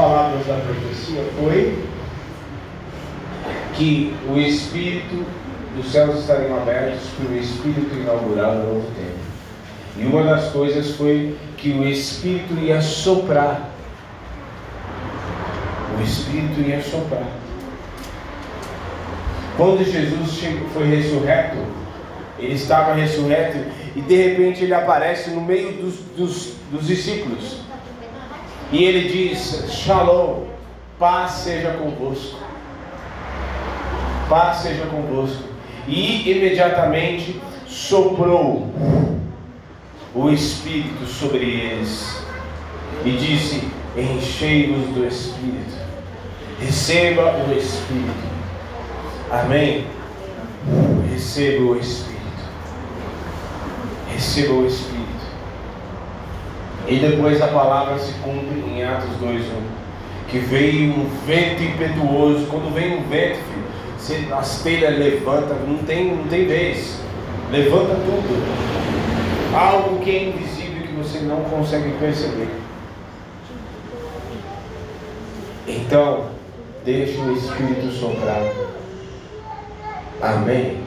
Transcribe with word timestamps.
palavras 0.00 0.46
da 0.46 0.54
profecia 0.54 1.22
foi 1.38 1.78
que 3.74 4.14
o 4.28 4.38
Espírito 4.38 5.26
dos 5.76 5.92
céus 5.92 6.20
estariam 6.20 6.56
abertos 6.56 7.02
para 7.18 7.34
o 7.34 7.36
Espírito 7.36 7.94
inaugurar 7.94 8.52
o 8.52 8.74
novo 8.74 8.86
tempo. 8.96 9.20
E 9.98 10.06
uma 10.06 10.22
das 10.22 10.50
coisas 10.52 10.92
foi 10.96 11.36
que 11.58 11.72
o 11.72 11.86
Espírito 11.86 12.54
ia 12.54 12.80
soprar. 12.80 13.70
O 15.98 16.02
Espírito 16.02 16.60
ia 16.60 16.82
soprar. 16.82 17.28
Quando 19.58 19.84
Jesus 19.84 20.42
foi 20.72 20.86
ressurreto, 20.86 21.58
ele 22.38 22.54
estava 22.54 22.94
ressurreto 22.94 23.58
e 23.94 24.00
de 24.00 24.14
repente 24.14 24.64
ele 24.64 24.72
aparece 24.72 25.30
no 25.30 25.42
meio 25.42 25.72
dos, 25.74 25.96
dos, 26.16 26.54
dos 26.72 26.86
discípulos. 26.86 27.69
E 28.72 28.84
ele 28.84 29.08
diz: 29.08 29.64
Shalom, 29.70 30.44
paz 30.98 31.32
seja 31.32 31.72
convosco. 31.72 32.38
Paz 34.28 34.58
seja 34.58 34.86
convosco. 34.86 35.42
E 35.88 36.30
imediatamente 36.30 37.40
soprou 37.66 38.68
o 40.14 40.30
Espírito 40.30 41.06
sobre 41.06 41.44
eles 41.44 42.22
e 43.04 43.10
disse: 43.12 43.68
Enchei-vos 43.96 44.86
do 44.94 45.06
Espírito, 45.06 45.76
receba 46.60 47.34
o 47.36 47.52
Espírito. 47.52 48.30
Amém? 49.30 49.86
Receba 51.10 51.62
o 51.64 51.76
Espírito. 51.76 52.20
Receba 54.12 54.52
o 54.54 54.66
Espírito. 54.66 54.99
E 56.90 56.98
depois 56.98 57.40
a 57.40 57.46
palavra 57.46 57.96
se 58.00 58.12
cumpre 58.14 58.58
em 58.68 58.82
Atos 58.82 59.10
2:1. 59.20 59.62
Que 60.28 60.40
veio 60.40 60.92
um 60.92 61.08
vento 61.24 61.62
impetuoso. 61.62 62.46
Quando 62.46 62.74
vem 62.74 62.98
um 62.98 63.08
vento, 63.08 63.38
filho, 64.06 64.34
as 64.34 64.60
telhas 64.62 64.98
levantam, 64.98 65.56
não 65.68 65.78
tem, 65.84 66.16
não 66.16 66.24
tem 66.24 66.48
vez. 66.48 67.00
Levanta 67.52 67.94
tudo. 67.94 69.54
Algo 69.54 70.00
que 70.00 70.10
é 70.10 70.24
invisível 70.24 70.82
que 70.82 70.92
você 70.94 71.20
não 71.20 71.44
consegue 71.44 71.90
perceber. 72.00 72.48
Então, 75.68 76.26
deixe 76.84 77.18
o 77.18 77.32
Espírito 77.32 77.88
soprar. 77.92 78.42
Amém. 80.20 80.78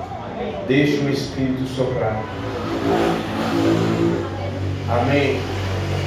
Deixe 0.68 0.98
o 0.98 1.10
Espírito 1.10 1.66
soprar. 1.66 2.22
Amém. 4.90 5.63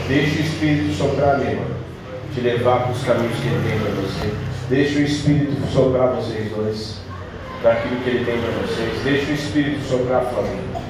Deixe 0.08 0.38
o 0.38 0.40
Espírito 0.40 0.94
soprar, 0.94 1.38
meu 1.38 1.50
irmão. 1.50 1.66
Te 2.32 2.40
levar 2.40 2.82
para 2.82 2.92
os 2.92 3.02
caminhos 3.02 3.38
que 3.38 3.48
Ele 3.48 3.68
tem 3.68 3.78
para 3.80 3.90
você. 4.02 4.32
Deixe 4.68 4.98
o 4.98 5.02
Espírito 5.02 5.72
soprar 5.72 6.08
vocês 6.10 6.52
dois. 6.54 7.00
Para 7.60 7.72
aquilo 7.72 8.00
que 8.02 8.10
Ele 8.10 8.24
tem 8.24 8.38
para 8.38 8.50
vocês. 8.62 9.02
Deixe 9.02 9.32
o 9.32 9.34
Espírito 9.34 9.82
soprar, 9.88 10.22
Flamengo. 10.22 10.80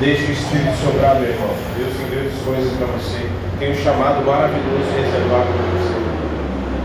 Deixe 0.00 0.22
o 0.22 0.32
Espírito 0.32 0.76
soprar, 0.82 1.20
meu 1.20 1.28
irmão. 1.28 1.54
Deus 1.76 1.96
tem 1.96 2.10
grandes 2.10 2.42
coisas 2.42 2.72
para 2.78 2.86
você. 2.86 3.28
Tem 3.58 3.72
um 3.72 3.82
chamado 3.82 4.24
maravilhoso 4.24 4.90
reservado 4.94 5.46
para 5.52 5.66
você. 5.78 6.06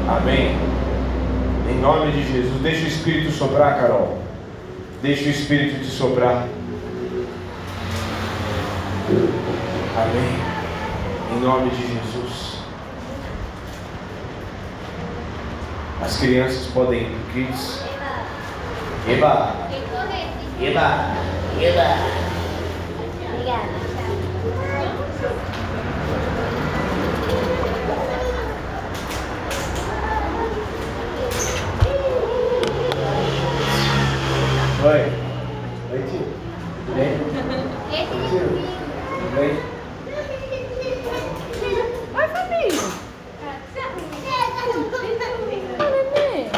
Amém. 0.10 0.58
Em 1.70 1.80
nome 1.80 2.12
de 2.12 2.32
Jesus. 2.32 2.62
Deixe 2.62 2.84
o 2.84 2.88
Espírito 2.88 3.32
soprar, 3.32 3.80
Carol. 3.80 4.18
Deixe 5.02 5.26
o 5.26 5.32
Espírito 5.32 5.80
te 5.80 5.92
soprar. 5.92 6.48
Amém. 9.95 10.51
Em 11.31 11.39
nome 11.39 11.69
de 11.69 11.87
Jesus. 11.87 12.59
As 16.02 16.17
crianças 16.17 16.67
podem 16.67 17.03
ir 17.03 17.09
para 17.09 17.33
Kids. 17.33 17.80
Eba! 19.08 19.55
Eba! 20.61 21.15
Eba! 21.59 21.97
Obrigada. 23.33 23.81
Oi. 34.83 35.02
Oi, 35.92 36.02
tio. 36.09 36.25
Tudo 36.86 36.95
bem? 36.95 37.11
Oi, 37.92 38.03
tio. 38.30 38.45
Tudo 39.09 39.30
bem? 39.36 39.52
Oi, 42.13 42.27
Fabinho. 42.27 42.83
Oi, 45.80 45.89
neném. 45.92 46.49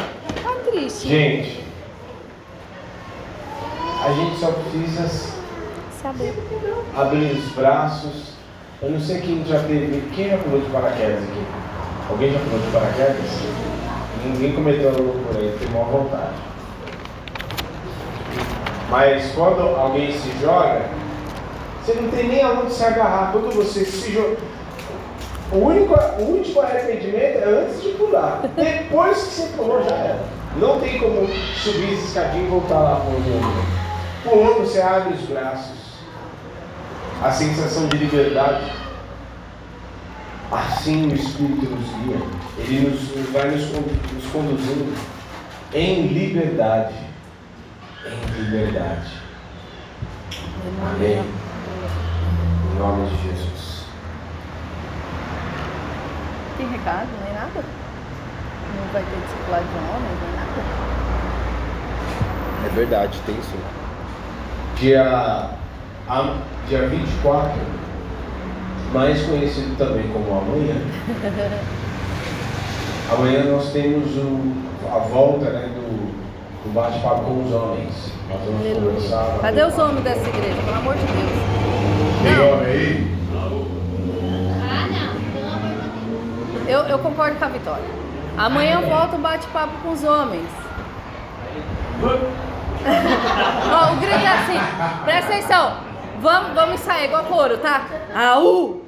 Tá 0.42 0.52
triste. 0.70 1.03
Gente, 1.14 1.64
a 4.04 4.12
gente 4.14 4.36
só 4.36 4.50
precisa 4.50 5.30
Saber. 6.02 6.34
abrir 6.96 7.36
os 7.36 7.52
braços. 7.52 8.32
Eu 8.82 8.90
não 8.90 8.98
sei 8.98 9.20
quem 9.20 9.44
já 9.44 9.60
teve. 9.60 10.02
Quem 10.12 10.30
já 10.30 10.38
pulou 10.38 10.60
de 10.60 10.68
paraquedas 10.70 11.22
aqui? 11.22 11.46
Alguém 12.10 12.32
já 12.32 12.40
pulou 12.40 12.58
de 12.58 12.66
paraquedas? 12.72 13.30
Ninguém 14.24 14.54
cometeu 14.54 14.88
a 14.88 14.92
loucura 14.92 15.38
aí, 15.38 15.56
tem 15.56 15.68
maior 15.68 15.86
vontade. 15.86 16.34
Mas 18.90 19.30
quando 19.36 19.60
alguém 19.60 20.10
se 20.10 20.32
joga, 20.40 20.82
você 21.80 21.94
não 21.94 22.10
tem 22.10 22.26
nem 22.26 22.42
aonde 22.42 22.72
se 22.72 22.84
agarrar. 22.84 23.30
Quando 23.30 23.54
você 23.54 23.84
se 23.84 24.12
joga. 24.12 24.36
O, 25.52 25.58
único, 25.58 25.94
o 25.94 26.22
último 26.22 26.60
arrependimento 26.60 27.38
é 27.38 27.44
antes 27.44 27.80
de 27.84 27.90
pular. 27.90 28.42
Depois 28.56 29.16
que 29.16 29.30
você 29.30 29.46
pulou, 29.56 29.80
já 29.88 29.94
era. 29.94 30.43
Não 30.56 30.78
tem 30.78 30.98
como 30.98 31.26
subir 31.56 31.94
esse 31.94 32.06
escadinho 32.06 32.46
e 32.46 32.50
voltar 32.50 32.78
lá 32.78 33.04
eu 33.04 34.30
Pulou, 34.30 34.60
você 34.60 34.80
abre 34.80 35.14
os 35.14 35.22
braços. 35.22 35.78
A 37.22 37.30
sensação 37.30 37.88
de 37.88 37.98
liberdade. 37.98 38.72
Assim 40.52 41.10
o 41.10 41.14
Espírito 41.14 41.66
nos 41.66 41.88
guia. 41.88 42.18
Ele 42.58 42.88
nos, 42.88 43.32
vai 43.32 43.50
nos, 43.50 43.70
nos 44.12 44.32
conduzindo 44.32 44.94
em 45.72 46.06
liberdade. 46.06 46.94
Em 48.06 48.42
liberdade. 48.42 49.10
Amém. 50.94 51.24
Em 52.72 52.78
nome 52.78 53.10
de 53.10 53.22
Jesus. 53.28 53.86
Tem 56.56 56.68
recado, 56.68 57.08
nem 57.24 57.34
nada? 57.34 57.83
Não 58.84 58.92
vai 58.92 59.02
ter 59.02 59.16
discipulado 59.24 59.64
de 59.64 59.78
homens, 59.78 60.18
nem 60.20 60.32
nada? 60.36 60.60
É 62.66 62.68
verdade, 62.74 63.18
tem 63.24 63.36
sim. 63.36 63.60
Dia, 64.76 65.50
a, 66.08 66.34
dia 66.68 66.88
24, 66.88 67.52
mais 68.92 69.22
conhecido 69.22 69.74
também 69.78 70.06
como 70.12 70.38
amanhã. 70.38 70.74
amanhã 73.12 73.44
nós 73.44 73.70
temos 73.72 74.14
o, 74.16 74.52
a 74.92 74.98
volta 74.98 75.48
né, 75.50 75.68
do, 75.74 76.12
do 76.64 76.72
bate-papo 76.74 77.24
com 77.24 77.44
os 77.44 77.52
homens. 77.52 78.12
Nós 78.28 78.40
vamos 78.44 78.60
Aleluia. 78.60 78.92
conversar. 78.92 79.38
Cadê 79.40 79.64
os 79.64 79.78
homens 79.78 80.04
dessa 80.04 80.28
igreja? 80.28 80.62
Pelo 80.62 80.76
amor 80.76 80.94
de 80.94 81.06
Deus. 81.06 81.32
Tem 82.22 82.36
Não. 82.36 82.52
homem 82.52 82.66
aí? 82.66 83.14
Eu, 86.66 86.80
eu 86.80 86.98
concordo 86.98 87.36
com 87.38 87.44
a 87.44 87.48
Vitória. 87.48 87.84
Amanhã 88.36 88.80
volta 88.80 89.16
um 89.16 89.20
bate-papo 89.20 89.72
com 89.82 89.90
os 89.92 90.02
homens. 90.02 90.48
Ó, 93.72 93.92
o 93.92 93.96
grito 93.96 94.14
é 94.14 94.26
assim, 94.26 94.60
presta 95.04 95.32
atenção. 95.32 95.76
Vamos, 96.20 96.54
vamos 96.54 96.74
ensaiar 96.80 97.04
igual 97.04 97.24
coro, 97.24 97.58
tá? 97.58 97.86
Aú! 98.14 98.82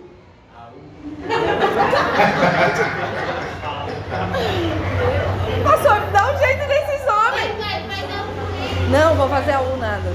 Pastor, 5.64 6.00
dá 6.12 6.32
um 6.32 6.38
jeito 6.38 6.66
desses 6.68 7.06
homens. 7.08 7.56
Não, 8.90 9.14
vou 9.14 9.28
fazer 9.28 9.52
a 9.52 9.60
U 9.60 9.76
nada. 9.76 10.12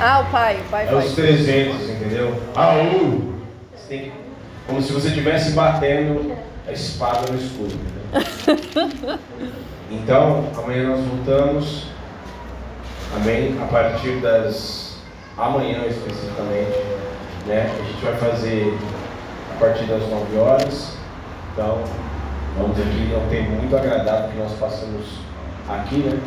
Ah, 0.00 0.20
o 0.20 0.24
pai, 0.30 0.56
o 0.60 0.70
pai 0.70 0.88
É 0.88 0.94
os 0.94 1.12
300, 1.14 1.88
entendeu? 1.90 2.40
Aú! 2.54 3.34
Você 3.74 3.88
tem 3.88 4.00
que- 4.04 4.12
Como 4.66 4.82
se 4.82 4.92
você 4.92 5.08
estivesse 5.08 5.52
batendo 5.52 6.36
a 6.66 6.72
espada 6.72 7.30
no 7.30 7.38
escuro. 7.38 7.70
entendeu? 7.72 9.18
Então, 9.90 10.44
amanhã 10.58 10.88
nós 10.88 11.04
voltamos. 11.04 11.86
Amém? 13.14 13.56
A 13.62 13.66
partir 13.66 14.16
das. 14.20 14.98
Amanhã 15.38 15.84
especificamente. 15.86 16.78
Né? 17.46 17.70
A 17.72 17.84
gente 17.84 18.04
vai 18.04 18.16
fazer 18.16 18.76
a 19.54 19.60
partir 19.60 19.84
das 19.84 20.02
9 20.08 20.36
horas. 20.38 20.96
Então, 21.52 21.84
vamos 22.58 22.78
aqui. 22.78 23.12
É 23.14 23.26
tempo 23.30 23.50
muito 23.52 23.76
agradável 23.76 24.30
que 24.30 24.38
nós 24.38 24.52
passamos 24.52 25.06
aqui, 25.68 25.96
né? 25.98 26.18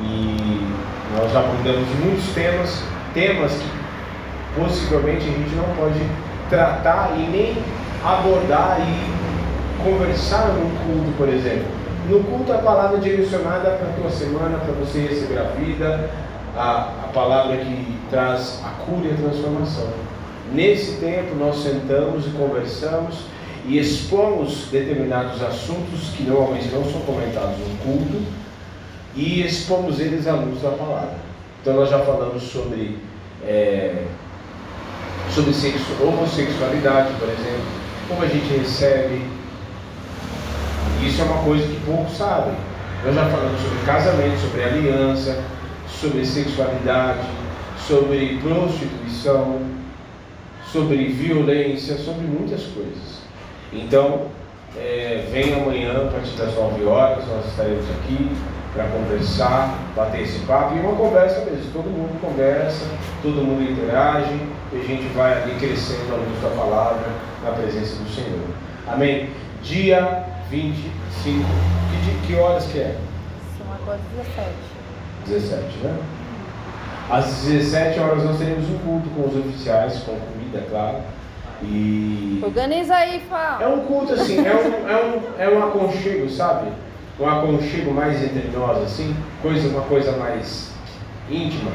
E 0.00 1.16
nós 1.16 1.32
já 1.32 1.40
abordamos 1.40 1.88
muitos 2.02 2.26
temas, 2.34 2.82
temas 3.12 3.52
que 3.52 4.60
possivelmente 4.60 5.28
a 5.28 5.32
gente 5.32 5.54
não 5.54 5.64
pode 5.76 6.00
tratar 6.48 7.12
e 7.16 7.22
nem 7.28 7.56
abordar 8.04 8.78
e 8.80 9.21
conversar 9.82 10.48
num 10.54 10.70
culto, 10.70 11.16
por 11.16 11.28
exemplo. 11.28 11.66
No 12.08 12.22
culto 12.24 12.52
a 12.52 12.58
palavra 12.58 12.98
é 12.98 13.00
direcionada 13.00 13.70
para 13.70 13.88
a 13.88 13.92
tua 13.92 14.10
semana, 14.10 14.58
para 14.58 14.72
você 14.72 15.00
receber 15.00 15.38
a 15.38 15.44
vida, 15.44 16.10
a, 16.56 17.04
a 17.04 17.10
palavra 17.12 17.56
que 17.56 17.98
traz 18.10 18.60
a 18.64 18.70
cura 18.84 19.08
e 19.08 19.12
a 19.12 19.16
transformação. 19.16 19.88
Nesse 20.52 20.96
tempo 20.96 21.34
nós 21.36 21.62
sentamos 21.62 22.26
e 22.26 22.30
conversamos 22.30 23.26
e 23.66 23.78
expomos 23.78 24.66
determinados 24.70 25.40
assuntos 25.42 26.10
que 26.16 26.24
normalmente 26.24 26.68
não 26.68 26.84
são 26.84 27.00
comentados 27.02 27.56
no 27.58 27.76
culto 27.78 28.22
e 29.14 29.42
expomos 29.42 30.00
eles 30.00 30.26
à 30.26 30.34
luz 30.34 30.60
da 30.60 30.70
palavra. 30.70 31.16
Então 31.60 31.74
nós 31.74 31.88
já 31.88 32.00
falamos 32.00 32.42
sobre, 32.42 32.98
é, 33.44 34.04
sobre 35.30 35.52
sexo, 35.52 35.86
homossexualidade, 36.02 37.14
por 37.20 37.28
exemplo, 37.28 37.64
como 38.08 38.22
a 38.22 38.26
gente 38.26 38.52
recebe. 38.58 39.41
Isso 41.06 41.20
é 41.20 41.24
uma 41.24 41.42
coisa 41.42 41.66
que 41.66 41.80
poucos 41.84 42.16
sabem. 42.16 42.54
Nós 43.04 43.14
já 43.14 43.24
falamos 43.24 43.60
sobre 43.60 43.78
casamento, 43.84 44.40
sobre 44.40 44.62
aliança, 44.62 45.42
sobre 45.88 46.24
sexualidade, 46.24 47.26
sobre 47.86 48.38
prostituição, 48.40 49.60
sobre 50.72 51.08
violência, 51.08 51.96
sobre 51.96 52.26
muitas 52.26 52.62
coisas. 52.66 53.22
Então, 53.72 54.26
é, 54.76 55.26
vem 55.32 55.52
amanhã, 55.54 56.06
a 56.06 56.10
partir 56.12 56.36
das 56.36 56.54
9 56.54 56.84
horas, 56.84 57.26
nós 57.26 57.46
estaremos 57.46 57.84
aqui 57.90 58.30
para 58.72 58.84
conversar, 58.84 59.78
bater 59.94 60.22
esse 60.22 60.38
papo, 60.40 60.74
e 60.76 60.80
uma 60.80 60.94
conversa 60.94 61.44
mesmo, 61.44 61.70
todo 61.72 61.84
mundo 61.84 62.18
conversa, 62.20 62.86
todo 63.22 63.44
mundo 63.44 63.70
interage, 63.70 64.34
e 64.72 64.76
a 64.76 64.84
gente 64.84 65.12
vai 65.14 65.42
ali 65.42 65.54
crescendo 65.58 66.14
à 66.14 66.16
luz 66.16 66.40
da 66.40 66.48
palavra, 66.50 67.06
na 67.44 67.50
presença 67.50 67.96
do 67.96 68.08
Senhor. 68.08 68.40
Amém? 68.88 69.28
Dia 69.62 70.24
25, 70.52 71.46
que, 72.04 72.26
que 72.26 72.38
horas 72.38 72.66
que 72.66 72.78
é? 72.78 72.94
São 73.56 73.72
agora 73.72 73.98
17. 74.14 74.50
17, 75.26 75.78
né? 75.78 75.98
Às 77.10 77.24
17 77.44 77.98
horas 77.98 78.22
nós 78.22 78.36
teremos 78.36 78.68
um 78.68 78.78
culto 78.78 79.08
com 79.10 79.28
os 79.28 79.46
oficiais, 79.46 79.98
com 80.00 80.14
comida, 80.14 80.58
é 80.58 80.66
claro. 80.68 80.98
E. 81.62 82.40
Organiza 82.44 82.94
aí, 82.94 83.20
Fá. 83.30 83.60
É 83.62 83.66
um 83.66 83.80
culto 83.86 84.12
assim, 84.12 84.44
é 84.44 84.54
um, 84.54 84.90
é 84.90 85.04
um, 85.04 85.22
é 85.38 85.48
um 85.48 85.68
aconchego, 85.68 86.28
sabe? 86.28 86.70
Um 87.18 87.26
aconchego 87.26 87.90
mais 87.92 88.22
entre 88.22 88.50
nós, 88.54 88.82
assim, 88.82 89.16
coisa, 89.40 89.68
uma 89.68 89.82
coisa 89.82 90.12
mais 90.18 90.70
íntima. 91.30 91.70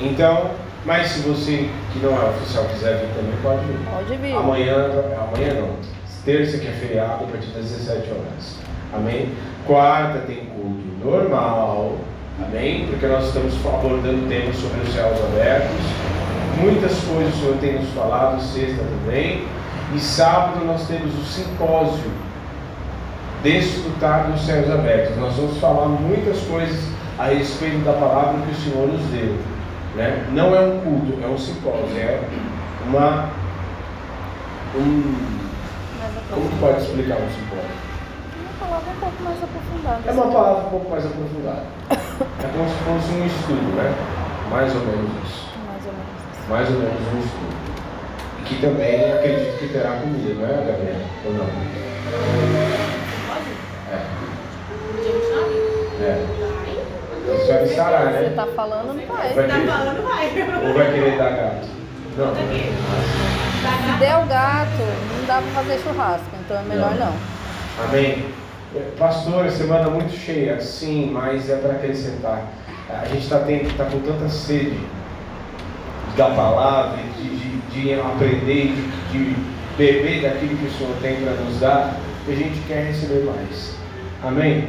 Então, 0.00 0.50
mas 0.84 1.06
se 1.08 1.20
você 1.20 1.70
que 1.92 2.00
não 2.00 2.20
é 2.20 2.30
oficial 2.30 2.64
quiser 2.64 2.98
vir 2.98 3.14
também, 3.14 3.36
pode 3.42 3.64
vir. 3.64 3.78
Pode 3.88 4.16
vir. 4.16 4.34
Amanhã, 4.34 4.74
amanhã 5.20 5.54
não. 5.54 6.01
Terça 6.24 6.58
que 6.58 6.66
é 6.66 6.72
feriado, 6.72 7.24
a 7.24 7.26
partir 7.26 7.48
das 7.48 7.70
17 7.70 8.10
horas. 8.10 8.56
Amém? 8.92 9.32
Quarta 9.66 10.18
tem 10.20 10.46
culto 10.46 10.82
normal. 11.04 11.98
Amém? 12.44 12.86
Porque 12.86 13.06
nós 13.06 13.26
estamos 13.26 13.54
abordando 13.66 14.28
temas 14.28 14.56
sobre 14.56 14.80
os 14.80 14.92
céus 14.92 15.18
abertos. 15.24 15.84
Muitas 16.60 16.92
coisas 17.04 17.34
o 17.34 17.38
Senhor 17.38 17.56
tem 17.58 17.74
nos 17.74 17.88
falado, 17.90 18.40
sexta 18.40 18.82
também. 18.82 19.44
E 19.94 19.98
sábado 19.98 20.64
nós 20.64 20.86
temos 20.86 21.12
o 21.18 21.24
simpósio 21.24 22.10
Desfrutar 23.42 24.30
dos 24.30 24.40
céus 24.42 24.70
abertos. 24.70 25.16
Nós 25.16 25.34
vamos 25.34 25.58
falar 25.58 25.88
muitas 25.88 26.38
coisas 26.42 26.78
a 27.18 27.26
respeito 27.26 27.84
da 27.84 27.92
palavra 27.94 28.40
que 28.46 28.52
o 28.52 28.54
Senhor 28.54 28.86
nos 28.86 29.02
deu. 29.06 29.36
Né? 29.96 30.24
Não 30.32 30.54
é 30.54 30.60
um 30.60 30.80
culto, 30.80 31.18
é 31.22 31.26
um 31.26 31.36
simpósio, 31.36 31.98
é 31.98 32.20
uma. 32.86 33.30
Um, 34.76 35.41
como 36.30 36.48
que 36.48 36.56
pode 36.58 36.80
explicar 36.82 37.16
um 37.16 37.28
simpósio? 37.30 37.76
Uma 38.62 38.68
palavra 38.68 38.90
um 38.90 39.00
pouco 39.00 39.22
mais 39.22 39.38
aprofundada. 39.42 40.00
É 40.06 40.12
uma 40.12 40.26
palavra 40.32 40.66
um 40.66 40.70
pouco 40.70 40.90
mais 40.90 41.04
aprofundada. 41.06 41.62
É 41.90 42.46
como 42.48 42.68
se 42.68 42.74
fosse 42.84 43.12
um 43.14 43.26
estudo, 43.26 43.76
né? 43.76 43.94
Mais 44.50 44.74
ou 44.74 44.80
menos 44.82 45.10
isso. 45.24 45.48
Mais 45.66 45.86
ou 45.86 45.92
menos. 45.92 46.48
Mais 46.48 46.68
ou 46.70 46.76
menos 46.78 47.00
um 47.14 47.18
estudo. 47.18 47.56
E 48.40 48.42
que 48.44 48.60
também 48.60 49.12
acredito 49.12 49.58
que 49.58 49.68
terá 49.68 49.90
comida, 50.00 50.34
não 50.34 50.46
é, 50.46 50.52
Gabriela? 50.66 51.04
Ou 51.26 51.32
não? 51.34 51.46
É. 53.92 53.96
É. 56.02 56.42
A 57.32 57.44
senhora 57.46 57.64
estará, 57.64 57.98
Você 58.00 58.10
né? 58.20 58.32
tá 58.34 58.46
falando, 58.56 58.94
não 58.94 59.06
vai. 59.06 59.32
Vai 59.32 59.46
Tá 59.46 59.54
falando, 59.54 60.02
vai. 60.02 60.68
ou 60.68 60.74
vai 60.74 60.92
querer 60.92 61.18
dar 61.18 61.30
gato? 61.30 61.68
Não. 62.16 63.51
Se 63.62 63.98
der 64.00 64.16
o 64.16 64.26
gato, 64.26 64.82
não 65.18 65.26
dá 65.26 65.40
pra 65.40 65.62
fazer 65.62 65.78
churrasco, 65.80 66.26
então 66.44 66.58
é 66.58 66.62
melhor 66.62 66.94
Não. 66.94 67.06
não. 67.06 67.14
Amém. 67.84 68.24
Pastor, 68.98 69.50
semana 69.50 69.90
muito 69.90 70.16
cheia, 70.16 70.60
sim, 70.60 71.10
mas 71.12 71.48
é 71.48 71.56
para 71.56 71.72
acrescentar. 71.72 72.42
A 72.88 73.04
gente 73.06 73.22
está 73.22 73.38
tá 73.38 73.90
com 73.90 74.00
tanta 74.00 74.28
sede 74.28 74.78
da 76.16 76.30
palavra, 76.30 76.98
de, 77.16 77.28
de, 77.28 77.58
de 77.70 77.94
aprender, 77.94 78.74
de, 78.74 78.82
de 79.12 79.36
beber 79.76 80.22
daquilo 80.22 80.56
que 80.56 80.66
o 80.66 80.70
Senhor 80.72 80.94
tem 81.00 81.16
para 81.16 81.32
nos 81.32 81.60
dar, 81.60 81.96
que 82.24 82.32
a 82.32 82.36
gente 82.36 82.60
quer 82.66 82.86
receber 82.86 83.24
mais. 83.24 83.76
Amém? 84.22 84.68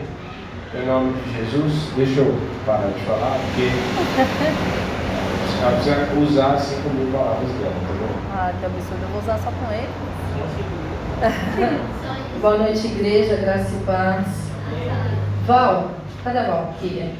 Em 0.75 0.85
nome 0.85 1.13
de 1.13 1.35
Jesus, 1.37 1.73
deixa 1.95 2.21
eu 2.21 2.35
parar 2.65 2.87
de 2.87 3.05
falar, 3.05 3.37
porque 3.45 3.69
ela 5.61 5.71
precisa 5.71 6.07
usar 6.19 6.57
cinco 6.57 6.89
mil 6.89 7.11
palavras 7.11 7.49
dela, 7.51 7.73
tá 7.87 8.02
bom? 8.33 8.39
Ah, 8.39 8.51
que 8.59 8.65
absurdo, 8.65 9.03
eu 9.03 9.09
vou 9.09 9.21
usar 9.21 9.37
só 9.37 9.51
com 9.51 9.71
ele. 9.71 9.87
Boa 12.41 12.57
noite, 12.57 12.87
igreja, 12.87 13.35
graça 13.37 13.73
e 13.75 13.85
paz. 13.85 14.25
Val, 15.45 15.91
cadê 16.23 16.39
a 16.39 16.47
Val, 16.47 16.73
banheiro. 16.81 17.13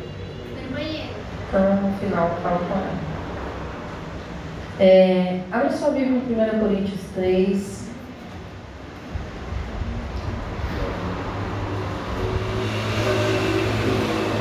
Então, 1.48 1.76
no 1.76 1.98
final, 2.00 2.38
falo 2.42 2.60
com 2.60 2.74
ela. 2.74 3.14
É, 4.80 5.42
abre 5.52 5.72
sua 5.72 5.92
Bíblia 5.92 6.18
em 6.18 6.58
1 6.58 6.60
Coríntios 6.60 7.02
3. 7.14 7.84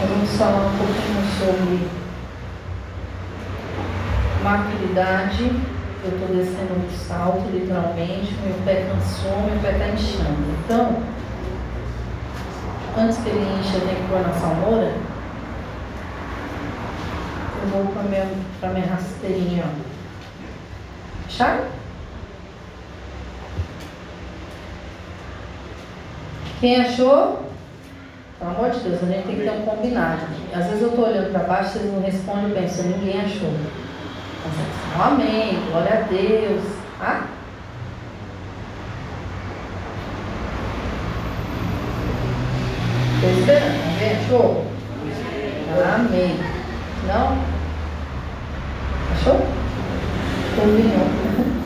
Nós 0.00 0.08
vamos 0.08 0.36
falar 0.36 0.66
um 0.66 0.78
pouquinho 0.78 1.22
sobre 1.38 2.02
maturidade. 4.42 5.81
Eu 6.04 6.10
estou 6.10 6.28
descendo 6.36 6.74
um 6.74 6.90
salto, 6.90 7.48
literalmente. 7.52 8.34
Meu 8.44 8.54
pé 8.64 8.86
cansou, 8.86 9.42
meu 9.42 9.58
pé 9.60 9.72
está 9.72 9.88
inchando. 9.88 10.58
Então, 10.64 11.02
antes 12.98 13.18
que 13.18 13.28
ele 13.28 13.40
encha, 13.58 13.76
eu 13.76 13.80
tenho 13.82 13.96
que 13.96 14.08
pôr 14.08 14.20
na 14.20 14.32
salmoura. 14.32 14.94
Eu 17.62 17.68
vou 17.68 17.86
para 17.92 18.02
minha, 18.02 18.28
pra 18.60 18.70
minha 18.70 18.86
rasteirinha, 18.86 19.64
ó. 19.64 19.92
Quem 26.60 26.80
achou? 26.80 27.42
Pelo 28.38 28.50
amor 28.52 28.70
de 28.70 28.80
Deus, 28.80 29.02
a 29.02 29.06
gente 29.06 29.26
tem 29.26 29.36
que 29.36 29.42
ter 29.42 29.50
um 29.50 29.62
combinado. 29.62 30.22
Às 30.54 30.66
vezes 30.66 30.82
eu 30.82 30.90
estou 30.90 31.06
olhando 31.06 31.32
para 31.32 31.44
baixo, 31.44 31.70
vocês 31.70 31.92
não 31.92 32.00
respondem, 32.00 32.50
eu 32.50 32.56
penso, 32.56 32.82
ninguém 32.82 33.20
achou. 33.20 33.50
É 34.44 35.02
amém, 35.02 35.58
glória 35.70 35.94
a 35.94 36.00
Deus. 36.08 36.62
Ah? 37.00 37.26
Estou 43.14 43.30
esperando, 43.38 43.92
alguém 43.92 44.12
achou? 44.16 44.66
Amém. 45.94 46.40
Não? 47.06 47.38
Achou? 49.12 49.40
Combinou. 50.56 51.06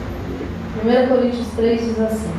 1 0.85 1.09
Coríntios 1.09 1.49
3 1.57 1.81
diz 1.81 2.01
assim: 2.01 2.33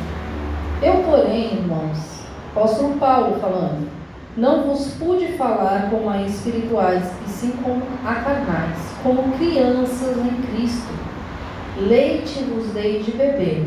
Eu, 0.80 1.02
porém, 1.02 1.54
irmãos, 1.54 2.22
apóstolo 2.52 2.94
Paulo 2.98 3.40
falando, 3.40 3.90
não 4.38 4.62
vos 4.62 4.92
pude 4.92 5.32
falar 5.32 5.90
como 5.90 6.08
a 6.08 6.22
espirituais, 6.22 7.02
e 7.26 7.28
sim 7.28 7.52
como 7.60 7.82
a 8.04 8.14
carnais, 8.14 8.78
como 9.02 9.32
crianças 9.36 10.16
em 10.16 10.42
Cristo. 10.42 10.92
Leite 11.76 12.44
vos 12.44 12.68
dei 12.68 13.02
de 13.02 13.10
beber. 13.10 13.66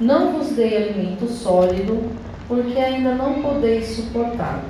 Não 0.00 0.34
vos 0.34 0.50
dei 0.50 0.76
alimento 0.76 1.26
sólido, 1.26 2.00
porque 2.46 2.78
ainda 2.78 3.16
não 3.16 3.42
podeis 3.42 3.86
suportá-lo. 3.86 4.62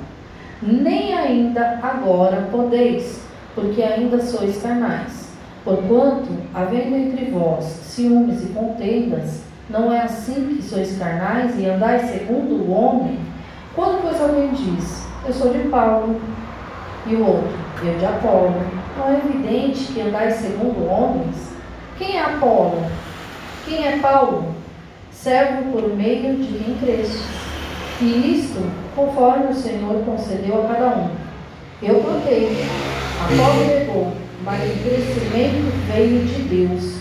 Nem 0.63 1.13
ainda 1.13 1.79
agora 1.83 2.47
podeis, 2.51 3.21
porque 3.53 3.83
ainda 3.83 4.19
sois 4.19 4.59
carnais. 4.59 5.29
Porquanto, 5.63 6.31
havendo 6.55 6.95
entre 6.95 7.25
vós 7.25 7.65
ciúmes 7.65 8.43
e 8.45 8.47
contendas, 8.47 9.43
não 9.69 9.93
é 9.93 10.01
assim 10.01 10.55
que 10.55 10.63
sois 10.63 10.97
carnais 10.97 11.53
e 11.59 11.67
andais 11.67 12.09
segundo 12.09 12.55
o 12.55 12.71
homem? 12.71 13.19
Quando, 13.75 14.01
pois, 14.01 14.19
alguém 14.19 14.49
diz, 14.49 15.08
eu 15.29 15.33
sou 15.33 15.53
de 15.53 15.69
Paulo, 15.69 16.19
e 17.05 17.13
o 17.13 17.23
outro, 17.23 17.55
eu 17.83 17.99
de 17.99 18.05
Apolo, 18.05 18.51
não 18.97 19.09
é 19.09 19.19
evidente 19.19 19.93
que 19.93 20.01
andais 20.01 20.35
segundo 20.35 20.89
homens? 20.89 21.51
Quem 21.99 22.17
é 22.17 22.23
Apolo? 22.23 22.83
Quem 23.63 23.87
é 23.87 23.99
Paulo? 23.99 24.55
Servo 25.11 25.71
por 25.71 25.95
meio 25.95 26.35
de 26.35 26.47
quem 26.47 26.75
crestes. 26.77 27.23
E 28.01 28.39
isto 28.39 28.59
conforme 28.95 29.51
o 29.51 29.53
Senhor 29.53 30.03
concedeu 30.03 30.65
a 30.65 30.67
cada 30.67 30.87
um. 30.97 31.09
Eu 31.83 32.01
plantei, 32.01 32.65
a 33.21 33.27
pobre 33.27 33.65
regou, 33.65 34.11
mas 34.43 34.63
o 34.63 34.83
crescimento 34.83 35.93
veio 35.93 36.25
de 36.25 36.41
Deus, 36.43 36.95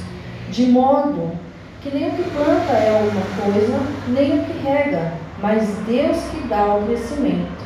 de 0.50 0.66
modo 0.66 1.32
que 1.80 1.90
nem 1.90 2.08
o 2.08 2.12
que 2.12 2.30
planta 2.30 2.72
é 2.74 3.10
uma 3.10 3.52
coisa, 3.52 3.80
nem 4.08 4.38
o 4.38 4.44
que 4.44 4.58
rega, 4.58 5.14
mas 5.40 5.66
Deus 5.86 6.18
que 6.30 6.46
dá 6.46 6.74
o 6.74 6.84
crescimento. 6.84 7.57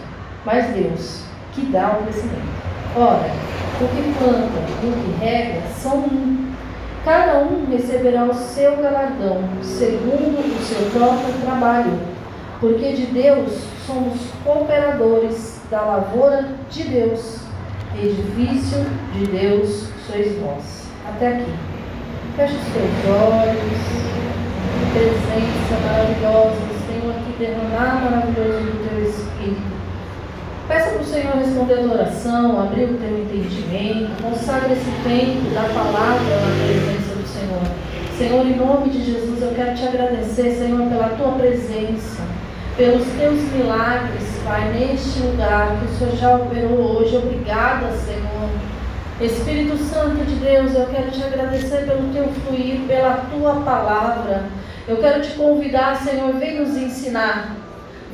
Mas 0.45 0.67
Deus 0.75 1.23
que 1.53 1.67
dá 1.67 1.99
o 1.99 2.03
crescimento. 2.03 2.63
Ora, 2.97 3.31
o 3.81 3.89
que 3.89 4.19
planta 4.19 4.61
e 4.83 4.87
o 4.87 4.93
que 4.93 5.25
rega 5.25 5.61
são 5.79 5.99
um. 5.99 6.53
Cada 7.05 7.39
um 7.41 7.67
receberá 7.71 8.25
o 8.25 8.35
seu 8.35 8.77
galardão, 8.77 9.43
segundo 9.61 10.39
o 10.39 10.63
seu 10.63 10.91
próprio 10.91 11.35
trabalho, 11.43 11.99
porque 12.61 12.93
de 12.93 13.07
Deus 13.07 13.61
somos 13.85 14.21
cooperadores 14.45 15.61
da 15.69 15.81
lavoura 15.81 16.51
de 16.71 16.85
Deus, 16.85 17.41
edifício 17.97 18.87
de 19.15 19.27
Deus 19.27 19.89
sois 20.07 20.39
vós. 20.39 20.87
Até 21.09 21.29
aqui. 21.29 21.53
Feche 22.37 22.55
os 22.55 22.73
teus 22.73 23.17
olhos, 23.17 24.03
presença 24.93 25.75
maravilhosa 25.85 26.57
do 26.57 26.87
Senhor 26.87 27.17
aqui 27.17 27.33
derramar 27.39 28.05
maravilhoso 28.05 28.65
do 28.65 28.89
teu 28.89 29.03
Espírito. 29.03 29.72
Peça 30.69 30.91
para 30.91 31.01
o 31.01 31.05
Senhor 31.05 31.35
responder 31.37 31.75
a 31.75 31.93
oração, 31.93 32.63
abrir 32.63 32.85
o 32.85 32.97
teu 32.97 33.19
entendimento, 33.19 34.23
consagre 34.23 34.75
esse 34.75 34.91
tempo 35.03 35.51
da 35.53 35.63
palavra 35.63 36.37
na 36.41 36.65
presença 36.65 37.15
do 37.17 37.27
Senhor. 37.27 37.63
Senhor, 38.17 38.47
em 38.47 38.57
nome 38.57 38.91
de 38.91 39.05
Jesus, 39.05 39.43
eu 39.43 39.53
quero 39.55 39.75
te 39.75 39.85
agradecer, 39.85 40.53
Senhor, 40.53 40.89
pela 40.89 41.09
tua 41.11 41.33
presença, 41.33 42.23
pelos 42.77 43.07
teus 43.19 43.41
milagres, 43.53 44.23
Pai, 44.45 44.73
neste 44.73 45.21
lugar 45.21 45.79
que 45.79 45.85
o 45.87 45.99
Senhor 45.99 46.17
já 46.17 46.37
operou 46.37 46.97
hoje. 46.97 47.17
Obrigada, 47.17 47.91
Senhor. 47.93 48.49
Espírito 49.21 49.77
Santo 49.79 50.25
de 50.25 50.35
Deus, 50.37 50.75
eu 50.75 50.87
quero 50.87 51.11
te 51.11 51.23
agradecer 51.23 51.87
pelo 51.87 52.13
teu 52.13 52.29
fluir, 52.29 52.81
pela 52.87 53.25
tua 53.31 53.57
palavra. 53.61 54.45
Eu 54.89 54.97
quero 54.97 55.23
te 55.23 55.31
convidar, 55.33 55.97
Senhor, 55.97 56.33
vem 56.35 56.61
nos 56.61 56.77
ensinar. 56.77 57.62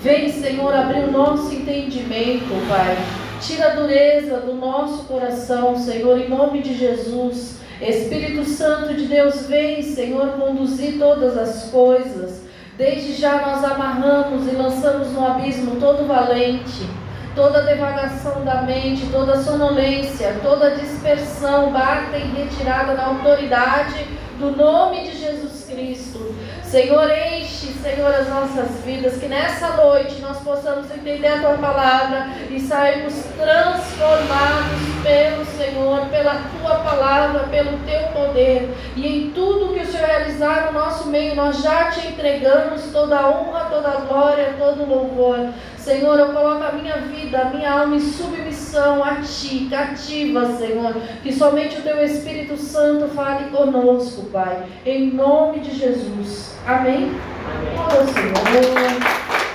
Vem, 0.01 0.31
Senhor, 0.31 0.73
abrir 0.73 1.09
o 1.09 1.11
nosso 1.11 1.53
entendimento, 1.53 2.69
Pai. 2.69 2.97
Tira 3.41 3.73
a 3.73 3.75
dureza 3.75 4.39
do 4.39 4.55
nosso 4.55 5.05
coração, 5.05 5.77
Senhor, 5.77 6.21
em 6.21 6.29
nome 6.29 6.63
de 6.63 6.73
Jesus. 6.73 7.59
Espírito 7.81 8.45
Santo 8.45 8.95
de 8.95 9.07
Deus, 9.07 9.47
vem, 9.47 9.83
Senhor, 9.83 10.35
conduzir 10.35 10.99
todas 11.01 11.37
as 11.37 11.71
coisas. 11.71 12.43
Desde 12.77 13.15
já 13.15 13.45
nós 13.45 13.65
amarramos 13.65 14.47
e 14.47 14.55
lançamos 14.55 15.09
no 15.09 15.27
abismo 15.27 15.81
todo 15.81 16.07
valente, 16.07 16.89
toda 17.35 17.63
devagação 17.63 18.45
da 18.45 18.63
mente, 18.63 19.05
toda 19.11 19.43
sonolência, 19.43 20.37
toda 20.45 20.77
dispersão, 20.77 21.73
bata 21.73 22.17
em 22.17 22.35
retirada 22.35 22.95
na 22.95 23.07
autoridade 23.07 24.07
do 24.39 24.53
nome 24.53 25.09
de 25.09 25.19
Jesus 25.19 25.67
Cristo. 25.69 26.37
Senhor, 26.71 27.11
enche, 27.11 27.73
Senhor, 27.83 28.15
as 28.15 28.29
nossas 28.29 28.85
vidas, 28.85 29.17
que 29.17 29.27
nessa 29.27 29.69
noite 29.69 30.21
nós 30.21 30.37
possamos 30.43 30.91
entender 30.91 31.27
a 31.27 31.41
Tua 31.41 31.55
palavra 31.55 32.29
e 32.51 32.61
sairmos 32.61 33.15
transformados 33.39 34.79
pelo 35.03 35.47
Senhor, 35.47 36.07
pela 36.11 36.35
Tua 36.35 36.75
palavra, 36.81 37.45
pelo 37.45 37.79
Teu 37.87 38.09
poder. 38.09 38.69
E 38.95 39.07
em 39.07 39.31
tudo 39.31 39.73
que 39.73 39.81
o 39.81 39.87
Senhor 39.87 40.07
realizar 40.07 40.67
no 40.67 40.79
nosso 40.79 41.09
meio, 41.09 41.35
nós 41.35 41.63
já 41.63 41.91
te 41.91 42.07
entregamos 42.07 42.83
toda 42.93 43.19
a 43.19 43.31
honra, 43.31 43.71
toda 43.71 43.89
a 43.89 44.01
glória, 44.01 44.55
todo 44.59 44.83
o 44.83 44.89
louvor. 44.89 45.49
Senhor, 45.89 46.19
eu 46.19 46.35
coloco 46.35 46.63
a 46.63 46.73
minha 46.73 46.99
vida, 46.99 47.41
a 47.41 47.45
minha 47.47 47.73
alma 47.73 47.97
em 47.97 48.01
submissão 48.01 49.03
a 49.03 49.23
Ti, 49.23 49.69
cativa, 49.71 50.55
Senhor. 50.59 50.95
Que 51.23 51.33
somente 51.33 51.79
o 51.79 51.83
Teu 51.83 52.05
Espírito 52.05 52.59
Santo 52.59 53.09
fale 53.15 53.49
conosco, 53.49 54.25
Pai. 54.25 54.67
Em 54.85 55.11
nome 55.11 55.61
de 55.61 55.75
Jesus. 55.75 56.55
Amém? 56.67 57.19
Amém. 57.49 58.13
Senhor. 58.13 58.35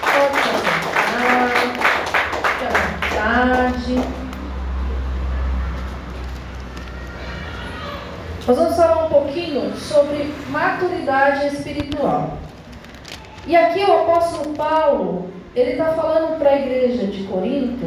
Pode 0.01 0.39
à 2.65 3.69
vontade. 3.69 3.95
Nós 8.47 8.57
vamos 8.57 8.75
falar 8.75 9.05
um 9.05 9.09
pouquinho 9.09 9.71
sobre 9.77 10.33
maturidade 10.49 11.45
espiritual. 11.55 12.39
E 13.45 13.55
aqui 13.55 13.83
o 13.83 14.01
apóstolo 14.01 14.55
Paulo, 14.55 15.42
ele 15.55 15.71
está 15.71 15.93
falando 15.93 16.39
para 16.39 16.49
a 16.49 16.59
igreja 16.59 17.05
de 17.07 17.23
Corinto, 17.25 17.85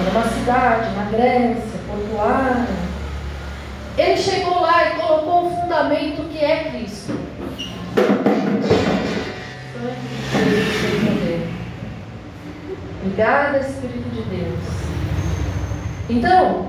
era 0.00 0.10
uma 0.10 0.28
cidade 0.28 0.94
na 0.94 1.04
Grécia, 1.04 1.80
portuária. 1.86 2.66
Ele 3.96 4.16
chegou 4.16 4.60
lá 4.60 4.86
e 4.86 4.90
colocou 5.00 5.46
o 5.46 5.50
fundamento 5.50 6.28
que 6.30 6.44
é 6.44 6.64
Cristo. 6.70 7.18
Obrigada, 13.02 13.58
Espírito 13.58 14.08
de 14.10 14.22
Deus. 14.22 14.60
Então, 16.08 16.68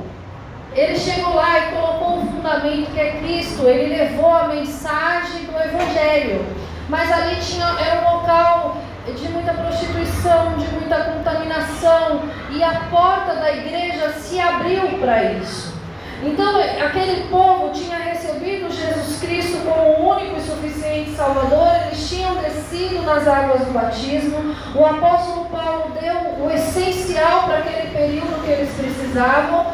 ele 0.75 0.97
chegou 0.97 1.35
lá 1.35 1.59
e 1.59 1.71
colocou 1.71 2.19
um 2.19 2.31
fundamento 2.31 2.91
que 2.91 2.99
é 2.99 3.19
Cristo. 3.19 3.67
Ele 3.67 3.95
levou 3.95 4.33
a 4.33 4.47
mensagem 4.47 5.43
do 5.45 5.55
Evangelho. 5.55 6.45
Mas 6.87 7.11
ali 7.11 7.35
tinha, 7.35 7.65
era 7.65 8.01
um 8.01 8.15
local 8.15 8.77
de 9.13 9.27
muita 9.29 9.53
prostituição, 9.53 10.57
de 10.57 10.67
muita 10.67 11.03
contaminação. 11.03 12.21
E 12.51 12.63
a 12.63 12.81
porta 12.89 13.35
da 13.35 13.51
igreja 13.51 14.09
se 14.11 14.39
abriu 14.39 14.99
para 14.99 15.33
isso. 15.33 15.73
Então, 16.21 16.59
aquele 16.59 17.29
povo 17.29 17.71
tinha 17.71 17.97
recebido 17.97 18.69
Jesus 18.69 19.19
Cristo 19.21 19.57
como 19.65 19.81
o 19.81 20.15
único 20.15 20.37
e 20.37 20.41
suficiente 20.41 21.11
Salvador, 21.11 21.69
eles 21.85 22.09
tinham 22.09 22.35
descido 22.35 23.01
nas 23.03 23.25
águas 23.27 23.61
do 23.61 23.71
batismo. 23.71 24.55
O 24.75 24.85
apóstolo 24.85 25.45
Paulo 25.45 25.93
deu 25.99 26.45
o 26.45 26.51
essencial 26.51 27.43
para 27.43 27.59
aquele 27.59 27.91
período 27.91 28.43
que 28.43 28.51
eles 28.51 28.69
precisavam 28.75 29.67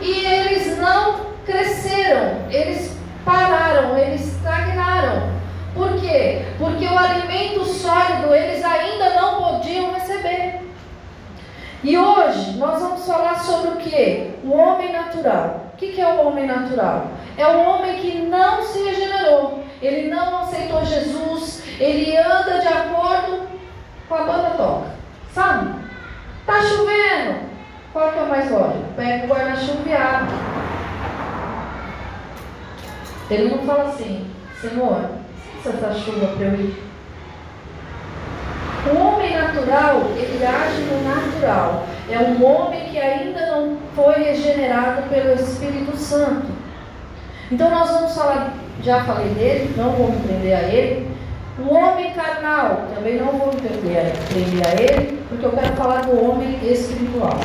e 0.00 0.24
eles 0.26 0.78
não 0.78 1.26
cresceram, 1.46 2.46
eles 2.50 2.96
pararam, 3.24 3.96
eles 3.96 4.20
estagnaram. 4.20 5.45
Por 5.76 6.00
quê? 6.00 6.42
Porque 6.58 6.86
o 6.86 6.98
alimento 6.98 7.64
sólido 7.66 8.34
eles 8.34 8.64
ainda 8.64 9.10
não 9.10 9.42
podiam 9.42 9.92
receber. 9.92 10.62
E 11.84 11.96
hoje 11.96 12.56
nós 12.56 12.80
vamos 12.80 13.06
falar 13.06 13.38
sobre 13.38 13.70
o 13.72 13.76
que? 13.76 14.34
O 14.42 14.52
homem 14.52 14.90
natural. 14.90 15.66
O 15.74 15.76
que 15.76 16.00
é 16.00 16.06
o 16.06 16.26
homem 16.26 16.46
natural? 16.46 17.08
É 17.36 17.46
o 17.46 17.60
homem 17.60 18.00
que 18.00 18.22
não 18.22 18.62
se 18.62 18.82
regenerou, 18.82 19.62
ele 19.82 20.08
não 20.08 20.40
aceitou 20.40 20.82
Jesus, 20.86 21.62
ele 21.78 22.16
anda 22.16 22.58
de 22.58 22.68
acordo 22.68 23.46
com 24.08 24.14
a 24.14 24.22
banda 24.22 24.50
toca. 24.56 24.86
Sabe? 25.34 25.74
Tá 26.46 26.62
chovendo. 26.62 27.40
Qual 27.92 28.10
que 28.10 28.18
é 28.18 28.22
o 28.22 28.28
mais 28.28 28.50
lógico? 28.50 28.84
Pega 28.96 29.26
o 29.26 29.28
guarda-chuva 29.28 29.88
e 29.88 29.92
abre. 29.94 30.34
Ele 33.28 33.50
não 33.50 33.58
fala 33.66 33.90
assim, 33.90 34.30
Senhor, 34.60 35.10
essa 35.70 35.94
chuva 35.94 36.28
para 36.36 36.46
eu 36.46 36.54
ir. 36.54 36.82
O 38.92 38.98
homem 38.98 39.36
natural, 39.36 40.02
ele 40.16 40.44
age 40.44 40.82
no 40.82 41.02
natural. 41.02 41.86
É 42.08 42.18
um 42.18 42.44
homem 42.44 42.88
que 42.88 42.98
ainda 42.98 43.46
não 43.46 43.78
foi 43.94 44.14
regenerado 44.22 45.02
pelo 45.08 45.34
Espírito 45.34 45.96
Santo. 45.96 46.46
Então 47.50 47.68
nós 47.70 47.90
vamos 47.90 48.14
falar, 48.14 48.54
já 48.82 49.02
falei 49.04 49.28
dele, 49.30 49.74
não 49.76 49.90
vamos 49.90 50.22
prender 50.24 50.56
a 50.56 50.62
ele. 50.62 51.10
O 51.58 51.74
homem 51.74 52.12
carnal, 52.12 52.82
também 52.94 53.16
não 53.16 53.32
vou 53.32 53.48
prender 53.48 53.96
a 53.98 54.80
ele, 54.80 55.18
porque 55.28 55.46
eu 55.46 55.52
quero 55.52 55.74
falar 55.74 56.02
do 56.02 56.22
homem 56.22 56.58
espiritual. 56.62 57.40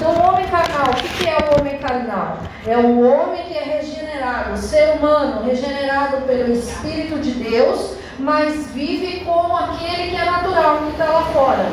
Então, 0.00 0.14
o 0.14 0.28
homem 0.28 0.46
carnal, 0.46 0.86
o 0.88 1.18
que 1.18 1.28
é 1.28 1.36
o 1.36 1.60
homem 1.60 1.76
carnal? 1.76 2.38
É 2.66 2.74
o 2.74 3.06
homem 3.06 3.42
que 3.44 3.54
é 3.54 3.64
regenerado, 3.64 4.54
o 4.54 4.56
ser 4.56 4.96
humano 4.96 5.44
regenerado 5.44 6.22
pelo 6.22 6.54
Espírito 6.54 7.18
de 7.18 7.32
Deus, 7.32 7.96
mas 8.18 8.68
vive 8.68 9.22
como 9.26 9.54
aquele 9.54 10.08
que 10.08 10.16
é 10.16 10.24
natural, 10.24 10.78
que 10.78 10.92
está 10.92 11.04
lá 11.04 11.24
fora. 11.24 11.66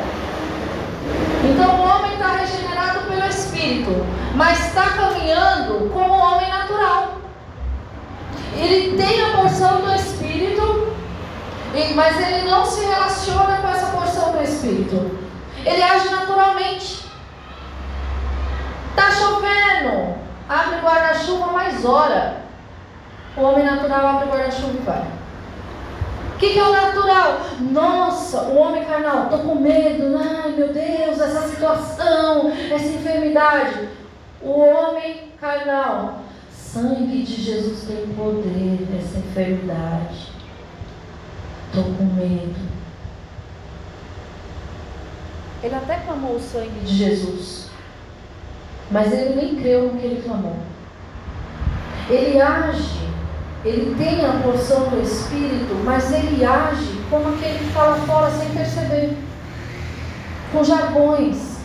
Então, 1.42 1.80
o 1.80 1.84
homem 1.84 2.16
está 2.16 2.34
regenerado 2.34 3.00
pelo 3.08 3.26
Espírito, 3.28 4.06
mas 4.36 4.60
está 4.60 4.90
caminhando 4.90 5.90
como 5.94 6.14
o 6.14 6.20
homem 6.20 6.50
natural. 6.50 7.22
Ele 8.58 8.98
tem 8.98 9.24
a 9.24 9.38
porção 9.38 9.80
do 9.80 9.96
Espírito, 9.96 10.94
mas 11.96 12.20
ele 12.20 12.50
não 12.50 12.66
se 12.66 12.84
relaciona 12.84 13.56
com 13.62 13.70
essa 13.70 13.86
porção 13.86 14.34
do 14.34 14.44
Espírito. 14.44 15.18
Ele 15.66 15.82
age 15.82 16.10
naturalmente. 16.10 17.07
Está 18.98 19.12
chovendo. 19.12 20.16
Abre 20.50 20.80
o 20.80 20.82
guarda-chuva 20.82 21.52
mais 21.52 21.86
hora. 21.86 22.38
O 23.38 23.42
homem 23.42 23.64
natural 23.64 24.08
abre 24.08 24.28
o 24.28 24.32
guarda-chuva 24.32 24.74
e 24.74 24.82
vai. 24.82 25.04
O 26.34 26.40
que, 26.40 26.54
que 26.54 26.60
é 26.60 26.64
o 26.64 26.72
natural? 26.72 27.42
Nossa, 27.60 28.42
o 28.42 28.58
homem 28.58 28.84
carnal, 28.86 29.26
estou 29.26 29.40
com 29.40 29.56
medo, 29.56 30.18
ai 30.18 30.52
meu 30.52 30.74
Deus, 30.74 31.20
essa 31.20 31.48
situação, 31.48 32.52
essa 32.72 32.88
enfermidade. 32.88 33.90
O 34.42 34.52
homem 34.60 35.32
carnal, 35.40 36.22
sangue 36.52 37.24
de 37.24 37.42
Jesus 37.42 37.88
tem 37.88 38.08
poder 38.16 38.88
nessa 38.92 39.20
enfermidade. 39.20 40.32
Estou 41.68 41.84
com 41.96 42.04
medo. 42.04 42.56
Ele 45.64 45.76
até 45.76 45.98
clamou 45.98 46.36
o 46.36 46.40
sangue 46.40 46.80
de 46.82 46.96
Jesus, 46.96 47.67
mas 48.92 49.12
ele 49.12 49.36
nem 49.36 49.56
creu 49.56 49.84
no 49.84 50.00
que 50.00 50.06
ele 50.06 50.22
clamou. 50.22 50.58
Ele 52.10 52.42
age, 52.42 53.00
ele 53.66 53.96
tem 53.98 54.26
a 54.26 54.40
porção 54.42 54.90
do 54.90 55.02
Espírito, 55.02 55.76
mas 55.84 56.12
ele 56.14 56.44
age 56.46 57.02
como 57.10 57.30
aquele 57.30 57.60
que 57.60 57.74
fala 57.74 57.98
fora 57.98 58.32
sem 58.32 58.50
perceber, 58.50 59.18
com 60.52 60.64
jargões. 60.64 61.58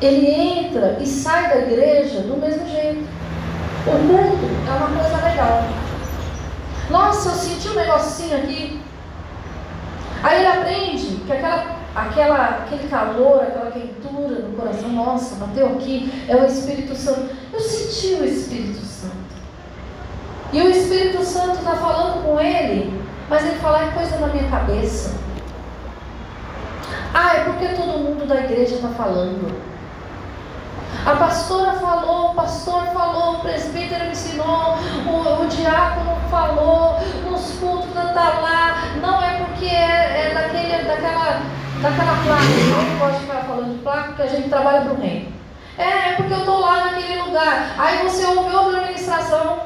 Ele 0.00 0.26
entra 0.26 0.98
e 1.00 1.06
sai 1.06 1.48
da 1.48 1.56
igreja 1.56 2.20
do 2.20 2.36
mesmo 2.36 2.66
jeito. 2.68 3.06
O 3.86 3.90
culto 3.90 4.46
é 4.66 4.76
uma 4.76 5.00
coisa 5.00 5.28
legal. 5.28 5.64
Nossa, 6.90 7.30
eu 7.30 7.34
senti 7.34 7.68
um 7.68 7.74
negocinho 7.74 8.36
aqui. 8.36 8.80
Aí 10.22 10.38
ele 10.38 10.46
aprende 10.46 11.06
que 11.26 11.32
aquela, 11.32 11.76
aquela, 11.94 12.64
aquele 12.64 12.88
calor, 12.88 13.42
aquela 13.42 13.70
quentura 13.70 14.40
no 14.40 14.56
coração, 14.56 14.88
nossa, 14.90 15.36
bateu 15.36 15.66
aqui, 15.68 16.10
é 16.28 16.36
o 16.36 16.44
Espírito 16.46 16.94
Santo. 16.94 17.30
Eu 17.52 17.60
senti 17.60 18.14
o 18.14 18.24
Espírito 18.24 18.84
Santo. 18.84 19.14
E 20.52 20.60
o 20.60 20.70
Espírito 20.70 21.24
Santo 21.24 21.58
está 21.58 21.74
falando 21.74 22.24
com 22.24 22.40
ele, 22.40 23.00
mas 23.28 23.44
ele 23.44 23.58
fala, 23.58 23.84
é 23.84 23.90
coisa 23.90 24.16
da 24.18 24.26
minha 24.28 24.48
cabeça. 24.48 25.14
Ah, 27.12 27.36
é 27.36 27.44
porque 27.44 27.68
todo 27.68 27.98
mundo 27.98 28.26
da 28.26 28.40
igreja 28.40 28.76
está 28.76 28.88
falando. 28.88 29.62
A 31.06 31.16
pastora 31.16 31.74
falou, 31.74 32.30
o 32.30 32.34
pastor 32.34 32.86
falou, 32.86 33.34
o 33.34 33.40
presbítero 33.40 34.06
ensinou, 34.06 34.78
o, 35.06 35.42
o 35.42 35.46
diácono 35.48 36.16
falou, 36.30 36.98
nos 37.28 37.58
cultos 37.58 37.90
está 37.90 38.40
lá. 38.40 38.96
Não 39.02 39.22
é 39.22 39.38
porque 39.44 39.66
é, 39.66 40.30
é 40.30 40.34
daquele, 40.34 40.84
daquela, 40.84 41.42
daquela 41.84 42.16
placa. 42.24 42.44
Eu 42.44 42.82
não 42.82 42.98
gosto 42.98 43.14
de 43.14 43.26
ficar 43.26 43.44
falando 43.44 43.76
de 43.76 43.82
placa 43.82 44.08
porque 44.08 44.22
a 44.22 44.26
gente 44.26 44.48
trabalha 44.48 44.80
para 44.80 44.92
o 44.92 45.00
reino. 45.00 45.32
É, 45.76 45.82
é 45.82 46.12
porque 46.16 46.32
eu 46.32 46.38
estou 46.38 46.60
lá 46.60 46.84
naquele 46.84 47.22
lugar. 47.22 47.74
Aí 47.78 47.98
você 48.02 48.24
ouve 48.24 48.56
outra 48.56 48.80
ministração, 48.82 49.60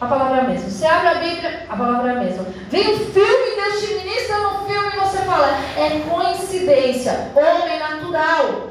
a 0.00 0.06
palavra 0.06 0.38
é 0.38 0.40
a 0.40 0.44
mesma. 0.44 0.70
Você 0.70 0.86
abre 0.86 1.08
a 1.08 1.14
Bíblia, 1.14 1.66
a 1.68 1.76
palavra 1.76 2.12
é 2.12 2.16
a 2.16 2.20
mesma. 2.20 2.46
Vem 2.70 2.94
um 2.94 2.98
filme, 2.98 3.56
Deus 3.56 3.80
te 3.80 3.94
ministra 3.94 4.38
no 4.38 4.66
filme 4.66 4.90
e 4.94 5.00
você 5.00 5.18
fala, 5.18 5.58
é 5.76 6.02
coincidência, 6.08 7.32
homem 7.34 7.78
natural. 7.78 8.70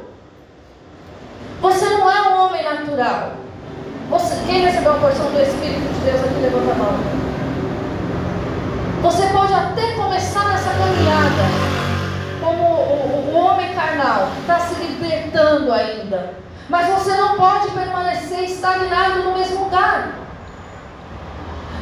Você 1.61 1.85
não 1.85 2.09
é 2.09 2.29
um 2.29 2.45
homem 2.45 2.63
natural. 2.63 3.33
Você, 4.09 4.35
quem 4.47 4.61
recebeu 4.61 4.93
a 4.93 4.99
porção 4.99 5.31
do 5.31 5.41
Espírito 5.41 5.93
de 5.93 5.99
Deus 5.99 6.23
aqui, 6.23 6.39
levanta 6.41 6.71
a 6.71 6.75
mão. 6.75 6.99
Você 9.01 9.27
pode 9.27 9.53
até 9.53 9.91
começar 9.93 10.45
nessa 10.45 10.69
caminhada 10.71 11.88
como 12.39 12.63
o, 12.63 13.31
o, 13.33 13.37
homem 13.37 13.73
carnal, 13.73 14.31
está 14.39 14.59
se 14.59 14.75
libertando 14.75 15.71
ainda. 15.71 16.35
Mas 16.69 16.87
você 16.87 17.15
não 17.15 17.35
pode 17.35 17.71
permanecer 17.71 18.43
estagnado 18.43 19.23
no 19.23 19.37
mesmo 19.37 19.65
lugar. 19.65 20.13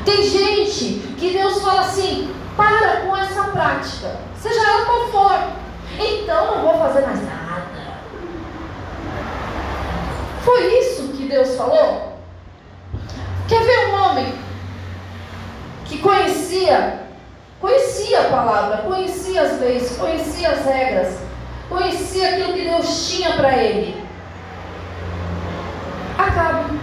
Tem 0.05 0.23
gente 0.23 1.15
que 1.17 1.31
Deus 1.31 1.61
fala 1.61 1.81
assim: 1.81 2.33
para 2.55 3.01
com 3.01 3.15
essa 3.15 3.43
prática, 3.45 4.15
seja 4.35 4.67
ela 4.67 4.85
qual 4.85 5.07
for. 5.09 5.67
Então 5.99 6.55
não 6.55 6.61
vou 6.61 6.79
fazer 6.79 7.01
mais 7.01 7.21
nada. 7.23 7.37
Foi 10.43 10.79
isso 10.79 11.09
que 11.09 11.27
Deus 11.27 11.55
falou? 11.55 12.17
Quer 13.47 13.63
ver 13.63 13.87
um 13.89 14.03
homem 14.03 14.33
que 15.85 15.99
conhecia, 15.99 17.06
conhecia 17.59 18.21
a 18.21 18.29
palavra, 18.29 18.77
conhecia 18.77 19.41
as 19.41 19.59
leis, 19.59 19.95
conhecia 19.97 20.49
as 20.49 20.65
regras, 20.65 21.17
conhecia 21.69 22.29
aquilo 22.29 22.53
que 22.53 22.61
Deus 22.63 23.09
tinha 23.09 23.33
para 23.33 23.57
ele? 23.57 24.03
Acabe. 26.17 26.79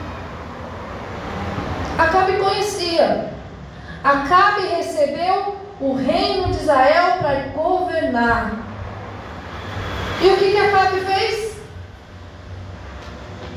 Acabe 1.99 2.33
conhecia. 2.39 3.33
Acabe 4.03 4.67
recebeu 4.67 5.57
o 5.81 5.95
reino 5.95 6.49
de 6.51 6.57
Israel 6.59 7.19
para 7.19 7.35
governar. 7.55 8.53
E 10.21 10.29
o 10.29 10.37
que, 10.37 10.53
que 10.53 10.59
Acabe 10.59 11.01
fez? 11.01 11.55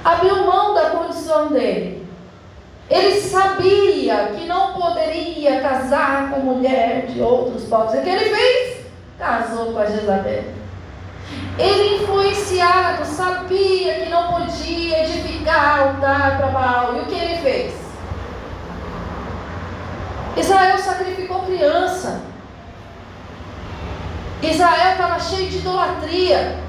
abriu 0.08 0.46
mão 0.46 0.74
da 0.74 0.90
condição 0.92 1.50
dele. 1.50 2.07
Ele 2.90 3.20
sabia 3.22 4.32
que 4.36 4.46
não 4.46 4.74
poderia 4.74 5.62
casar 5.62 6.32
com 6.32 6.40
mulher 6.40 7.08
de 7.08 7.22
outros 7.22 7.64
povos. 7.66 7.94
O 7.94 8.02
que 8.02 8.10
ele 8.10 8.34
fez? 8.34 8.86
Casou 9.20 9.74
com 9.74 9.80
a 9.80 9.86
Jezabel. 9.86 10.44
Ele, 11.60 11.96
influenciado, 11.96 13.06
sabia 13.06 13.96
que 13.96 14.10
não 14.10 14.32
podia 14.32 15.04
edificar 15.04 15.80
altar 15.80 16.38
para 16.38 16.48
Baal. 16.48 16.96
E 16.96 17.00
o 17.02 17.06
que 17.06 17.16
ele 17.16 17.38
fez? 17.42 17.74
Israel 20.38 20.78
sacrificou 20.78 21.42
criança. 21.42 22.22
Israel 24.42 24.92
estava 24.92 25.20
cheio 25.20 25.50
de 25.50 25.58
idolatria 25.58 26.68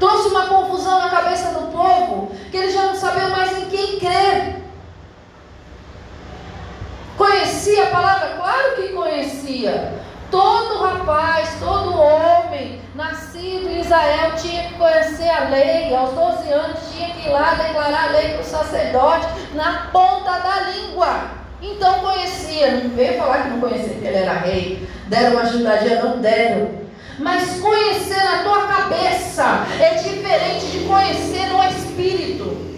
trouxe 0.00 0.28
uma 0.28 0.46
confusão 0.46 0.98
na 0.98 1.10
cabeça 1.10 1.50
do 1.50 1.70
povo, 1.70 2.32
que 2.50 2.56
eles 2.56 2.72
já 2.72 2.86
não 2.86 2.96
sabiam 2.96 3.30
mais 3.30 3.56
em 3.58 3.66
quem 3.66 4.00
crer. 4.00 4.59
Conhecia 7.20 7.82
a 7.82 7.90
palavra? 7.90 8.28
Claro 8.28 8.76
que 8.76 8.88
conhecia. 8.94 9.92
Todo 10.30 10.82
rapaz, 10.82 11.50
todo 11.60 12.00
homem 12.00 12.80
nascido 12.94 13.68
em 13.68 13.80
Israel 13.80 14.32
tinha 14.36 14.68
que 14.68 14.74
conhecer 14.76 15.28
a 15.28 15.50
lei. 15.50 15.94
Aos 15.94 16.14
12 16.14 16.50
anos 16.50 16.78
tinha 16.90 17.10
que 17.10 17.28
ir 17.28 17.30
lá 17.30 17.52
declarar 17.52 18.08
a 18.08 18.12
lei 18.12 18.30
para 18.30 18.40
o 18.40 18.44
sacerdote 18.44 19.26
na 19.52 19.90
ponta 19.92 20.38
da 20.38 20.60
língua. 20.70 21.24
Então 21.60 22.00
conhecia, 22.00 22.70
não 22.70 22.88
veio 22.88 23.18
falar 23.18 23.42
que 23.42 23.50
não 23.50 23.60
conhecia 23.60 23.92
porque 23.92 24.06
ele 24.06 24.16
era 24.16 24.32
rei. 24.38 24.88
Deram 25.08 25.32
uma 25.32 25.42
ajudadinha, 25.42 26.02
não 26.02 26.18
deram. 26.20 26.70
Mas 27.18 27.60
conhecer 27.60 28.24
na 28.24 28.42
tua 28.44 28.66
cabeça 28.66 29.66
é 29.78 29.92
diferente 29.92 30.64
de 30.68 30.86
conhecer 30.86 31.50
no 31.50 31.62
espírito. 31.64 32.69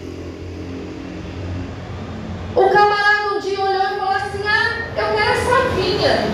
O 2.55 2.69
camarada 2.69 3.35
um 3.35 3.39
dia 3.39 3.59
olhou 3.59 3.81
e 3.81 3.97
falou 3.97 4.15
assim: 4.15 4.43
Ah, 4.47 4.85
eu 4.95 5.15
quero 5.15 5.31
essa 5.31 5.69
vinha. 5.75 6.27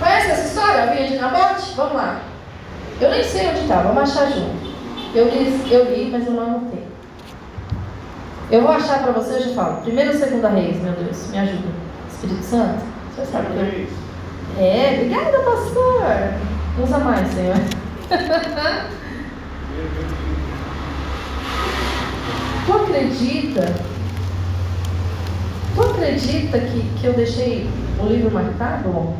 Conhece 0.00 0.30
essa 0.30 0.48
história, 0.48 0.82
a 0.82 0.86
vinha 0.86 1.06
de 1.08 1.16
Nabote? 1.16 1.72
Vamos 1.76 1.94
lá. 1.94 2.20
Eu 3.00 3.10
nem 3.10 3.22
sei 3.22 3.46
onde 3.48 3.60
está, 3.60 3.82
vamos 3.82 4.02
achar 4.02 4.28
junto. 4.30 4.68
Eu 5.14 5.28
li, 5.28 5.70
eu 5.70 5.84
li 5.84 6.10
mas 6.10 6.26
eu 6.26 6.32
não 6.32 6.42
anotei. 6.42 6.84
Eu 8.50 8.62
vou 8.62 8.72
achar 8.72 9.00
para 9.02 9.12
você, 9.12 9.34
eu 9.34 9.42
já 9.42 9.54
falo. 9.54 9.82
Primeiro 9.82 10.10
ou 10.10 10.18
segunda 10.18 10.48
reis, 10.48 10.82
meu 10.82 10.94
Deus, 10.94 11.30
me 11.30 11.38
ajuda. 11.38 11.68
Espírito 12.10 12.42
Santo? 12.42 12.80
Você 13.14 13.24
sabe 13.26 13.46
que 13.52 13.58
é? 13.58 13.86
É, 14.58 14.94
obrigada, 14.94 15.38
pastor. 15.38 16.02
Usa 16.82 16.98
mais, 16.98 17.28
Senhor. 17.28 17.54
tu 22.66 22.72
acredita? 22.72 23.72
Acredita 26.00 26.58
que, 26.58 26.80
que 26.98 27.06
eu 27.06 27.12
deixei 27.12 27.68
o 28.00 28.06
livro 28.06 28.30
marcado? 28.30 29.14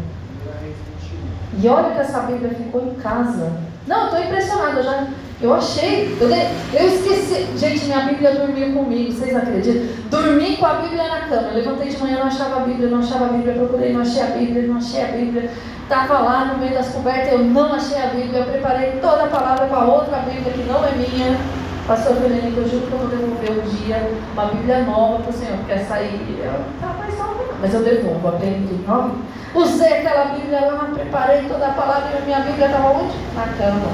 E 1.62 1.68
olha 1.68 1.90
que 1.90 2.00
essa 2.00 2.20
Bíblia 2.20 2.54
ficou 2.54 2.86
em 2.86 2.94
casa. 2.94 3.52
Não, 3.86 4.06
estou 4.06 4.18
impressionada, 4.18 4.80
eu 4.80 4.84
já 4.84 5.06
eu 5.42 5.54
achei, 5.54 6.16
eu, 6.18 6.28
eu 6.28 6.86
esqueci. 6.88 7.46
Gente, 7.58 7.84
minha 7.84 8.00
Bíblia 8.00 8.34
dormiu 8.34 8.72
comigo, 8.72 9.12
vocês 9.12 9.36
acreditam? 9.36 9.88
Dormi 10.10 10.56
com 10.56 10.66
a 10.66 10.74
Bíblia 10.74 11.02
na 11.02 11.20
cama. 11.20 11.48
Eu 11.48 11.54
levantei 11.54 11.88
de 11.88 11.98
manhã, 11.98 12.18
não 12.18 12.26
achava 12.26 12.56
a 12.56 12.64
Bíblia, 12.64 12.88
não 12.88 12.98
achava 13.00 13.26
a 13.26 13.28
Bíblia, 13.28 13.54
procurei, 13.54 13.92
não 13.92 14.00
achei 14.00 14.22
a 14.22 14.26
Bíblia, 14.26 14.66
não 14.66 14.76
achei 14.76 15.02
a 15.02 15.08
Bíblia. 15.08 15.50
Estava 15.82 16.18
lá 16.18 16.44
no 16.46 16.58
meio 16.58 16.74
das 16.74 16.88
cobertas, 16.88 17.32
eu 17.32 17.38
não 17.40 17.74
achei 17.74 17.98
a 17.98 18.06
Bíblia. 18.06 18.40
Eu 18.40 18.44
preparei 18.46 18.92
toda 19.02 19.24
a 19.24 19.28
palavra 19.28 19.66
para 19.66 19.84
outra 19.84 20.18
Bíblia 20.18 20.52
que 20.52 20.62
não 20.62 20.84
é 20.84 20.92
minha. 20.92 21.59
Pastor 21.86 22.16
Fernando, 22.16 22.56
eu 22.56 22.68
juro 22.68 22.86
que 22.86 22.92
eu 22.92 22.98
vou 22.98 23.08
devolver 23.08 23.50
um 23.50 23.68
dia 23.68 24.12
uma 24.32 24.46
Bíblia 24.46 24.84
nova 24.84 25.22
para 25.22 25.30
o 25.30 25.32
Senhor, 25.32 25.56
porque 25.58 25.72
essa 25.72 25.94
aí 25.94 26.40
eu, 26.42 26.64
tá 26.80 26.94
mais 26.94 27.18
não. 27.18 27.34
mas 27.60 27.74
eu 27.74 27.82
devolvo, 27.82 28.28
aprendi 28.28 28.74
nova. 28.86 29.12
Usei 29.54 29.98
aquela 29.98 30.26
Bíblia 30.26 30.60
lá, 30.60 30.90
preparei 30.94 31.42
toda 31.48 31.66
a 31.66 31.72
palavra 31.72 32.10
e 32.14 32.18
a 32.18 32.24
minha 32.24 32.40
Bíblia 32.40 32.66
estava 32.66 32.90
onde? 32.90 33.14
Na 33.34 33.46
cama. 33.56 33.90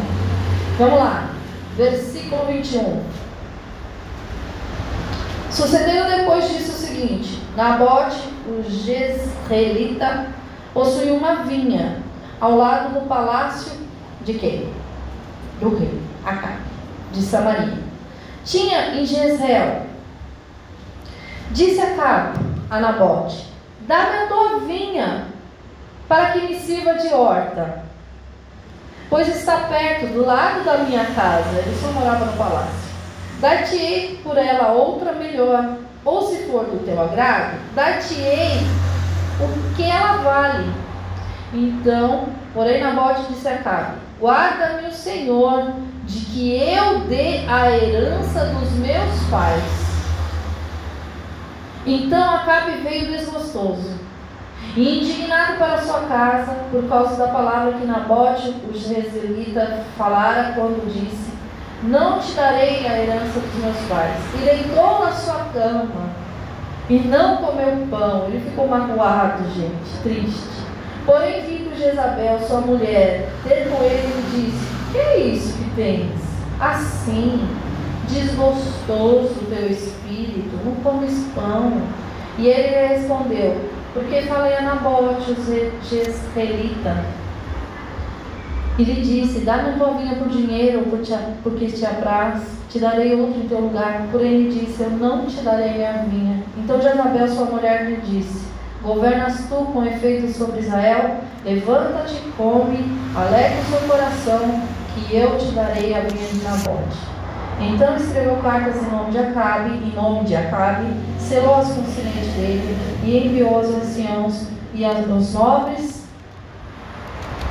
Vamos 0.79 0.99
lá 0.99 1.37
versículo 1.77 2.47
21. 2.47 3.03
Sucedeu 5.51 6.05
depois 6.07 6.49
disso 6.49 6.73
o 6.73 6.75
seguinte: 6.75 7.43
Nabote, 7.55 8.19
o 8.49 8.63
Jezreelita, 8.69 10.29
possuía 10.73 11.13
uma 11.13 11.45
vinha 11.45 12.03
ao 12.41 12.57
lado 12.57 12.95
do 12.95 13.07
palácio 13.07 13.73
de 14.25 14.35
quem? 14.35 14.69
Do 15.61 15.77
rei, 15.77 16.01
Acabe, 16.25 16.59
de 17.17 17.23
Samaria. 17.23 17.79
Tinha 18.45 18.95
em 18.95 19.07
Jezreel. 19.07 19.87
Disse 21.51 21.81
Acabe 21.81 22.39
a 22.71 22.79
Nabote: 22.79 23.47
Dá-me 23.81 24.19
a 24.19 24.27
tua 24.27 24.61
vinha 24.61 25.25
para 26.09 26.33
que 26.33 26.41
me 26.41 26.61
sirva 26.61 26.95
de 26.95 27.09
horta, 27.09 27.83
pois 29.09 29.29
está 29.29 29.57
perto, 29.69 30.13
do 30.13 30.25
lado 30.25 30.65
da 30.65 30.79
minha 30.79 31.05
casa. 31.07 31.59
Ele 31.59 31.77
só 31.81 31.89
morava 31.93 32.27
no 32.27 32.33
palácio. 32.37 32.87
Dar-te-ei 33.41 34.21
por 34.23 34.37
ela 34.39 34.73
outra 34.73 35.13
melhor, 35.13 35.77
ou 36.05 36.23
se 36.27 36.45
for 36.47 36.65
do 36.65 36.85
teu 36.85 37.01
agrado, 37.01 37.59
dar-te-ei 37.75 38.61
o 39.41 39.75
que 39.75 39.83
ela 39.83 40.23
vale. 40.23 40.73
Então, 41.53 42.29
porém, 42.55 42.83
Nabote 42.83 43.33
disse 43.33 43.49
a 43.49 43.59
Cabe: 43.59 43.97
Guarda-me 44.21 44.89
o 44.89 44.93
Senhor 44.93 45.75
de 46.07 46.21
que 46.27 46.57
eu 46.57 47.01
dê 47.01 47.45
a 47.49 47.71
herança 47.71 48.47
dos 48.47 48.71
meus 48.73 49.23
pais. 49.29 49.87
Então 51.85 52.35
Acabe 52.35 52.79
veio 52.83 53.07
desgostoso 53.07 53.97
e 54.77 55.01
indignado 55.01 55.59
para 55.59 55.79
sua 55.79 56.01
casa 56.01 56.57
por 56.71 56.89
causa 56.89 57.17
da 57.17 57.29
palavra 57.29 57.75
que 57.75 57.87
Nabote, 57.87 58.55
o 58.69 58.73
jezreelita, 58.73 59.85
falara 59.97 60.53
quando 60.55 60.87
disse: 60.93 61.33
Não 61.83 62.19
te 62.19 62.33
darei 62.33 62.87
a 62.87 62.99
herança 62.99 63.41
dos 63.41 63.55
meus 63.63 63.77
pais. 63.89 64.19
E 64.35 64.39
deitou 64.45 65.05
na 65.05 65.13
sua 65.13 65.47
cama 65.53 66.11
e 66.89 66.99
não 66.99 67.39
comeu 67.39 67.87
pão. 67.91 68.27
Ele 68.27 68.41
ficou 68.41 68.69
magoado, 68.69 69.45
gente, 69.51 70.03
triste. 70.03 70.57
Porém, 71.05 71.43
vindo 71.43 71.77
Jezabel, 71.77 72.41
sua 72.41 72.61
mulher, 72.61 73.29
ter 73.45 73.69
com 73.71 73.83
ele, 73.85 73.95
ele 73.95 74.51
disse: 74.51 74.77
Que 74.97 75.03
é 75.03 75.19
isso 75.19 75.53
que 75.59 75.71
tens? 75.77 76.23
Assim, 76.59 77.47
desgostoso 78.09 79.35
teu 79.47 79.71
espírito, 79.71 80.59
não 80.65 80.75
comes 80.77 81.27
pão. 81.35 81.83
E 82.39 82.47
ele 82.47 82.95
respondeu: 82.95 83.61
porque 83.93 84.23
falei 84.23 84.57
a 84.57 84.63
Nabote, 84.63 85.33
o 85.33 85.37
jezreelita, 85.83 87.05
e 88.79 88.85
lhe 88.85 89.03
disse: 89.03 89.41
Dá-me 89.41 89.69
a 89.69 89.73
tua 89.77 89.99
vinha 89.99 90.15
por 90.15 90.29
dinheiro, 90.29 90.87
porque 91.43 91.67
te 91.67 91.85
apraz, 91.85 92.43
te 92.71 92.79
darei 92.79 93.15
outro 93.21 93.39
em 93.39 93.49
teu 93.49 93.61
lugar. 93.61 94.07
Porém, 94.11 94.33
ele 94.33 94.61
disse: 94.61 94.83
Eu 94.83 94.93
não 94.93 95.27
te 95.27 95.43
darei 95.43 95.75
minha 95.75 96.05
vinha. 96.11 96.43
Então 96.57 96.81
Jezabel, 96.81 97.29
sua 97.29 97.45
mulher, 97.45 97.85
lhe 97.85 97.97
disse: 97.97 98.47
Governas 98.83 99.47
tu 99.51 99.57
com 99.73 99.85
efeito 99.85 100.33
sobre 100.33 100.61
Israel? 100.61 101.21
Levanta-te, 101.45 102.17
come, 102.35 102.79
alegre 103.15 103.61
o 103.61 103.65
seu 103.65 103.89
coração, 103.89 104.63
que 104.97 105.15
eu 105.15 105.37
te 105.37 105.53
darei 105.53 105.95
a 105.95 106.01
vinha 106.01 106.27
de 106.27 106.43
Nabote. 106.43 106.97
Então 107.61 107.97
escreveu 107.97 108.37
cartas 108.37 108.77
em 108.83 108.91
nome 108.91 109.11
de 109.11 109.19
Acabe, 109.19 109.71
em 109.71 109.93
nome 109.95 110.25
de 110.25 110.35
Acabe, 110.35 110.87
selou 111.19 111.57
as 111.57 111.69
com 111.69 111.81
o 111.81 111.85
dele 111.85 112.77
e 113.05 113.27
enviou 113.27 113.57
aos 113.57 113.69
anciãos 113.69 114.47
e 114.75 114.85
aos 114.85 115.33
nobres 115.33 116.05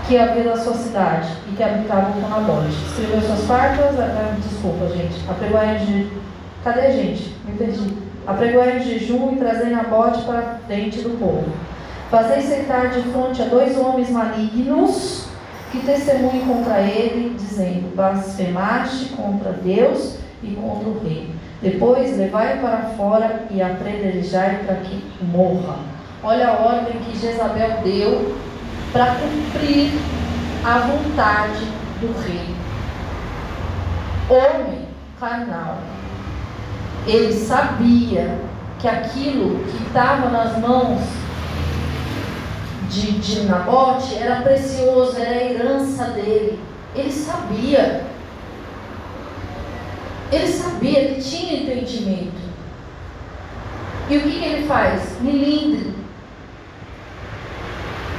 que 0.08 0.18
havia 0.18 0.44
da 0.44 0.58
sua 0.58 0.76
cidade 0.76 1.30
e 1.52 1.56
que 1.56 1.64
habitavam 1.64 2.14
com 2.14 2.28
Nabote. 2.28 2.70
Escreveu 2.88 3.22
suas 3.22 3.48
cartas, 3.48 3.96
desculpa 4.44 4.88
gente, 4.90 5.16
apregoai 5.28 5.78
de. 5.80 6.12
Cadê 6.64 6.82
a 6.82 6.92
gente? 6.92 7.36
Me 7.46 7.58
perdi. 7.58 7.98
Apregoai 8.28 8.80
de 8.80 9.00
jejum 9.00 9.34
e 9.34 9.38
trazei 9.38 9.70
Nabote 9.70 10.24
para 10.24 10.60
frente 10.68 11.02
do 11.02 11.18
povo. 11.18 11.46
Fazei 12.10 12.42
sentar 12.42 12.90
de 12.90 13.02
frente 13.02 13.42
a 13.42 13.46
dois 13.46 13.78
homens 13.78 14.10
malignos 14.10 15.25
que 15.76 15.86
testemunhe 15.86 16.42
contra 16.46 16.80
ele, 16.80 17.36
dizendo: 17.38 17.96
Blasfemaste 17.96 19.10
contra 19.10 19.52
Deus 19.52 20.18
e 20.42 20.56
contra 20.56 20.90
o 20.90 21.00
rei. 21.04 21.30
Depois 21.62 22.18
levai-o 22.18 22.62
para 22.62 22.78
fora 22.98 23.46
e 23.50 23.62
apredejai 23.62 24.64
para 24.66 24.76
que 24.76 25.04
morra. 25.22 25.80
Olha 26.24 26.50
a 26.50 26.54
ordem 26.54 27.00
que 27.00 27.18
Jezabel 27.18 27.82
deu 27.84 28.36
para 28.92 29.16
cumprir 29.16 29.92
a 30.66 30.80
vontade 30.80 31.66
do 32.00 32.14
rei. 32.22 32.56
Homem 34.30 34.86
carnal. 35.20 35.78
Ele 37.06 37.34
sabia 37.34 38.40
que 38.80 38.88
aquilo 38.88 39.64
que 39.66 39.84
estava 39.84 40.30
nas 40.30 40.58
mãos 40.60 41.02
de, 42.96 43.12
de 43.20 43.42
Nabote 43.42 44.16
era 44.16 44.42
precioso, 44.42 45.18
era 45.18 45.32
a 45.32 45.44
herança 45.44 46.06
dele. 46.06 46.60
Ele 46.96 47.12
sabia. 47.12 48.06
Ele 50.32 50.48
sabia, 50.48 51.00
ele 51.00 51.22
tinha 51.22 51.62
entendimento. 51.62 52.46
E 54.10 54.18
o 54.18 54.22
que, 54.22 54.40
que 54.40 54.46
ele 54.46 54.68
faz? 54.68 55.20
Milindre. 55.20 55.94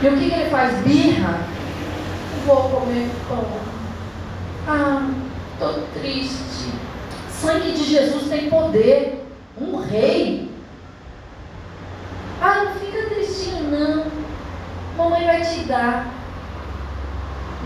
E 0.02 0.08
o 0.08 0.16
que, 0.16 0.28
que 0.28 0.34
ele 0.34 0.50
faz? 0.50 0.78
Birra. 0.84 1.40
Vou 2.44 2.68
comer 2.68 3.10
pão. 3.28 3.46
Ah, 4.68 5.10
estou 5.54 5.82
triste. 5.94 6.70
Sangue 7.30 7.72
de 7.72 7.84
Jesus 7.84 8.28
tem 8.28 8.50
poder. 8.50 9.24
Um 9.58 9.76
rei. 9.76 10.50
Ah, 12.42 12.64
não 12.64 12.72
fica 12.74 13.08
tristinho, 13.08 13.70
não 13.70 14.26
mamãe 14.96 15.24
vai 15.24 15.40
te 15.42 15.60
dar. 15.64 16.12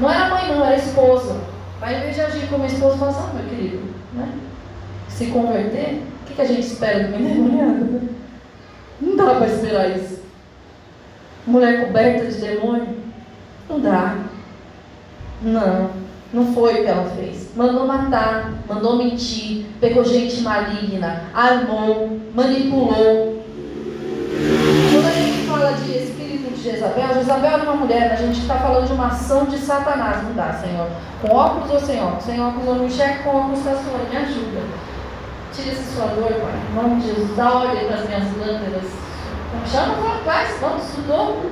Não 0.01 0.11
era 0.11 0.29
mãe, 0.29 0.49
não, 0.49 0.65
era 0.65 0.77
esposa. 0.77 1.41
Aí, 1.81 1.97
em 1.97 2.01
vez 2.01 2.15
de 2.15 2.21
agir 2.21 2.49
como 2.49 2.67
esposa, 2.67 2.99
fala 2.99 3.11
assim, 3.11 3.21
ah, 3.23 3.35
meu 3.35 3.49
querido, 3.49 3.83
né? 4.15 4.29
se 5.09 5.27
converter, 5.27 6.03
o 6.23 6.27
que, 6.27 6.35
que 6.35 6.41
a 6.41 6.47
gente 6.47 6.67
espera 6.67 7.09
do? 7.09 7.19
Né? 7.19 8.01
Não 9.01 9.17
dá 9.17 9.35
para 9.35 9.47
esperar 9.47 9.91
isso. 9.97 10.21
Mulher 11.47 11.87
coberta 11.87 12.27
de 12.27 12.41
demônio? 12.41 12.97
Não 13.69 13.81
dá. 13.81 14.17
Não, 15.43 15.91
não 16.33 16.55
foi 16.55 16.75
o 16.75 16.83
que 16.83 16.87
ela 16.87 17.11
fez. 17.17 17.51
Mandou 17.57 17.87
matar, 17.87 18.53
mandou 18.69 18.97
mentir, 18.97 19.67
pegou 19.81 20.05
gente 20.05 20.43
maligna, 20.43 21.25
armou, 21.35 22.19
manipulou. 22.35 23.43
Quando 24.93 25.07
a 25.07 25.13
gente 25.13 25.47
fala 25.47 25.73
de 25.73 25.93
de 26.61 26.71
Jezabel, 26.71 27.15
Jezabel 27.15 27.53
era 27.53 27.63
uma 27.63 27.77
mulher, 27.77 28.13
a 28.13 28.17
gente 28.17 28.41
está 28.41 28.57
falando 28.57 28.87
de 28.87 28.93
uma 28.93 29.07
ação 29.07 29.47
de 29.47 29.59
Satanás, 29.59 30.23
não 30.23 30.35
dá, 30.35 30.53
Senhor. 30.53 30.89
Com 31.23 31.35
óculos 31.35 31.71
ou 31.71 31.81
sem 31.81 32.03
óculos? 32.03 32.25
Sem 32.25 32.41
óculos 32.41 32.67
eu 32.67 32.75
não 32.75 32.87
enxergo, 32.87 33.25
com 33.25 33.37
óculos 33.37 33.59
está 33.59 33.73
sua, 33.73 33.99
me 34.11 34.17
ajuda. 34.17 34.61
Tira 35.53 35.73
essa 35.73 35.95
sua 35.95 36.07
dor, 36.09 36.33
Pai. 36.33 36.53
Em 36.71 36.75
nome 36.75 37.01
de 37.01 37.07
Jesus, 37.09 37.37
dá 37.37 37.51
ordem 37.51 37.87
para 37.87 37.97
as 37.97 38.07
minhas 38.07 38.37
lâmpadas. 38.37 38.91
Chama 39.67 39.95
o 39.95 40.09
rapaz, 40.09 40.61
vamos, 40.61 40.83
sudou. 40.83 41.51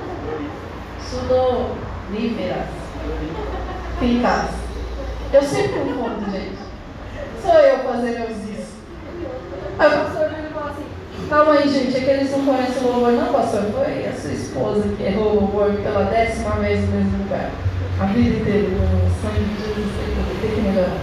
Sudou, 1.01 1.75
líveras. 2.11 2.65
Fincas. 3.99 4.49
Eu 5.33 5.41
sempre 5.41 5.79
confundo, 5.79 6.31
gente. 6.31 6.57
Sou 7.41 7.53
eu 7.53 7.79
fazendo 7.79 8.31
isso. 8.31 8.73
Aí 9.79 9.87
o 9.87 9.91
pastor 9.91 10.38
Calma 11.29 11.53
aí, 11.53 11.69
gente, 11.69 11.95
é 11.95 11.99
que 11.99 12.09
eles 12.09 12.31
não 12.31 12.43
conhecem 12.43 12.81
o 12.81 12.87
louvor, 12.87 13.11
não, 13.11 13.31
pastor. 13.31 13.61
Foi 13.71 14.07
a 14.07 14.13
sua 14.19 14.31
esposa 14.31 14.83
que 14.97 15.03
errou 15.03 15.27
o 15.27 15.35
louvor 15.41 15.73
pela 15.73 16.05
décima 16.05 16.55
vez 16.55 16.81
no 16.81 16.87
mesmo 16.87 17.23
lugar. 17.23 17.51
A 18.01 18.05
vida 18.05 18.39
inteira, 18.39 18.67
o 18.69 19.21
sangue 19.21 19.43
de 19.43 19.61
Jesus, 19.61 19.91
tem 20.41 20.55
que 20.55 20.61
melhorar. 20.61 20.97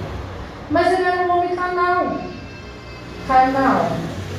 Mas 0.68 0.92
ele 0.92 1.04
era 1.04 1.22
um 1.22 1.30
homem 1.30 1.54
carnal. 1.54 2.18
Carnal. 3.28 3.92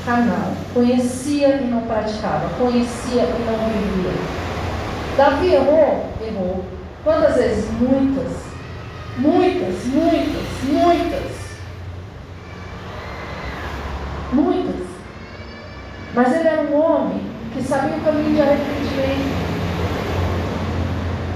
Carnal. 0.05 0.53
Conhecia 0.73 1.55
e 1.55 1.67
não 1.67 1.81
praticava. 1.83 2.49
Conhecia 2.57 3.23
e 3.23 3.45
não 3.45 3.69
vivia. 3.69 4.11
Davi 5.15 5.53
errou? 5.53 6.05
Errou. 6.21 6.65
Quantas 7.05 7.35
vezes? 7.35 7.71
Muitas. 7.79 8.33
Muitas, 9.17 9.85
muitas, 9.85 10.63
muitas. 10.63 11.31
Muitas. 14.33 14.86
Mas 16.17 16.33
ele 16.33 16.47
era 16.47 16.63
um 16.63 16.81
homem 16.83 17.21
que 17.53 17.61
sabia 17.61 17.95
o 17.95 18.01
caminho 18.01 18.33
de 18.33 18.41
arrependimento. 18.41 19.37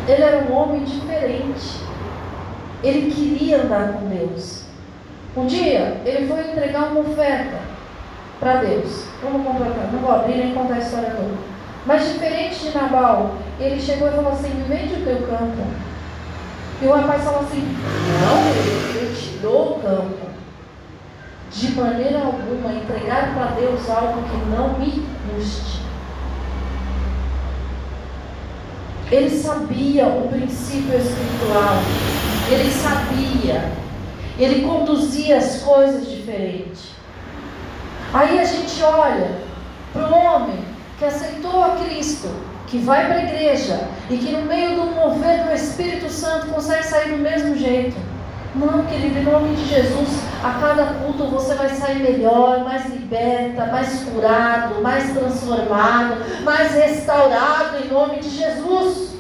Ele 0.08 0.24
era 0.24 0.38
um 0.40 0.56
homem 0.56 0.84
diferente. 0.84 1.82
Ele 2.82 3.12
queria 3.12 3.62
andar 3.62 3.94
com 3.94 4.08
Deus. 4.08 4.64
Um 5.38 5.46
dia, 5.46 6.02
ele 6.04 6.28
foi 6.28 6.50
entregar 6.50 6.92
uma 6.92 7.02
oferta 7.02 7.60
para 8.40 8.56
Deus. 8.56 9.06
Vamos 9.22 9.46
completar, 9.46 9.88
não 9.94 10.00
vou 10.00 10.14
abrir 10.14 10.38
nem 10.38 10.56
contar 10.56 10.74
a 10.74 10.80
história 10.80 11.12
toda. 11.12 11.38
Mas 11.86 12.14
diferente 12.14 12.66
de 12.66 12.76
Nabal, 12.76 13.36
ele 13.60 13.80
chegou 13.80 14.08
e 14.08 14.16
falou 14.16 14.32
assim: 14.32 14.50
me 14.50 14.64
vende 14.64 14.96
o 14.96 15.06
teu 15.06 15.28
campo. 15.28 15.62
E 16.82 16.88
o 16.88 16.92
rapaz 16.92 17.24
falou 17.24 17.42
assim: 17.42 17.78
não, 18.20 19.00
eu 19.00 19.16
te 19.16 19.38
dou 19.44 19.78
o 19.78 19.80
campo 19.80 20.21
de 21.54 21.72
maneira 21.74 22.20
alguma 22.20 22.74
entregar 22.74 23.34
para 23.34 23.52
Deus 23.60 23.90
algo 23.90 24.24
que 24.24 24.50
não 24.50 24.80
me 24.80 25.06
custe. 25.28 25.82
Ele 29.12 29.30
sabia 29.30 30.08
o 30.08 30.30
princípio 30.30 30.98
espiritual. 30.98 31.76
Ele 32.50 32.72
sabia. 32.72 33.72
Ele 34.40 34.66
conduzia 34.66 35.38
as 35.38 35.62
coisas 35.62 36.10
diferente. 36.10 36.92
Aí 38.14 38.40
a 38.40 38.46
gente 38.46 38.82
olha 38.82 39.32
para 39.92 40.10
o 40.10 40.14
homem 40.14 40.60
que 40.98 41.04
aceitou 41.04 41.64
a 41.64 41.72
Cristo, 41.72 42.30
que 42.68 42.78
vai 42.78 43.08
para 43.08 43.16
a 43.16 43.24
igreja 43.24 43.88
e 44.10 44.18
que 44.18 44.32
no 44.32 44.44
meio 44.44 44.76
do 44.76 44.86
mover 44.96 45.44
do 45.44 45.54
Espírito 45.54 46.10
Santo 46.10 46.48
consegue 46.48 46.84
sair 46.84 47.12
do 47.12 47.18
mesmo 47.18 47.58
jeito. 47.58 47.98
Não, 48.56 48.86
querido, 48.86 49.20
em 49.20 49.24
nome 49.24 49.56
de 49.56 49.68
Jesus, 49.68 50.22
a 50.44 50.60
cada 50.60 50.86
culto 50.96 51.26
você 51.28 51.54
vai 51.54 51.70
sair 51.70 52.02
melhor, 52.02 52.64
mais 52.64 52.88
liberta, 52.88 53.66
mais 53.68 54.04
curado, 54.04 54.82
mais 54.82 55.14
transformado, 55.14 56.18
mais 56.44 56.74
restaurado 56.74 57.78
em 57.84 57.88
nome 57.88 58.20
de 58.20 58.30
Jesus. 58.30 59.12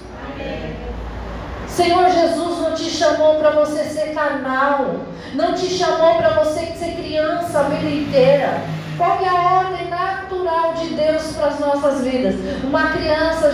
Senhor 1.68 2.10
Jesus 2.10 2.60
não 2.60 2.74
te 2.74 2.90
chamou 2.90 3.36
para 3.36 3.52
você 3.52 3.84
ser 3.84 4.14
carnal, 4.14 4.96
não 5.34 5.54
te 5.54 5.68
chamou 5.68 6.16
para 6.16 6.44
você 6.44 6.66
ser 6.78 6.96
criança 6.96 7.60
a 7.60 7.64
vida 7.64 7.90
inteira. 7.90 8.62
Qual 8.98 9.20
é 9.24 9.30
a 9.30 9.58
ordem 9.60 9.90
natural 9.90 10.74
de 10.74 10.96
Deus 10.96 11.36
para 11.36 11.48
as 11.48 11.60
nossas 11.60 12.02
vidas? 12.02 12.36
Uma 12.64 12.92
criança 12.92 13.52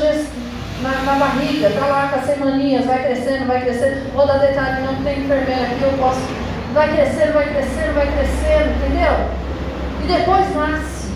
na, 0.81 0.89
na 1.03 1.15
barriga, 1.15 1.67
está 1.67 1.85
lá 1.85 2.07
com 2.07 2.19
as 2.19 2.25
semaninhas, 2.25 2.85
vai 2.85 3.03
crescendo, 3.03 3.45
vai 3.45 3.61
crescendo. 3.61 4.11
Vou 4.13 4.25
dar 4.25 4.37
detalhe, 4.39 4.85
não 4.85 5.03
tem 5.03 5.19
enfermeira 5.19 5.63
aqui, 5.63 5.83
eu 5.83 5.97
posso. 5.97 6.46
Vai 6.77 6.93
crescendo, 6.93 7.33
vai 7.33 7.49
crescendo, 7.51 7.93
vai 7.95 8.05
crescendo, 8.05 8.69
entendeu? 8.75 9.13
E 9.99 10.05
depois 10.05 10.55
nasce. 10.55 11.07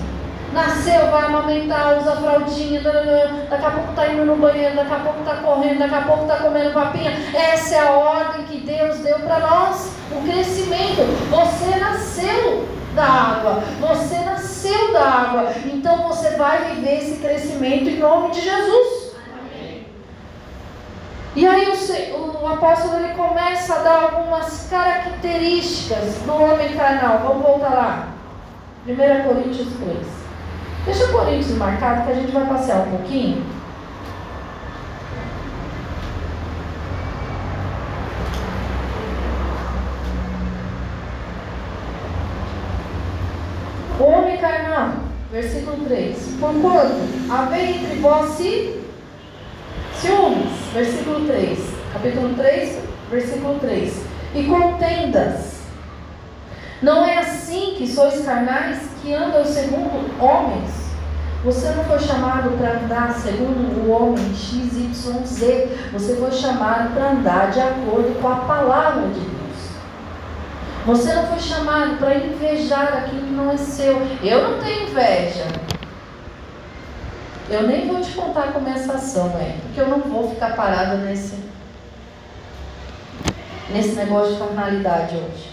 Nasceu, 0.51 1.11
vai 1.11 1.25
amamentar, 1.25 1.99
usa 1.99 2.15
fraldinha, 2.15 2.81
daqui 2.81 3.65
a 3.65 3.69
pouco 3.69 3.91
está 3.91 4.07
indo 4.07 4.25
no 4.25 4.37
banheiro, 4.37 4.75
daqui 4.75 4.91
a 4.91 4.97
pouco 4.97 5.19
está 5.19 5.35
correndo, 5.35 5.77
daqui 5.77 5.93
a 5.93 6.01
pouco 6.01 6.23
está 6.23 6.37
comendo 6.37 6.73
papinha. 6.73 7.11
Essa 7.35 7.75
é 7.75 7.79
a 7.79 7.91
ordem 7.91 8.43
que 8.45 8.57
Deus 8.57 8.97
deu 9.01 9.19
para 9.19 9.39
nós, 9.39 9.91
o 10.11 10.23
crescimento. 10.23 11.03
Você 11.29 11.75
nasceu 11.79 12.67
da 12.95 13.05
água, 13.05 13.63
você 13.79 14.17
nasceu 14.17 14.91
da 14.91 15.05
água, 15.05 15.51
então 15.63 16.07
você 16.07 16.31
vai 16.37 16.73
viver 16.73 17.03
esse 17.03 17.19
crescimento 17.21 17.87
em 17.87 17.99
nome 17.99 18.31
de 18.31 18.41
Jesus. 18.41 19.00
E 21.33 21.47
aí 21.47 21.65
o, 21.65 22.43
o, 22.43 22.47
apóstolo 22.47 22.97
ele 22.97 23.13
começa 23.13 23.75
a 23.75 23.79
dar 23.79 24.03
algumas 24.03 24.67
características 24.69 26.15
do 26.25 26.33
homem 26.33 26.75
carnal. 26.75 27.19
Vamos 27.19 27.41
voltar 27.41 27.69
lá. 27.69 28.07
1 28.85 28.95
Coríntios 29.27 29.69
3. 29.77 29.97
Deixa 30.83 31.05
o 31.05 31.11
Coríntios 31.13 31.55
marcado 31.55 32.05
que 32.05 32.11
a 32.11 32.15
gente 32.15 32.33
vai 32.33 32.45
passear 32.45 32.85
um 32.85 32.97
pouquinho. 32.97 33.45
O 43.97 44.03
homem 44.03 44.35
carnal, 44.37 44.95
versículo 45.31 45.85
3. 45.85 46.37
Porquanto, 46.41 47.31
haver 47.31 47.69
entre 47.69 47.99
vós 48.01 48.35
ciúmes, 50.01 50.49
versículo 50.73 51.27
3, 51.27 51.59
capítulo 51.93 52.33
3, 52.33 52.79
versículo 53.11 53.59
3. 53.59 54.03
E 54.33 54.43
contendas. 54.45 55.61
Não 56.81 57.05
é 57.05 57.19
assim 57.19 57.75
que 57.77 57.87
sois 57.87 58.25
carnais 58.25 58.79
que 59.01 59.13
andam 59.13 59.45
segundo 59.45 60.11
homens. 60.19 60.81
Você 61.43 61.69
não 61.69 61.83
foi 61.83 61.99
chamado 61.99 62.57
para 62.57 62.79
andar 62.79 63.13
segundo 63.13 63.85
o 63.85 63.91
homem 63.91 64.33
XYZ. 64.33 65.69
Você 65.93 66.15
foi 66.15 66.31
chamado 66.31 66.93
para 66.93 67.11
andar 67.11 67.51
de 67.51 67.59
acordo 67.59 68.19
com 68.19 68.27
a 68.27 68.37
palavra 68.37 69.07
de 69.07 69.19
Deus. 69.19 69.31
Você 70.85 71.13
não 71.13 71.27
foi 71.27 71.39
chamado 71.39 71.97
para 71.97 72.15
invejar 72.15 73.03
aquilo 73.03 73.21
que 73.21 73.33
não 73.33 73.51
é 73.51 73.57
seu. 73.57 74.01
Eu 74.23 74.49
não 74.49 74.59
tenho 74.59 74.89
inveja. 74.89 75.45
Eu 77.51 77.67
nem 77.67 77.85
vou 77.85 77.99
te 77.99 78.11
contar 78.13 78.53
como 78.53 78.69
é 78.69 78.71
essa 78.71 78.93
ação 78.93 79.27
é, 79.37 79.57
porque 79.61 79.81
eu 79.81 79.89
não 79.89 79.99
vou 79.99 80.29
ficar 80.29 80.55
parada 80.55 80.95
nesse, 80.95 81.35
nesse 83.69 83.93
negócio 83.95 84.35
de 84.35 84.39
carnalidade 84.39 85.17
hoje. 85.17 85.51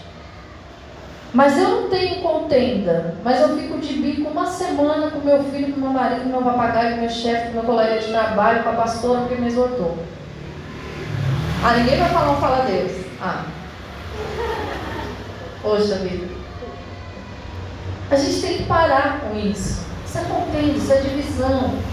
Mas 1.33 1.57
eu 1.57 1.69
não 1.69 1.89
tenho 1.89 2.21
contenda, 2.21 3.15
mas 3.21 3.41
eu 3.41 3.57
fico 3.57 3.77
de 3.79 3.93
bico 3.95 4.29
uma 4.29 4.45
semana 4.45 5.11
com 5.11 5.19
meu 5.19 5.43
filho, 5.43 5.73
com 5.73 5.81
meu 5.81 5.89
marido, 5.89 6.21
com 6.21 6.29
meu 6.29 6.41
papagaio, 6.41 6.95
com 6.95 7.01
meu 7.01 7.09
chefe, 7.09 7.47
com 7.47 7.53
meu 7.55 7.63
colega 7.63 7.99
de 7.99 8.07
trabalho, 8.07 8.63
com 8.63 8.69
a 8.69 8.73
pastora 8.73 9.27
que 9.27 9.35
me 9.35 9.47
exortou. 9.47 9.97
Ah, 11.61 11.73
ninguém 11.73 11.99
vai 11.99 12.09
falar 12.09 12.31
um 12.31 12.37
fala 12.37 12.65
Deus. 12.65 12.93
Ah. 13.21 13.43
Poxa 15.61 15.95
vida. 15.95 16.27
A 18.09 18.15
gente 18.15 18.41
tem 18.41 18.57
que 18.59 18.63
parar 18.63 19.19
com 19.19 19.37
isso. 19.37 19.85
Isso 20.05 20.17
é 20.17 20.21
contenda, 20.21 20.77
isso 20.77 20.91
é 20.91 21.01
divisão. 21.01 21.88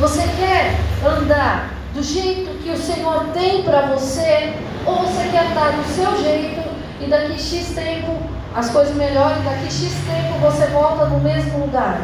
Você 0.00 0.22
quer 0.22 0.76
andar 1.06 1.74
do 1.92 2.02
jeito 2.02 2.62
que 2.62 2.70
o 2.70 2.76
Senhor 2.78 3.26
tem 3.34 3.62
para 3.62 3.82
você? 3.82 4.54
Ou 4.86 5.00
você 5.00 5.28
quer 5.28 5.48
andar 5.48 5.72
do 5.72 5.84
seu 5.94 6.16
jeito 6.22 6.62
e 7.02 7.06
daqui 7.06 7.38
X 7.38 7.74
tempo 7.74 8.18
as 8.56 8.70
coisas 8.70 8.96
melhoram 8.96 9.38
e 9.42 9.44
daqui 9.44 9.66
X 9.66 9.92
tempo 10.06 10.38
você 10.40 10.68
volta 10.68 11.04
no 11.04 11.20
mesmo 11.20 11.66
lugar? 11.66 12.00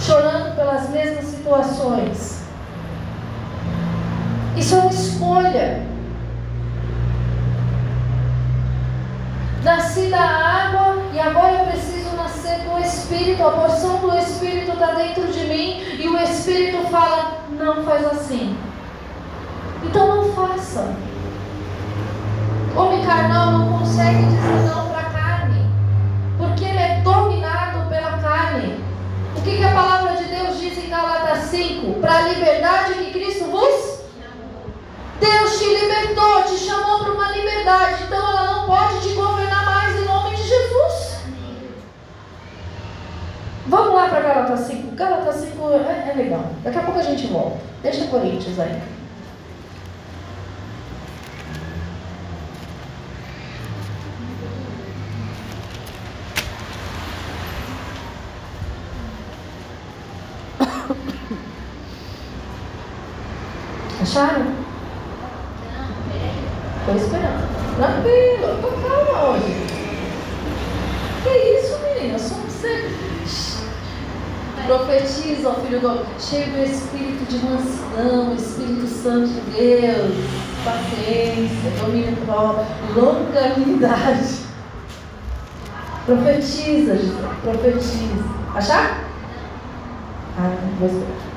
Chorando 0.00 0.56
pelas 0.56 0.90
mesmas 0.90 1.26
situações. 1.26 2.42
Isso 4.56 4.74
é 4.74 4.78
uma 4.78 4.90
escolha. 4.90 5.82
Nasci 9.62 10.06
da 10.06 10.20
água 10.20 11.02
e 11.12 11.18
agora 11.18 11.54
eu 11.54 11.66
preciso 11.66 12.14
nascer 12.16 12.60
do 12.60 12.78
Espírito. 12.78 13.42
A 13.42 13.50
porção 13.50 13.98
do 13.98 14.16
Espírito 14.16 14.72
está 14.72 14.94
dentro 14.94 15.26
de 15.26 15.44
mim 15.46 15.82
e 15.98 16.08
o 16.08 16.16
Espírito 16.18 16.86
fala: 16.88 17.38
não 17.50 17.82
faz 17.84 18.06
assim. 18.06 18.56
Então 19.82 20.16
não 20.16 20.32
faça. 20.32 20.94
Homem 22.76 23.04
carnal 23.04 23.52
não 23.52 23.78
consegue 23.78 24.24
dizer 24.26 24.72
não 24.72 24.88
para 24.90 25.00
a 25.00 25.10
carne, 25.10 25.66
porque 26.36 26.64
ele 26.64 26.78
é 26.78 27.00
dominado 27.02 27.88
pela 27.88 28.18
carne. 28.18 28.80
O 29.36 29.42
que, 29.42 29.56
que 29.56 29.64
a 29.64 29.72
palavra 29.72 30.16
de 30.16 30.24
Deus 30.24 30.60
diz 30.60 30.78
em 30.78 30.88
Galatas 30.88 31.38
5? 31.44 32.00
Para 32.00 32.16
a 32.16 32.28
liberdade 32.28 32.94
que 32.94 33.12
Cristo 33.12 33.46
vos 33.46 33.98
Deus 35.20 35.58
te 35.58 35.64
libertou, 35.64 36.44
te 36.44 36.56
chamou 36.56 37.00
para 37.00 37.12
uma 37.12 37.32
liberdade, 37.32 38.04
então 38.04 38.18
ela 38.18 38.52
não 38.52 38.66
pode 38.66 39.02
te 39.02 39.14
governar 39.14 39.64
mais 39.64 39.96
em 39.96 40.04
nome 40.04 40.36
de 40.36 40.42
Jesus. 40.42 41.18
Vamos 43.66 43.94
lá 43.94 44.08
para 44.08 44.20
Galatas 44.20 44.60
5. 44.60 44.94
Galatas 44.94 45.36
5 45.36 45.72
é, 45.72 46.10
é 46.10 46.14
legal. 46.16 46.44
Daqui 46.62 46.78
a 46.78 46.82
pouco 46.82 47.00
a 47.00 47.02
gente 47.02 47.26
volta. 47.26 47.58
Deixa 47.82 48.06
Coríntios 48.06 48.58
aí. 48.58 48.80
Acharam? 64.00 64.67
Estou 66.88 67.04
esperando. 67.04 67.76
Tranquilo, 67.76 68.62
tô 68.62 68.68
calma 68.88 69.28
hoje. 69.28 69.66
Que 71.22 71.28
isso, 71.58 71.78
menina? 71.82 72.18
Só 72.18 72.34
você. 72.36 72.90
Profetiza, 74.66 75.50
ó 75.50 75.54
filho 75.54 75.80
do 75.80 76.06
cheio 76.18 76.50
do 76.50 76.62
Espírito 76.62 77.24
de 77.28 77.44
mansidão, 77.44 78.34
Espírito 78.34 78.86
Santo 78.86 79.28
de 79.28 79.40
Deus, 79.50 80.14
paciência, 80.64 81.70
domínio 81.78 82.16
próprio, 82.24 82.66
longanimidade. 82.96 84.46
Profetiza, 86.06 86.96
Jesus, 86.96 87.14
profetiza. 87.42 88.24
Achar? 88.54 89.04
Ah, 90.38 90.56
vou 90.78 90.88
esperar. 90.88 91.27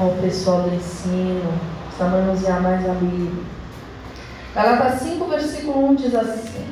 Ao 0.00 0.12
pessoal 0.12 0.62
do 0.62 0.74
ensino, 0.74 1.52
precisa 1.86 2.08
manusear 2.08 2.62
mais 2.62 2.88
a 2.88 2.94
Bíblia. 2.94 3.44
Galatas 4.54 5.00
5, 5.02 5.26
versículo 5.26 5.90
1 5.90 5.94
diz 5.96 6.14
assim: 6.14 6.64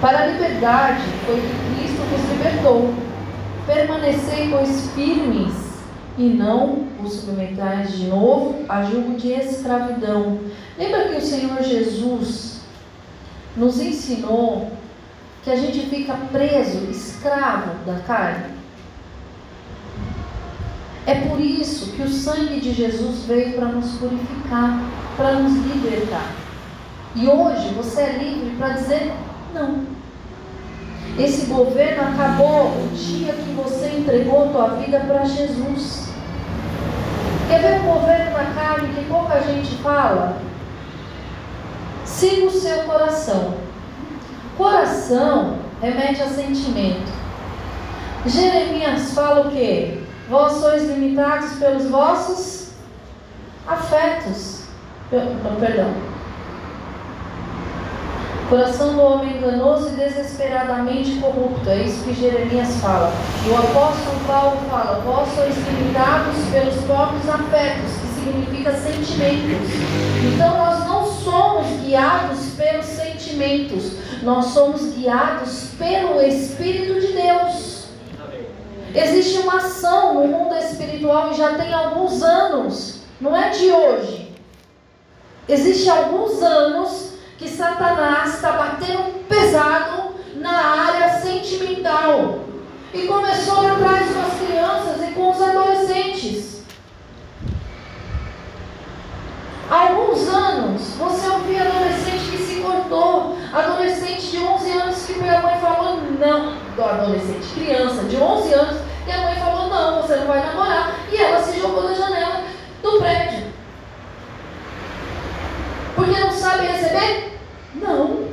Para 0.00 0.22
a 0.22 0.26
liberdade 0.26 1.02
foi 1.26 1.36
que 1.36 1.76
Cristo 1.76 2.02
vos 2.10 2.30
libertou. 2.30 2.94
Permanecei, 3.66 4.48
pois, 4.50 4.90
firmes 4.94 5.52
e 6.18 6.24
não 6.24 6.86
vos 7.00 7.12
submetais 7.12 7.92
de 7.92 8.06
novo 8.06 8.64
a 8.68 8.82
julgo 8.82 9.14
de 9.16 9.32
escravidão. 9.32 10.40
Lembra 10.78 11.08
que 11.08 11.16
o 11.16 11.20
Senhor 11.20 11.62
Jesus 11.62 12.62
nos 13.56 13.78
ensinou 13.80 14.72
que 15.44 15.50
a 15.50 15.56
gente 15.56 15.80
fica 15.86 16.14
preso, 16.32 16.90
escravo 16.90 17.84
da 17.84 17.98
carne? 18.00 18.51
É 21.06 21.14
por 21.16 21.40
isso 21.40 21.92
que 21.92 22.02
o 22.02 22.08
sangue 22.08 22.60
de 22.60 22.72
Jesus 22.72 23.24
veio 23.24 23.54
para 23.54 23.66
nos 23.66 23.92
purificar, 23.96 24.80
para 25.16 25.32
nos 25.34 25.54
libertar. 25.66 26.30
E 27.16 27.26
hoje 27.26 27.68
você 27.74 28.02
é 28.02 28.12
livre 28.18 28.54
para 28.56 28.70
dizer 28.70 29.12
não. 29.52 29.84
Esse 31.18 31.46
governo 31.46 32.02
acabou 32.02 32.68
o 32.68 32.90
dia 32.94 33.32
que 33.32 33.52
você 33.52 33.96
entregou 33.98 34.44
a 34.44 34.48
tua 34.48 34.68
vida 34.76 35.00
para 35.00 35.24
Jesus. 35.24 36.10
Quer 37.48 37.60
ver 37.60 37.80
um 37.80 37.94
governo 37.94 38.30
na 38.32 38.44
carne 38.54 38.94
que 38.94 39.04
pouca 39.06 39.42
gente 39.42 39.74
fala? 39.82 40.38
Siga 42.04 42.46
o 42.46 42.50
seu 42.50 42.84
coração. 42.84 43.54
Coração 44.56 45.58
remete 45.82 46.22
a 46.22 46.28
sentimento. 46.28 47.12
Jeremias 48.24 49.12
fala 49.12 49.48
o 49.48 49.50
quê? 49.50 50.01
Vós 50.28 50.52
sois 50.52 50.88
limitados 50.88 51.58
pelos 51.58 51.86
vossos 51.86 52.70
afetos. 53.66 54.62
Perdão. 55.10 56.12
Coração 58.48 58.92
do 58.92 59.00
homem 59.00 59.38
enganoso 59.38 59.88
e 59.88 59.92
desesperadamente 59.92 61.18
corrupto. 61.20 61.68
É 61.70 61.82
isso 61.84 62.04
que 62.04 62.14
Jeremias 62.14 62.76
fala. 62.80 63.10
E 63.46 63.50
o 63.50 63.56
apóstolo 63.56 64.20
Paulo 64.26 64.58
fala: 64.68 65.00
Vós 65.04 65.28
sois 65.34 65.56
limitados 65.56 66.36
pelos 66.50 66.74
próprios 66.84 67.28
afetos, 67.28 67.92
que 67.92 68.20
significa 68.20 68.72
sentimentos. 68.72 69.68
Então 70.34 70.58
nós 70.58 70.86
não 70.86 71.06
somos 71.06 71.66
guiados 71.80 72.50
pelos 72.56 72.84
sentimentos, 72.84 73.92
nós 74.22 74.46
somos 74.46 74.82
guiados 74.94 75.68
pelo 75.78 76.20
Espírito 76.20 77.00
de 77.00 77.12
Deus. 77.14 77.71
Existe 78.94 79.38
uma 79.38 79.56
ação 79.56 80.14
no 80.14 80.26
mundo 80.26 80.54
espiritual 80.56 81.30
e 81.32 81.36
já 81.36 81.54
tem 81.54 81.72
alguns 81.72 82.22
anos, 82.22 83.02
não 83.20 83.34
é 83.34 83.48
de 83.48 83.70
hoje. 83.70 84.34
Existe 85.48 85.88
alguns 85.88 86.42
anos 86.42 87.14
que 87.38 87.48
Satanás 87.48 88.34
está 88.34 88.52
batendo 88.52 89.26
pesado 89.28 90.14
na 90.36 90.52
área 90.52 91.20
sentimental. 91.20 92.40
E 92.92 93.06
começou 93.06 93.66
atrás 93.66 94.06
com 94.12 94.20
as 94.20 94.46
crianças 94.46 95.08
e 95.08 95.12
com 95.12 95.30
os 95.30 95.40
adolescentes. 95.40 96.51
Há 99.70 99.88
alguns 99.88 100.28
anos, 100.28 100.82
você 100.98 101.28
ouvia 101.28 101.62
adolescente 101.62 102.30
que 102.30 102.38
se 102.38 102.60
cortou, 102.60 103.38
adolescente 103.52 104.30
de 104.30 104.38
11 104.38 104.70
anos 104.72 105.06
que 105.06 105.28
a 105.28 105.40
mãe 105.40 105.58
falou 105.60 105.98
não, 106.18 106.54
do 106.76 106.84
adolescente, 106.84 107.54
criança 107.54 108.04
de 108.04 108.16
11 108.16 108.54
anos, 108.54 108.80
e 109.06 109.10
a 109.10 109.18
mãe 109.18 109.34
falou 109.36 109.68
não, 109.68 110.02
você 110.02 110.16
não 110.16 110.26
vai 110.26 110.44
namorar, 110.44 110.94
e 111.10 111.16
ela 111.16 111.42
se 111.42 111.58
jogou 111.58 111.88
da 111.88 111.94
janela 111.94 112.42
do 112.82 112.98
prédio. 112.98 113.52
Porque 115.94 116.20
não 116.20 116.32
sabe 116.32 116.66
receber 116.66 117.38
não. 117.74 118.32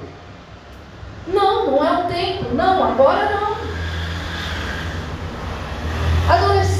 Não, 1.27 1.71
não 1.71 1.85
é 1.85 1.99
o 1.99 2.07
tempo. 2.07 2.55
Não, 2.55 2.83
agora 2.83 3.29
não. 3.29 3.49
Adolescente 6.33 6.78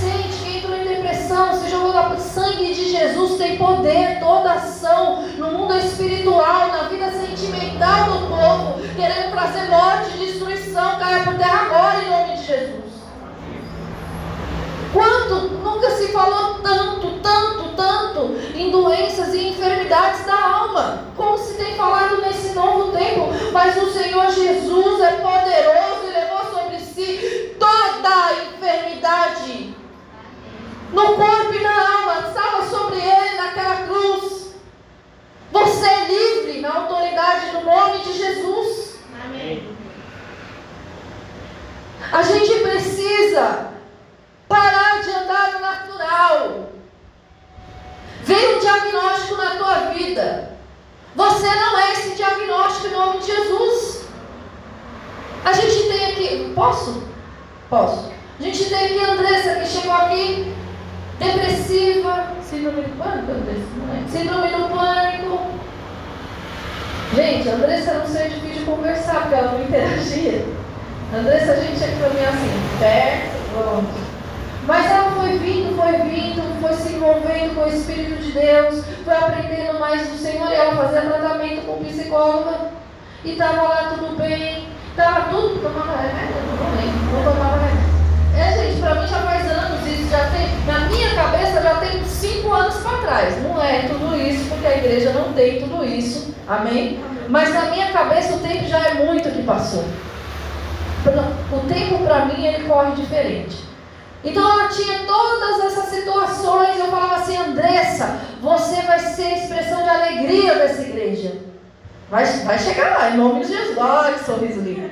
se 1.29 1.69
jogou 1.69 1.93
no 2.09 2.19
sangue 2.19 2.73
de 2.73 2.89
Jesus, 2.89 3.37
tem 3.37 3.55
poder, 3.55 4.19
toda 4.19 4.53
ação 4.53 5.21
no 5.37 5.51
mundo 5.51 5.77
espiritual, 5.77 6.69
na 6.69 6.83
vida 6.89 7.11
sentimental 7.11 8.05
do 8.05 8.27
povo, 8.27 8.81
querendo 8.95 9.31
trazer 9.31 9.69
morte 9.69 10.17
destruição, 10.17 10.97
caia 10.97 11.23
por 11.23 11.35
terra 11.35 11.65
agora 11.65 12.03
em 12.03 12.09
nome 12.09 12.35
de 12.35 12.45
Jesus. 12.47 12.89
Quanto 14.91 15.35
nunca 15.53 15.91
se 15.91 16.07
falou 16.07 16.55
tanto, 16.63 17.19
tanto, 17.19 17.75
tanto 17.75 18.35
em 18.55 18.71
doenças 18.71 19.31
e 19.35 19.49
enfermidades 19.49 20.25
da 20.25 20.33
alma, 20.33 21.03
como 21.15 21.37
se 21.37 21.53
tem 21.53 21.75
falado 21.75 22.21
nesse 22.21 22.55
novo 22.55 22.91
tempo. 22.91 23.27
Mas 23.51 23.77
o 23.77 23.91
Senhor 23.91 24.31
Jesus 24.31 24.99
é 25.01 25.11
poderoso 25.11 26.07
e 26.07 26.11
levou 26.11 26.43
sobre 26.51 26.79
si 26.79 27.55
toda 27.59 28.09
a 28.09 28.33
enfermidade. 28.33 29.78
No 30.91 31.15
corpo 31.15 31.53
e 31.53 31.61
na 31.61 31.97
alma, 31.97 32.27
estava 32.27 32.67
sobre 32.69 32.99
ele 32.99 33.35
naquela 33.37 33.87
cruz. 33.87 34.53
Você 35.51 35.85
é 35.87 36.07
livre 36.07 36.61
na 36.61 36.73
autoridade 36.73 37.51
do 37.51 37.61
nome 37.63 37.99
de 37.99 38.13
Jesus. 38.13 38.99
Amém. 39.23 39.75
A 42.11 42.21
gente 42.23 42.59
precisa 42.59 43.69
Parar 44.49 45.03
de 45.03 45.11
andar 45.11 45.53
no 45.53 45.59
natural. 45.59 46.69
Vem 48.23 48.55
um 48.55 48.59
diagnóstico 48.59 49.35
na 49.35 49.51
tua 49.51 49.75
vida. 49.93 50.57
Você 51.15 51.45
não 51.45 51.79
é 51.79 51.93
esse 51.93 52.15
diagnóstico 52.15 52.87
em 52.87 52.91
nome 52.91 53.19
de 53.19 53.27
Jesus. 53.27 54.05
A 55.45 55.53
gente 55.53 55.87
tem 55.87 56.11
aqui. 56.11 56.51
Posso? 56.55 57.03
Posso. 57.69 58.11
A 58.39 58.43
gente 58.43 58.65
tem 58.65 58.85
aqui 58.85 58.99
a 58.99 59.11
Andressa 59.11 59.59
que 59.59 59.67
chegou 59.67 59.93
aqui 59.93 60.28
síndrome 62.59 62.81
do 62.81 62.97
pânico, 62.97 63.31
Andressa, 63.31 64.09
Síndrome 64.09 64.49
do 64.49 64.75
pânico. 64.75 65.39
Gente, 67.15 67.49
a 67.49 67.53
Andressa 67.53 67.93
não 67.93 68.05
sei 68.05 68.29
difícil 68.29 68.59
de 68.59 68.65
conversar, 68.65 69.21
porque 69.21 69.35
ela 69.35 69.51
não 69.53 69.63
interagia. 69.63 70.45
Andressa, 71.17 71.53
a 71.53 71.55
gente 71.55 71.83
é 71.83 71.87
para 71.97 72.09
mim 72.09 72.25
assim, 72.25 72.79
perto, 72.79 73.53
pronto. 73.53 74.09
Mas 74.67 74.91
ela 74.91 75.11
foi 75.11 75.37
vindo, 75.39 75.75
foi 75.75 75.93
vindo, 76.09 76.61
foi 76.61 76.73
se 76.73 76.93
envolvendo 76.93 77.55
com 77.55 77.63
o 77.63 77.73
Espírito 77.73 78.21
de 78.21 78.31
Deus, 78.33 78.83
foi 79.03 79.15
aprendendo 79.15 79.79
mais 79.79 80.07
do 80.07 80.17
Senhor 80.17 80.51
e 80.51 80.53
ela 80.53 80.75
fazia 80.75 81.01
tratamento 81.01 81.65
com 81.65 81.83
psicóloga. 81.83 82.69
E 83.23 83.31
estava 83.31 83.63
lá 83.63 83.95
tudo 83.95 84.15
bem, 84.17 84.67
estava 84.91 85.29
tudo, 85.29 85.61
tomava 85.61 85.97
remédio? 85.97 86.35
Não 87.11 87.23
tomava 87.23 87.55
remédio. 87.55 87.89
É, 88.37 88.51
gente, 88.53 88.79
para 88.81 88.95
mim 88.95 89.07
já 89.07 89.19
faz 89.19 89.51
anos 89.51 89.87
isso, 89.87 90.09
já 90.09 90.29
tem, 90.29 90.47
na 90.65 90.87
minha 90.87 91.15
cabeça 91.15 91.61
já 91.61 91.75
tem 91.75 91.99
cinco 92.49 92.53
anos 92.53 92.75
para 92.77 92.97
trás. 92.97 93.43
Não 93.43 93.61
é 93.61 93.83
tudo 93.83 94.15
isso, 94.15 94.49
porque 94.49 94.65
a 94.65 94.77
igreja 94.77 95.11
não 95.11 95.33
tem 95.33 95.59
tudo 95.59 95.85
isso, 95.85 96.33
amém? 96.47 96.99
Mas 97.27 97.53
na 97.53 97.65
minha 97.65 97.91
cabeça 97.91 98.35
o 98.35 98.39
tempo 98.39 98.67
já 98.67 98.79
é 98.79 98.93
muito 99.05 99.29
que 99.31 99.43
passou. 99.43 99.85
O 101.51 101.67
tempo 101.67 102.03
para 102.03 102.25
mim 102.25 102.45
ele 102.45 102.67
corre 102.67 102.91
diferente. 102.91 103.63
Então 104.23 104.43
ela 104.43 104.67
tinha 104.67 104.99
todas 105.05 105.65
essas 105.65 105.85
situações. 105.85 106.77
Eu 106.77 106.87
falava 106.87 107.15
assim, 107.17 107.37
Andressa, 107.37 108.19
você 108.41 108.81
vai 108.81 108.99
ser 108.99 109.25
a 109.25 109.37
expressão 109.37 109.83
de 109.83 109.89
alegria 109.89 110.55
dessa 110.55 110.81
igreja. 110.81 111.37
Vai, 112.09 112.25
vai 112.25 112.57
chegar 112.57 112.97
lá, 112.97 113.11
em 113.11 113.17
nome 113.17 113.41
de 113.41 113.53
Jesus. 113.53 113.77
Olha 113.77 114.13
que 114.13 114.25
sorriso 114.25 114.59
lindo. 114.61 114.89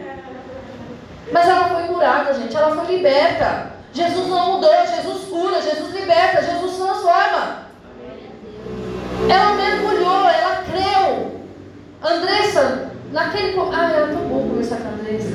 Mas 1.31 1.49
ela 1.49 1.67
foi 1.69 1.83
curada, 1.93 2.33
gente. 2.35 2.55
Ela 2.55 2.73
foi 2.73 2.95
liberta. 2.95 3.76
Jesus 3.93 4.27
não 4.27 4.53
mudou, 4.53 4.71
Jesus 4.85 5.27
cura, 5.29 5.61
Jesus 5.61 5.93
liberta, 5.93 6.43
Jesus 6.43 6.75
transforma. 6.75 7.67
Ela 9.29 9.53
mergulhou, 9.55 10.29
ela 10.29 10.63
creu. 10.63 11.41
Andressa, 12.03 12.91
naquele. 13.11 13.59
Ah, 13.73 13.91
era 13.91 14.07
tão 14.07 14.21
bom 14.27 14.49
conversar 14.49 14.77
com 14.77 14.89
a 14.89 14.91
Andressa. 14.91 15.29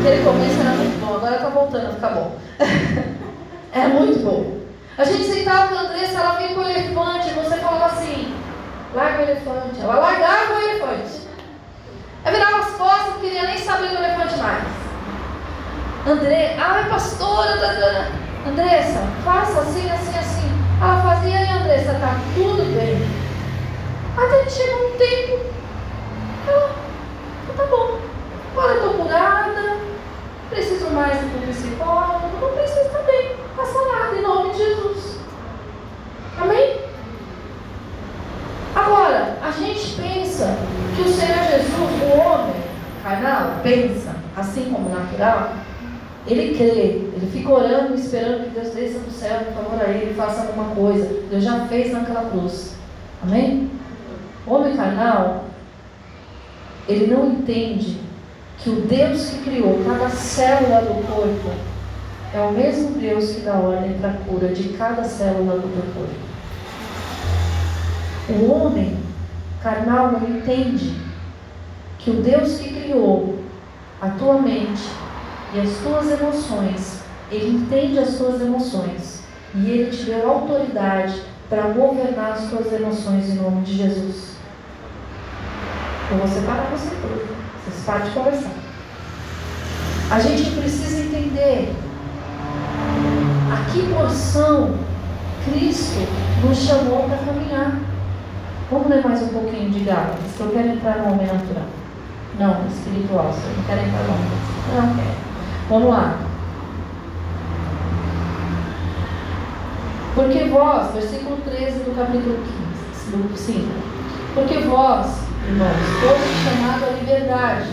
Aquele 0.00 0.24
começo 0.24 0.60
era 0.60 0.70
muito 0.70 1.00
bom, 1.00 1.14
agora 1.14 1.36
está 1.36 1.48
voltando 1.48 1.86
a 1.86 1.94
ficar 1.94 2.08
bom. 2.10 2.36
É 3.72 3.86
muito 3.86 4.18
bom. 4.24 4.58
A 4.98 5.04
gente 5.04 5.32
sentava 5.32 5.68
com 5.68 5.76
a 5.76 5.82
Andressa, 5.82 6.18
ela 6.18 6.38
vinha 6.38 6.54
com 6.54 6.60
o 6.60 6.68
elefante, 6.68 7.30
você 7.30 7.56
falava 7.56 7.86
assim, 7.86 8.34
larga 8.92 9.18
o 9.18 9.22
elefante. 9.22 9.80
Ela 9.80 9.94
largava 9.94 10.54
o 10.54 10.60
elefante. 10.60 11.20
Eu 12.26 12.32
virava 12.32 12.58
as 12.58 12.72
costas, 12.72 13.14
não 13.14 13.20
queria 13.20 13.44
nem 13.44 13.58
saber 13.58 13.90
do 13.90 13.94
elefante 13.94 14.36
mais. 14.38 14.64
André, 16.06 16.56
ai 16.58 16.88
pastora, 16.88 18.10
Andressa, 18.46 19.00
faça 19.22 19.60
assim, 19.60 19.90
assim, 19.90 20.18
assim. 20.18 20.50
Ela 20.80 21.02
fazia 21.02 21.42
e 21.42 21.50
Andressa, 21.50 21.92
tá 21.94 22.16
tudo 22.34 22.74
bem. 22.74 23.06
Até 24.16 24.44
que 24.44 24.50
chegou 24.50 24.88
um 24.88 24.96
tempo, 24.96 25.44
ela, 26.48 26.70
tá 27.54 27.66
bom, 27.66 27.98
agora 28.52 28.74
eu 28.74 28.82
tô 28.82 28.94
curada, 28.94 29.76
preciso 30.48 30.90
mais 30.90 31.18
do 31.18 31.52
psicólogo, 31.52 32.28
não 32.40 32.50
preciso 32.52 32.88
também 32.88 33.36
passa 33.54 33.78
nada 33.92 34.16
em 34.16 34.22
nome 34.22 34.52
de 34.52 34.58
Jesus. 34.58 35.18
Amém? 36.40 36.80
Agora, 38.74 39.36
a 39.42 39.50
gente 39.50 40.00
pensa 40.00 40.56
que 40.96 41.02
o 41.02 41.12
Senhor 41.12 41.44
Jesus, 41.44 42.02
o 42.02 42.18
homem 42.18 42.54
carnal, 43.02 43.56
pensa 43.62 44.14
assim 44.36 44.70
como 44.72 44.88
natural. 44.88 45.52
Ele 46.26 46.54
crê, 46.56 47.02
ele 47.14 47.30
fica 47.32 47.50
orando, 47.50 47.94
esperando 47.94 48.44
que 48.44 48.60
Deus 48.60 48.74
desça 48.74 48.98
do 48.98 49.10
céu, 49.10 49.40
por 49.46 49.64
favor, 49.64 49.82
a 49.82 49.88
ele, 49.90 50.14
faça 50.14 50.42
alguma 50.42 50.74
coisa. 50.74 51.08
Deus 51.30 51.42
já 51.42 51.66
fez 51.66 51.92
naquela 51.92 52.28
cruz. 52.30 52.74
Amém? 53.22 53.70
O 54.46 54.54
homem 54.54 54.76
carnal, 54.76 55.44
ele 56.88 57.06
não 57.06 57.30
entende 57.30 58.00
que 58.58 58.70
o 58.70 58.82
Deus 58.82 59.30
que 59.30 59.50
criou 59.50 59.82
cada 59.86 60.10
célula 60.10 60.82
do 60.82 61.06
corpo 61.06 61.50
é 62.32 62.40
o 62.40 62.52
mesmo 62.52 62.98
Deus 62.98 63.32
que 63.32 63.40
dá 63.40 63.54
ordem 63.54 63.94
para 63.94 64.10
a 64.10 64.14
cura 64.14 64.48
de 64.48 64.68
cada 64.70 65.02
célula 65.04 65.58
do 65.58 65.68
teu 65.68 65.82
corpo. 65.94 66.30
O 68.28 68.52
homem 68.52 68.96
carnal 69.62 70.12
não 70.12 70.28
entende 70.28 70.94
que 71.98 72.10
o 72.10 72.22
Deus 72.22 72.58
que 72.58 72.82
criou 72.82 73.38
a 74.00 74.10
tua 74.10 74.40
mente 74.40 74.82
e 75.52 75.60
as 75.60 75.70
tuas 75.78 76.20
emoções, 76.20 77.00
ele 77.30 77.56
entende 77.56 77.98
as 77.98 78.16
tuas 78.16 78.40
emoções 78.40 79.22
e 79.54 79.70
ele 79.70 79.90
te 79.90 80.04
deu 80.04 80.28
autoridade 80.28 81.22
para 81.48 81.62
governar 81.68 82.32
as 82.32 82.48
tuas 82.48 82.72
emoções 82.72 83.28
em 83.28 83.34
nome 83.34 83.62
de 83.62 83.76
Jesus. 83.76 84.34
Eu 86.10 86.18
vou 86.18 86.28
separar 86.28 86.70
você 86.70 86.90
tudo. 86.90 87.28
Vocês 87.64 87.84
param 87.84 88.04
de 88.04 88.10
conversar. 88.12 88.50
A 90.10 90.20
gente 90.20 90.50
precisa 90.50 91.04
entender 91.04 91.72
a 93.52 93.70
que 93.70 93.82
porção 93.92 94.74
Cristo 95.44 96.06
nos 96.44 96.58
chamou 96.58 97.04
para 97.04 97.18
caminhar. 97.18 97.78
Vamos 98.70 98.88
ler 98.88 99.04
mais 99.04 99.22
um 99.22 99.28
pouquinho 99.28 99.70
de 99.70 99.80
Gálatas, 99.80 100.32
que 100.36 100.40
eu 100.40 100.50
quero 100.50 100.68
entrar 100.68 100.98
no 100.98 101.12
homem 101.12 101.26
natural. 101.26 101.66
Não, 102.38 102.66
espiritual, 102.68 103.32
você 103.32 103.48
não 103.56 103.64
quer 103.64 103.84
entrar 103.84 104.02
no 104.04 104.14
homem 104.14 104.28
Não 104.74 104.96
quero. 104.96 105.29
Vamos 105.70 105.88
lá. 105.88 106.18
Porque 110.16 110.42
vós, 110.46 110.92
versículo 110.92 111.36
13 111.44 111.84
do 111.84 111.94
capítulo 111.96 112.36
15, 113.12 113.16
do 113.16 113.38
5. 113.38 113.68
Porque 114.34 114.58
vós, 114.58 115.06
irmãos, 115.46 115.76
foste 116.00 116.56
chamados 116.56 116.82
à 116.82 116.90
liberdade. 116.90 117.68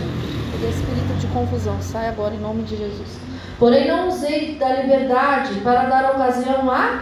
O 0.62 0.68
espírito 0.68 1.12
de 1.18 1.26
confusão, 1.26 1.76
sai 1.80 2.08
agora 2.10 2.36
em 2.36 2.38
nome 2.38 2.62
de 2.62 2.76
Jesus. 2.76 3.18
Porém, 3.58 3.88
não 3.88 4.06
usei 4.06 4.54
da 4.54 4.80
liberdade 4.80 5.54
para 5.64 5.86
dar 5.86 6.12
ocasião 6.12 6.70
à, 6.70 7.00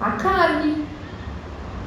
à 0.00 0.10
carne. 0.10 0.88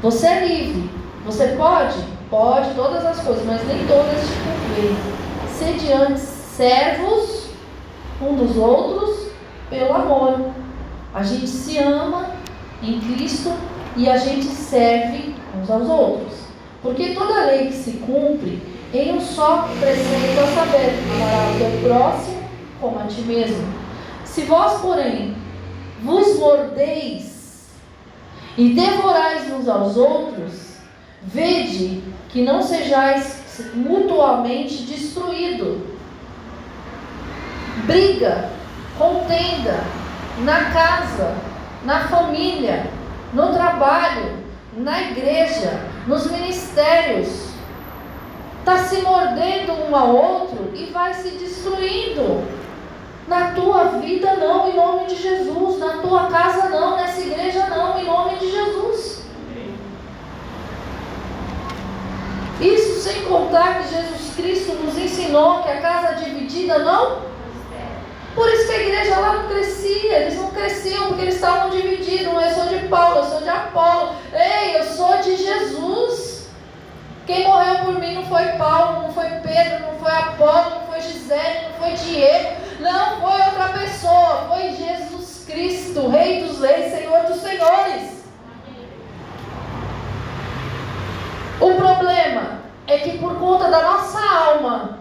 Você 0.02 0.28
é 0.28 0.48
livre. 0.48 0.90
Você 1.26 1.48
pode? 1.58 2.00
Pode 2.30 2.74
todas 2.74 3.06
as 3.06 3.20
coisas, 3.20 3.46
mas 3.46 3.68
nem 3.68 3.86
todas 3.86 4.22
te 4.22 4.34
convêm. 4.46 4.98
Sede 5.50 5.92
antes 5.92 6.22
servos 6.22 7.43
um 8.24 8.36
dos 8.36 8.58
outros 8.58 9.28
pelo 9.70 9.94
amor. 9.94 10.52
A 11.14 11.24
gente 11.24 11.48
se 11.48 11.78
ama 11.78 12.32
em 12.82 13.00
Cristo 13.00 13.52
e 13.96 14.10
a 14.10 14.18
gente 14.18 14.46
serve 14.46 15.36
uns 15.56 15.70
aos 15.70 15.88
outros. 15.88 16.34
Porque 16.82 17.14
toda 17.14 17.46
lei 17.46 17.68
que 17.68 17.74
se 17.74 17.92
cumpre 17.94 18.62
em 18.94 19.14
um 19.14 19.22
só 19.22 19.68
preceito 19.80 20.40
a 20.40 20.48
saber, 20.48 20.94
amará 21.16 21.52
o 21.52 21.58
teu 21.58 21.90
próximo 21.90 22.44
como 22.80 23.00
a 23.00 23.04
ti 23.04 23.22
mesmo. 23.22 23.66
Se 24.26 24.42
vós, 24.42 24.82
porém, 24.82 25.36
vos 26.04 26.38
mordeis 26.38 27.70
e 28.58 28.70
devorais 28.74 29.52
uns 29.52 29.68
aos 29.68 29.96
outros, 29.96 30.78
vede 31.24 32.04
que 32.30 32.44
não 32.44 32.62
sejais 32.62 33.42
mutuamente 33.74 34.84
destruído. 34.84 35.93
Briga, 37.84 38.50
contenda, 38.98 39.84
na 40.40 40.72
casa, 40.72 41.36
na 41.84 42.08
família, 42.08 42.90
no 43.34 43.52
trabalho, 43.52 44.38
na 44.78 45.02
igreja, 45.02 45.82
nos 46.08 46.32
ministérios. 46.32 47.50
Está 48.60 48.78
se 48.78 49.02
mordendo 49.02 49.74
um 49.74 49.94
ao 49.94 50.16
outro 50.16 50.72
e 50.74 50.86
vai 50.86 51.14
se 51.14 51.32
destruindo. 51.32 52.48
Na 53.28 53.52
tua 53.52 54.00
vida, 54.00 54.34
não, 54.36 54.70
em 54.70 54.76
nome 54.78 55.08
de 55.08 55.16
Jesus. 55.16 55.80
Na 55.80 55.98
tua 55.98 56.28
casa, 56.28 56.70
não. 56.70 56.96
Nessa 56.96 57.20
igreja, 57.20 57.68
não, 57.68 58.00
em 58.00 58.06
nome 58.06 58.38
de 58.38 58.50
Jesus. 58.50 59.26
Isso 62.62 63.02
sem 63.02 63.24
contar 63.24 63.80
que 63.80 63.94
Jesus 63.94 64.36
Cristo 64.38 64.74
nos 64.76 64.98
ensinou 64.98 65.64
que 65.64 65.70
a 65.70 65.82
casa 65.82 66.24
dividida 66.24 66.80
não 66.80 67.33
por 68.36 68.50
isso 68.50 68.68
que 68.68 68.74
a 68.74 68.84
igreja 68.84 69.20
lá 69.20 69.34
não 69.34 69.48
crescia, 69.48 70.18
eles 70.18 70.36
não 70.36 70.50
cresciam 70.52 71.08
porque 71.08 71.22
eles 71.22 71.36
estavam 71.36 71.70
divididos. 71.70 72.34
Eu 72.34 72.52
sou 72.52 72.66
de 72.68 72.88
Paulo, 72.88 73.18
eu 73.18 73.26
sou 73.26 73.42
de 73.42 73.50
Apolo. 73.50 74.16
Ei, 74.34 74.78
eu 74.78 74.84
sou 74.84 75.18
de 75.18 75.36
Jesus. 75.36 76.48
Quem 77.26 77.48
morreu 77.48 77.86
por 77.86 78.00
mim 78.00 78.16
não 78.16 78.26
foi 78.26 78.44
Paulo, 78.58 79.04
não 79.04 79.14
foi 79.14 79.30
Pedro, 79.30 79.88
não 79.88 80.00
foi 80.00 80.12
Apolo, 80.12 80.70
não 80.72 80.88
foi 80.88 81.02
Gisele, 81.02 81.68
não 81.70 81.74
foi 81.80 81.94
Diego, 81.94 82.56
não 82.82 83.22
foi 83.22 83.42
outra 83.46 83.70
pessoa, 83.80 84.48
foi 84.50 84.72
Jesus 84.72 85.46
Cristo, 85.46 86.10
Rei 86.10 86.44
dos 86.44 86.60
Reis, 86.60 86.92
Senhor 86.92 87.24
dos 87.24 87.40
Senhores. 87.40 88.24
O 91.62 91.76
problema 91.76 92.60
é 92.88 92.98
que 92.98 93.18
por 93.20 93.36
conta 93.40 93.70
da 93.70 93.82
nossa 93.82 94.20
alma, 94.20 95.00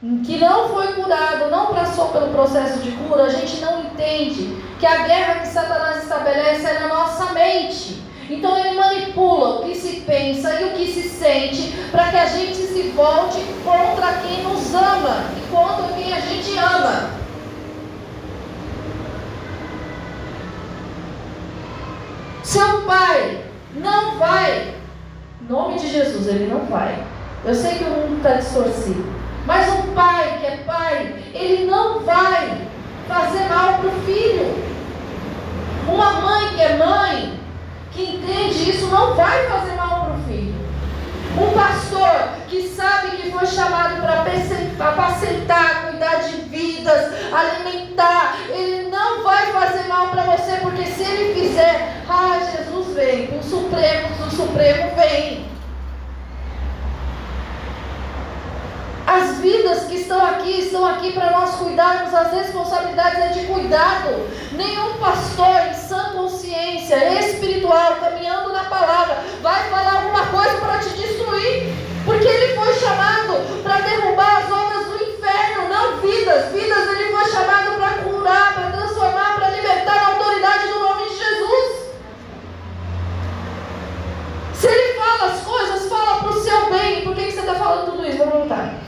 que 0.00 0.38
não 0.38 0.68
foi 0.68 0.92
curado, 0.92 1.50
não 1.50 1.74
passou 1.74 2.08
pelo 2.08 2.28
processo 2.28 2.78
de 2.78 2.92
cura, 2.92 3.24
a 3.24 3.28
gente 3.28 3.60
não 3.60 3.80
entende 3.82 4.56
que 4.78 4.86
a 4.86 5.02
guerra 5.02 5.40
que 5.40 5.48
Satanás 5.48 6.04
estabelece 6.04 6.66
é 6.66 6.78
na 6.78 6.88
nossa 6.88 7.32
mente. 7.32 8.00
Então 8.30 8.56
ele 8.56 8.76
manipula 8.76 9.60
o 9.60 9.64
que 9.64 9.74
se 9.74 10.00
pensa 10.02 10.60
e 10.60 10.64
o 10.66 10.70
que 10.76 10.86
se 10.92 11.08
sente 11.08 11.74
para 11.90 12.10
que 12.10 12.16
a 12.16 12.26
gente 12.26 12.54
se 12.54 12.82
volte 12.90 13.40
contra 13.64 14.12
quem 14.18 14.44
nos 14.44 14.72
ama 14.72 15.24
e 15.36 15.50
contra 15.50 15.92
quem 15.94 16.12
a 16.12 16.20
gente 16.20 16.56
ama. 16.58 17.10
Seu 22.44 22.82
pai 22.82 23.44
não 23.74 24.16
vai, 24.18 24.74
em 25.42 25.52
nome 25.52 25.78
de 25.78 25.88
Jesus, 25.88 26.28
ele 26.28 26.46
não 26.46 26.66
vai. 26.66 27.02
Eu 27.44 27.54
sei 27.54 27.78
que 27.78 27.84
o 27.84 27.90
mundo 27.90 28.18
está 28.18 28.34
distorcido. 28.34 29.17
Mas 29.48 29.66
um 29.72 29.94
pai 29.94 30.36
que 30.40 30.46
é 30.46 30.56
pai, 30.66 31.14
ele 31.32 31.64
não 31.64 32.00
vai 32.00 32.68
fazer 33.08 33.48
mal 33.48 33.78
para 33.78 33.88
o 33.88 34.02
filho. 34.04 34.62
Uma 35.90 36.12
mãe 36.20 36.48
que 36.54 36.60
é 36.60 36.76
mãe, 36.76 37.40
que 37.90 38.02
entende 38.02 38.68
isso, 38.68 38.88
não 38.88 39.14
vai 39.14 39.48
fazer 39.48 39.72
mal 39.72 40.04
para 40.04 40.16
o 40.16 40.22
filho. 40.24 40.54
Um 41.40 41.50
pastor 41.54 42.28
que 42.46 42.68
sabe 42.68 43.16
que 43.16 43.30
foi 43.30 43.46
chamado 43.46 44.02
para 44.02 44.90
apacentar, 44.90 45.86
cuidar 45.86 46.16
de 46.16 46.42
vidas, 46.42 47.10
alimentar, 47.32 48.36
ele 48.50 48.90
não 48.90 49.22
vai 49.22 49.46
fazer 49.46 49.88
mal 49.88 50.08
para 50.08 50.24
você, 50.24 50.58
porque 50.60 50.84
se 50.84 51.02
ele 51.04 51.40
fizer, 51.40 52.02
ah, 52.06 52.38
Jesus 52.54 52.94
vem, 52.94 53.30
o 53.38 53.42
Supremo, 53.42 54.08
o 54.26 54.30
Supremo 54.30 54.94
vem. 54.94 55.47
As 59.18 59.38
vidas 59.38 59.82
que 59.88 59.96
estão 59.96 60.24
aqui 60.24 60.60
estão 60.60 60.86
aqui 60.86 61.12
para 61.12 61.32
nós 61.32 61.56
cuidarmos, 61.56 62.14
as 62.14 62.32
responsabilidades 62.32 63.18
é 63.18 63.28
de 63.30 63.46
cuidado. 63.46 64.28
Nenhum 64.52 64.92
pastor 64.98 65.66
em 65.68 65.74
sã 65.74 66.12
consciência 66.12 67.18
espiritual, 67.18 67.96
caminhando 67.96 68.52
na 68.52 68.62
palavra, 68.64 69.18
vai 69.42 69.68
falar 69.70 70.02
alguma 70.02 70.24
coisa 70.26 70.58
para 70.58 70.78
te 70.78 70.90
destruir, 70.90 71.74
porque 72.04 72.28
ele 72.28 72.54
foi 72.54 72.72
chamado 72.74 73.62
para 73.64 73.80
derrubar 73.80 74.36
as 74.36 74.52
obras 74.52 74.86
do 74.86 75.02
inferno, 75.02 75.68
não 75.68 75.96
vidas. 75.96 76.52
Vidas 76.52 76.88
ele 76.88 77.10
foi 77.10 77.28
chamado 77.32 77.76
para 77.76 78.02
curar, 78.04 78.54
para 78.54 78.70
transformar, 78.70 79.34
para 79.34 79.50
libertar 79.50 79.96
na 79.96 80.06
autoridade 80.14 80.68
do 80.68 80.78
nome 80.78 81.08
de 81.08 81.16
Jesus. 81.16 81.88
Se 84.54 84.66
ele 84.68 84.94
fala 84.94 85.32
as 85.32 85.40
coisas, 85.40 85.88
fala 85.88 86.20
para 86.20 86.30
o 86.30 86.40
seu 86.40 86.70
bem. 86.70 87.02
Por 87.02 87.16
que, 87.16 87.24
que 87.24 87.32
você 87.32 87.40
está 87.40 87.56
falando 87.56 87.90
tudo 87.90 88.06
isso? 88.06 88.18
Vamos 88.18 88.34
voltar. 88.34 88.87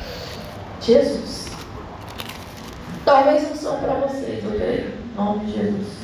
Jesus. 0.81 1.47
Talvez 3.05 3.49
não 3.49 3.57
são 3.57 3.81
para 3.81 3.95
vocês, 3.95 4.45
ok? 4.45 4.95
Em 5.13 5.17
nome 5.17 5.45
de 5.47 5.53
Jesus. 5.53 6.01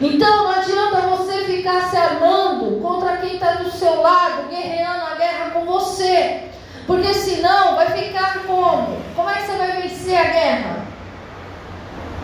Então 0.00 0.44
não 0.44 0.50
adianta 0.50 1.00
você 1.08 1.44
ficar 1.44 1.90
se 1.90 1.96
armando 1.96 2.80
contra 2.80 3.16
quem 3.16 3.34
está 3.34 3.54
do 3.54 3.70
seu 3.70 4.00
lado, 4.00 4.48
guerreando 4.48 5.06
a 5.06 5.14
guerra 5.16 5.50
com 5.50 5.64
você. 5.64 6.44
Porque 6.86 7.12
senão 7.12 7.76
vai 7.76 7.90
ficar 7.90 8.44
como? 8.46 8.96
Como 9.14 9.28
é 9.28 9.34
que 9.34 9.46
você 9.46 9.56
vai 9.58 9.82
vencer 9.82 10.16
a 10.16 10.24
guerra? 10.24 10.86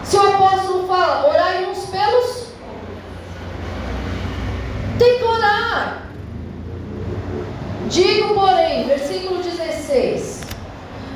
Se 0.05 0.17
o 0.17 0.21
apóstolo 0.21 0.87
fala, 0.87 1.29
orai 1.29 1.67
uns 1.67 1.87
pelos, 1.87 2.49
tem 4.99 5.19
que 5.19 5.25
orar. 5.25 6.03
Digo, 7.89 8.35
porém, 8.35 8.87
versículo 8.87 9.43
16: 9.43 10.44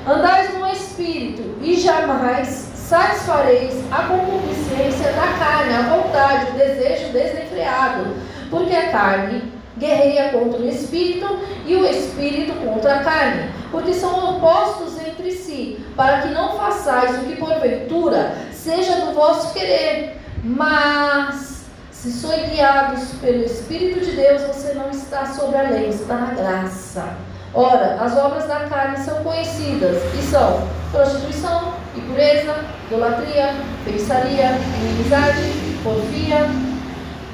Andais 0.08 0.58
no 0.58 0.66
espírito 0.66 1.58
e 1.60 1.78
jamais 1.78 2.48
satisfareis 2.74 3.74
a 3.90 4.04
concupiscência 4.04 5.12
da 5.12 5.26
carne, 5.38 5.74
a 5.74 5.82
vontade, 5.82 6.50
o 6.50 6.54
desejo 6.54 7.12
desenfreado, 7.12 8.16
porque 8.48 8.74
a 8.74 8.90
carne 8.90 9.52
guerreia 9.76 10.30
contra 10.30 10.60
o 10.60 10.66
espírito 10.66 11.38
e 11.66 11.76
o 11.76 11.84
espírito 11.84 12.54
contra 12.54 12.94
a 12.94 13.04
carne, 13.04 13.50
porque 13.70 13.92
são 13.92 14.36
opostos 14.36 14.98
entre 14.98 15.30
si, 15.32 15.78
para 15.94 16.22
que 16.22 16.28
não 16.28 16.56
façais 16.56 17.18
o 17.18 17.26
que 17.26 17.36
porventura 17.36 18.34
seja 18.50 19.04
do 19.04 19.12
vosso 19.12 19.52
querer, 19.52 20.16
mas 20.42 21.66
se 21.90 22.10
sois 22.12 22.48
guiados 22.48 23.10
pelo 23.20 23.44
Espírito 23.44 24.00
de 24.00 24.12
Deus, 24.12 24.40
você 24.42 24.72
não 24.72 24.88
está 24.88 25.26
sobre 25.26 25.58
a 25.58 25.62
lei, 25.62 25.88
está 25.90 26.14
na 26.14 26.32
graça. 26.32 27.14
Ora, 27.54 27.96
as 28.00 28.16
obras 28.16 28.46
da 28.46 28.60
carne 28.68 28.98
são 28.98 29.22
conhecidas 29.24 30.02
e 30.14 30.22
são 30.22 30.68
prostituição, 30.92 31.72
impureza, 31.96 32.54
idolatria, 32.86 33.54
feitiçaria, 33.84 34.50
inimizade, 34.80 35.52
porfia, 35.82 36.46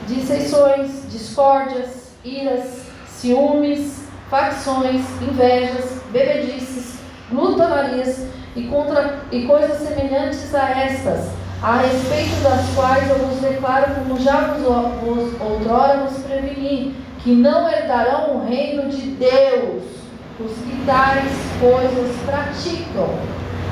dissensões, 0.06 1.10
discórdias, 1.10 2.12
iras, 2.24 2.82
ciúmes, 3.08 4.04
facções, 4.30 5.02
invejas, 5.20 6.00
bebedices, 6.12 6.94
glutonarias 7.30 8.26
e, 8.54 8.62
contra, 8.68 9.18
e 9.32 9.44
coisas 9.46 9.78
semelhantes 9.78 10.54
a 10.54 10.70
estas, 10.80 11.28
a 11.60 11.78
respeito 11.78 12.40
das 12.42 12.60
quais 12.74 13.10
eu 13.10 13.18
vos 13.18 13.40
declaro, 13.40 13.94
como 13.94 14.20
já 14.20 14.54
vos, 14.54 14.62
vos 15.00 15.40
outrora 15.40 16.04
vos 16.04 16.22
preveni, 16.22 16.94
que 17.18 17.34
não 17.34 17.68
herdarão 17.68 18.36
o 18.36 18.46
reino 18.46 18.88
de 18.90 19.00
Deus 19.12 20.03
os 20.40 20.52
que 20.52 20.84
tais 20.84 21.32
coisas 21.60 22.16
praticam. 22.26 23.08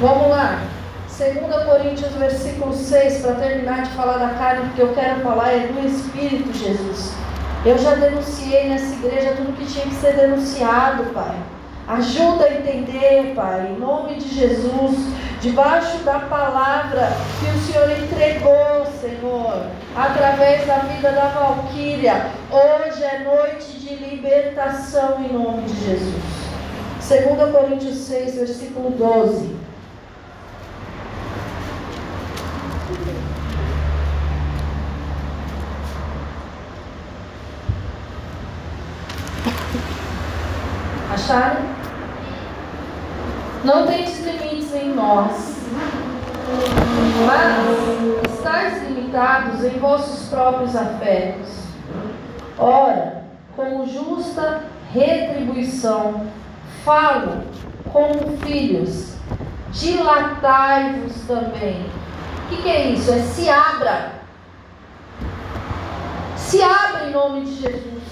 Vamos 0.00 0.28
lá. 0.28 0.62
2 1.18 1.64
Coríntios 1.66 2.12
versículo 2.12 2.72
6, 2.72 3.20
para 3.20 3.34
terminar 3.34 3.82
de 3.82 3.90
falar 3.90 4.18
da 4.18 4.30
carne, 4.30 4.66
porque 4.66 4.82
eu 4.82 4.94
quero 4.94 5.20
falar 5.20 5.52
é 5.52 5.66
do 5.66 5.86
Espírito, 5.86 6.52
Jesus. 6.52 7.14
Eu 7.64 7.78
já 7.78 7.94
denunciei 7.94 8.68
nessa 8.68 8.94
igreja 8.94 9.34
tudo 9.36 9.56
que 9.56 9.66
tinha 9.66 9.84
que 9.84 9.94
ser 9.94 10.14
denunciado, 10.14 11.04
Pai. 11.12 11.36
Ajuda 11.86 12.44
a 12.44 12.54
entender, 12.54 13.34
Pai, 13.36 13.68
em 13.70 13.78
nome 13.78 14.14
de 14.14 14.34
Jesus, 14.34 14.96
debaixo 15.40 15.98
da 15.98 16.20
palavra 16.20 17.12
que 17.38 17.46
o 17.46 17.72
Senhor 17.72 17.90
entregou, 17.90 18.86
Senhor, 19.00 19.66
através 19.94 20.66
da 20.66 20.78
vida 20.78 21.12
da 21.12 21.28
Valquíria. 21.28 22.26
Hoje 22.50 23.04
é 23.04 23.18
noite 23.18 23.78
de 23.78 23.94
libertação 23.96 25.22
em 25.22 25.32
nome 25.32 25.62
de 25.62 25.84
Jesus. 25.84 26.41
2 27.12 27.52
Coríntios 27.52 27.96
6, 28.06 28.36
versículo 28.36 28.90
12. 28.92 29.54
Acharam? 41.12 41.60
Não 43.62 43.86
tem 43.86 44.06
limites 44.06 44.74
em 44.74 44.94
nós, 44.94 45.58
mas 47.26 48.32
estáis 48.32 48.88
limitados 48.88 49.62
em 49.64 49.78
vossos 49.78 50.30
próprios 50.30 50.74
afetos. 50.74 51.66
Ora, 52.58 53.24
como 53.54 53.86
justa 53.86 54.62
retribuição, 54.90 56.26
falo 56.84 57.42
como 57.92 58.36
filhos, 58.38 59.16
dilatai-vos 59.70 61.14
também. 61.26 61.86
O 62.44 62.48
que, 62.48 62.62
que 62.62 62.68
é 62.68 62.90
isso? 62.90 63.12
É 63.12 63.20
se 63.20 63.48
abra. 63.48 64.12
Se 66.36 66.62
abra 66.62 67.06
em 67.06 67.12
nome 67.12 67.42
de 67.42 67.54
Jesus. 67.54 68.02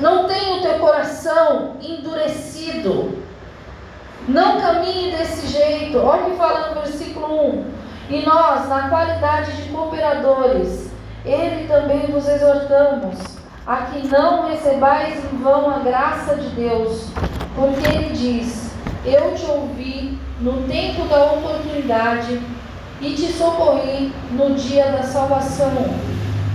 Não 0.00 0.26
tenha 0.26 0.56
o 0.56 0.62
teu 0.62 0.78
coração 0.78 1.76
endurecido. 1.80 3.22
Não 4.26 4.60
caminhe 4.60 5.16
desse 5.16 5.46
jeito. 5.48 5.98
Olha 5.98 6.26
o 6.26 6.30
que 6.30 6.36
fala 6.36 6.68
no 6.68 6.82
versículo 6.82 7.50
1. 7.50 7.64
E 8.10 8.24
nós, 8.24 8.68
na 8.68 8.88
qualidade 8.88 9.52
de 9.52 9.70
cooperadores, 9.70 10.90
ele 11.24 11.66
também 11.66 12.06
vos 12.06 12.26
exortamos 12.26 13.37
a 13.68 13.82
que 13.82 14.08
não 14.08 14.48
recebais 14.48 15.22
em 15.30 15.36
vão 15.36 15.68
a 15.68 15.80
graça 15.80 16.36
de 16.36 16.48
Deus, 16.56 17.10
porque 17.54 17.86
ele 17.86 18.14
diz: 18.14 18.72
Eu 19.04 19.34
te 19.34 19.44
ouvi 19.44 20.18
no 20.40 20.62
tempo 20.62 21.06
da 21.06 21.32
oportunidade 21.32 22.40
e 23.02 23.12
te 23.12 23.30
socorri 23.30 24.10
no 24.30 24.54
dia 24.54 24.90
da 24.90 25.02
salvação. 25.02 25.70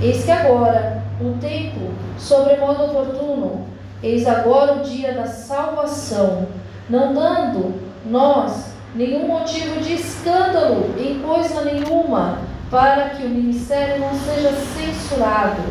Eis 0.01 0.25
que 0.25 0.31
agora, 0.31 1.03
o 1.21 1.37
tempo 1.39 1.91
sobremodo 2.17 2.85
oportuno, 2.85 3.67
eis 4.01 4.27
agora 4.27 4.73
o 4.73 4.79
dia 4.79 5.13
da 5.13 5.27
salvação 5.27 6.47
não 6.89 7.13
dando 7.13 7.79
nós 8.05 8.73
nenhum 8.95 9.27
motivo 9.27 9.79
de 9.81 9.93
escândalo 9.93 10.93
em 10.97 11.19
coisa 11.19 11.61
nenhuma, 11.61 12.39
para 12.71 13.09
que 13.09 13.23
o 13.23 13.29
ministério 13.29 13.99
não 13.99 14.13
seja 14.15 14.51
censurado. 14.51 15.61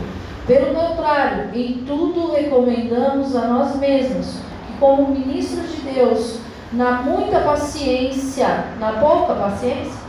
Pelo 0.46 0.74
contrário, 0.74 1.50
em 1.54 1.84
tudo 1.86 2.32
recomendamos 2.32 3.36
a 3.36 3.46
nós 3.46 3.76
mesmos, 3.76 4.26
que 4.66 4.72
como 4.80 5.12
ministros 5.12 5.70
de 5.70 5.92
Deus, 5.92 6.38
na 6.72 7.02
muita 7.02 7.40
paciência, 7.40 8.64
na 8.80 8.94
pouca 8.94 9.34
paciência, 9.34 10.00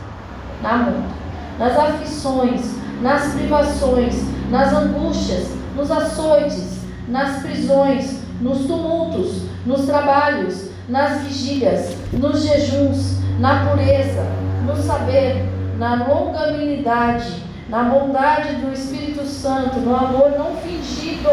na 0.60 0.76
muita, 0.78 1.14
nas 1.56 1.78
aflições, 1.78 2.74
nas 3.00 3.32
privações, 3.34 4.14
nas 4.50 4.72
angústias, 4.72 5.50
nos 5.76 5.90
açoites, 5.90 6.80
nas 7.06 7.40
prisões, 7.42 8.20
nos 8.40 8.66
tumultos, 8.66 9.42
nos 9.64 9.86
trabalhos, 9.86 10.70
nas 10.88 11.22
vigílias, 11.22 11.96
nos 12.12 12.42
jejuns, 12.42 13.18
na 13.38 13.66
pureza, 13.66 14.26
no 14.66 14.76
saber, 14.76 15.44
na 15.78 16.06
longanimidade, 16.06 17.42
na 17.74 17.82
bondade 17.82 18.54
do 18.54 18.72
Espírito 18.72 19.26
Santo, 19.26 19.80
no 19.80 19.96
amor 19.96 20.30
não 20.38 20.54
fingido, 20.58 21.28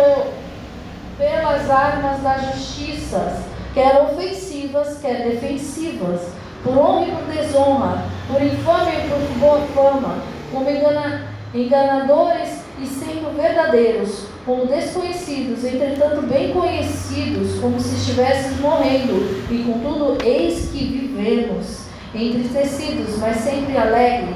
pelas 1.15 1.69
armas 1.69 2.19
da 2.23 2.35
justiça, 2.39 3.43
quer 3.75 4.01
ofensivas, 4.01 4.97
quer 4.99 5.29
defensivas, 5.29 6.19
por 6.63 6.75
honra 6.75 7.05
e 7.05 7.11
por 7.11 7.25
desonra, 7.25 8.03
por 8.27 8.41
infâmia 8.41 8.91
e 8.91 9.07
por 9.07 9.19
boa 9.39 9.59
fama, 9.75 10.15
como 10.51 10.67
engana, 10.67 11.27
enganadores 11.53 12.63
e 12.81 12.87
sendo 12.87 13.37
verdadeiros, 13.37 14.25
como 14.43 14.65
desconhecidos, 14.65 15.63
entretanto 15.63 16.23
bem 16.23 16.53
conhecidos, 16.53 17.59
como 17.59 17.79
se 17.79 17.93
estivéssemos 17.93 18.59
morrendo, 18.61 19.45
e 19.47 19.63
contudo, 19.63 20.17
eis 20.25 20.71
que 20.71 20.85
vivemos, 20.85 21.81
entristecidos, 22.15 23.19
mas 23.19 23.37
sempre 23.37 23.77
alegre, 23.77 24.33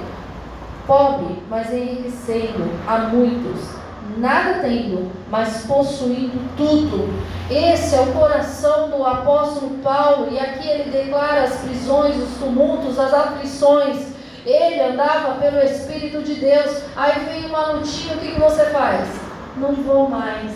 pobre, 0.86 1.42
mas 1.50 1.72
enriquecendo 1.74 2.70
a 2.88 2.98
muitos, 3.00 3.62
nada 4.18 4.60
tendo, 4.62 5.12
mas 5.30 5.66
possuindo 5.66 6.40
tudo. 6.56 7.14
Esse 7.50 7.96
é 7.96 8.02
o 8.02 8.14
coração 8.14 8.90
do 8.90 9.04
apóstolo 9.06 9.78
Paulo, 9.84 10.28
e 10.32 10.40
aqui 10.40 10.68
ele 10.68 10.90
declara 10.92 11.44
as 11.44 11.58
prisões, 11.58 12.16
os 12.18 12.38
tumultos, 12.40 12.98
as 12.98 13.14
aflições. 13.14 14.16
Ele 14.46 14.80
andava 14.80 15.36
pelo 15.36 15.60
Espírito 15.60 16.22
de 16.22 16.36
Deus. 16.36 16.84
Aí 16.96 17.20
vem 17.26 17.46
uma 17.48 17.72
lutinha, 17.72 18.16
o 18.16 18.20
que, 18.20 18.34
que 18.34 18.40
você 18.40 18.66
faz? 18.66 19.26
não 19.58 19.74
vou 19.74 20.10
mais. 20.10 20.52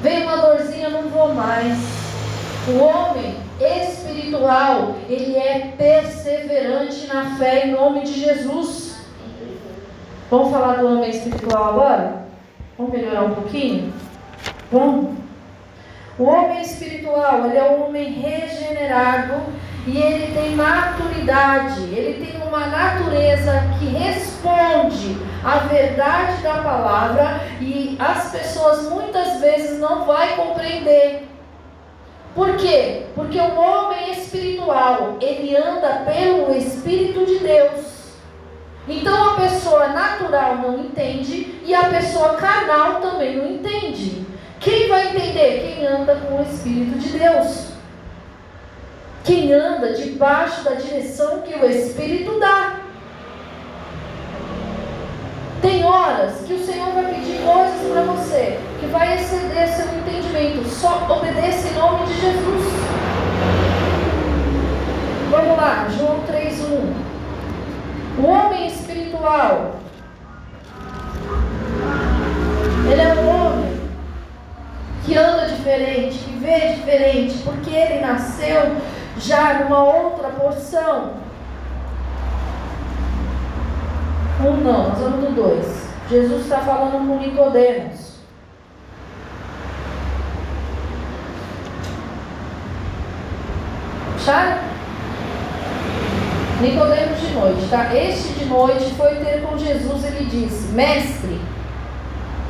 Vem 0.00 0.22
uma 0.22 0.36
dorzinha, 0.36 0.90
não 0.90 1.08
vou 1.08 1.34
mais. 1.34 1.78
O 2.68 2.78
homem 2.78 3.36
espiritual, 3.64 4.96
ele 5.08 5.36
é 5.36 5.72
perseverante 5.76 7.06
na 7.06 7.36
fé 7.36 7.66
em 7.66 7.72
nome 7.72 8.02
de 8.02 8.12
Jesus. 8.12 9.00
Vamos 10.30 10.50
falar 10.50 10.76
do 10.76 10.88
homem 10.88 11.10
espiritual 11.10 11.64
agora? 11.64 12.22
Vamos 12.78 12.92
melhorar 12.92 13.24
um 13.24 13.34
pouquinho? 13.34 13.92
Vamos. 14.70 15.18
O 16.18 16.24
homem 16.24 16.62
espiritual, 16.62 17.46
ele 17.46 17.58
é 17.58 17.64
um 17.64 17.86
homem 17.86 18.12
regenerado 18.12 19.42
e 19.86 19.96
ele 19.96 20.34
tem 20.34 20.54
maturidade, 20.54 21.82
ele 21.84 22.24
tem 22.24 22.40
uma 22.46 22.66
natureza 22.66 23.62
que 23.78 23.86
responde 23.86 25.16
à 25.44 25.58
verdade 25.66 26.42
da 26.42 26.54
palavra 26.62 27.40
e 27.60 27.96
as 27.98 28.30
pessoas 28.30 28.90
muitas 28.90 29.40
vezes 29.40 29.78
não 29.80 30.04
vai 30.04 30.36
compreender. 30.36 31.31
Por 32.34 32.56
quê? 32.56 33.02
Porque 33.14 33.38
o 33.38 33.54
homem 33.58 34.10
espiritual, 34.12 35.18
ele 35.20 35.54
anda 35.56 36.02
pelo 36.06 36.54
Espírito 36.54 37.26
de 37.26 37.38
Deus. 37.40 37.92
Então 38.88 39.30
a 39.30 39.34
pessoa 39.36 39.88
natural 39.88 40.56
não 40.56 40.78
entende 40.78 41.60
e 41.64 41.74
a 41.74 41.84
pessoa 41.84 42.34
carnal 42.34 43.00
também 43.00 43.36
não 43.36 43.46
entende. 43.46 44.26
Quem 44.58 44.88
vai 44.88 45.08
entender? 45.08 45.74
Quem 45.76 45.86
anda 45.86 46.16
com 46.16 46.38
o 46.38 46.42
Espírito 46.42 46.98
de 46.98 47.18
Deus. 47.18 47.72
quem 49.24 49.52
anda 49.52 49.92
debaixo 49.92 50.64
da 50.64 50.74
direção 50.74 51.42
que 51.42 51.54
o 51.54 51.64
Espírito 51.64 52.40
dá. 52.40 52.80
Tem 55.60 55.81
horas 55.92 56.32
que 56.46 56.54
o 56.54 56.64
Senhor 56.64 56.92
vai 56.94 57.04
pedir 57.14 57.42
coisas 57.42 57.92
para 57.92 58.02
você 58.02 58.58
que 58.80 58.86
vai 58.86 59.14
exceder 59.14 59.68
seu 59.68 59.86
entendimento. 59.86 60.66
Só 60.68 61.06
obedeça 61.10 61.68
em 61.68 61.74
nome 61.74 62.06
de 62.06 62.14
Jesus. 62.14 62.66
Vamos 65.30 65.56
lá, 65.56 65.86
João 65.96 66.20
3:1. 66.26 66.94
O 68.18 68.26
homem 68.26 68.66
espiritual. 68.66 69.76
Ele 72.90 73.00
é 73.00 73.14
um 73.14 73.28
homem 73.28 73.80
que 75.04 75.16
anda 75.16 75.46
diferente, 75.46 76.18
que 76.18 76.36
vê 76.38 76.74
diferente, 76.74 77.38
porque 77.44 77.70
ele 77.70 78.00
nasceu 78.00 78.76
já 79.18 79.54
numa 79.60 79.82
outra 79.84 80.28
porção. 80.30 81.12
Um 84.40 84.56
não, 84.56 84.88
nós 84.88 84.98
vamos 84.98 85.28
do 85.28 85.34
dois. 85.34 85.86
Jesus 86.08 86.42
está 86.42 86.58
falando 86.58 87.06
com 87.06 87.18
Nicodemos. 87.18 88.12
Acharam? 94.16 94.58
Nicodemos 96.60 97.20
de 97.20 97.34
noite, 97.34 97.68
tá? 97.68 97.94
Este 97.94 98.38
de 98.38 98.44
noite 98.44 98.94
foi 98.96 99.16
ter 99.16 99.42
com 99.42 99.58
Jesus 99.58 100.04
e 100.04 100.10
lhe 100.10 100.24
disse: 100.26 100.72
Mestre, 100.72 101.40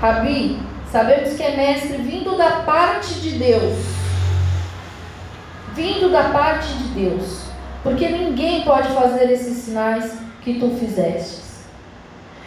Rabi, 0.00 0.60
sabemos 0.90 1.34
que 1.34 1.42
é 1.42 1.56
mestre 1.56 1.96
vindo 1.98 2.36
da 2.36 2.50
parte 2.62 3.14
de 3.14 3.38
Deus. 3.38 3.78
Vindo 5.74 6.10
da 6.10 6.24
parte 6.24 6.74
de 6.74 6.88
Deus. 6.88 7.44
Porque 7.82 8.08
ninguém 8.08 8.62
pode 8.62 8.88
fazer 8.88 9.30
esses 9.30 9.64
sinais 9.64 10.12
que 10.42 10.60
tu 10.60 10.70
fizeste. 10.78 11.41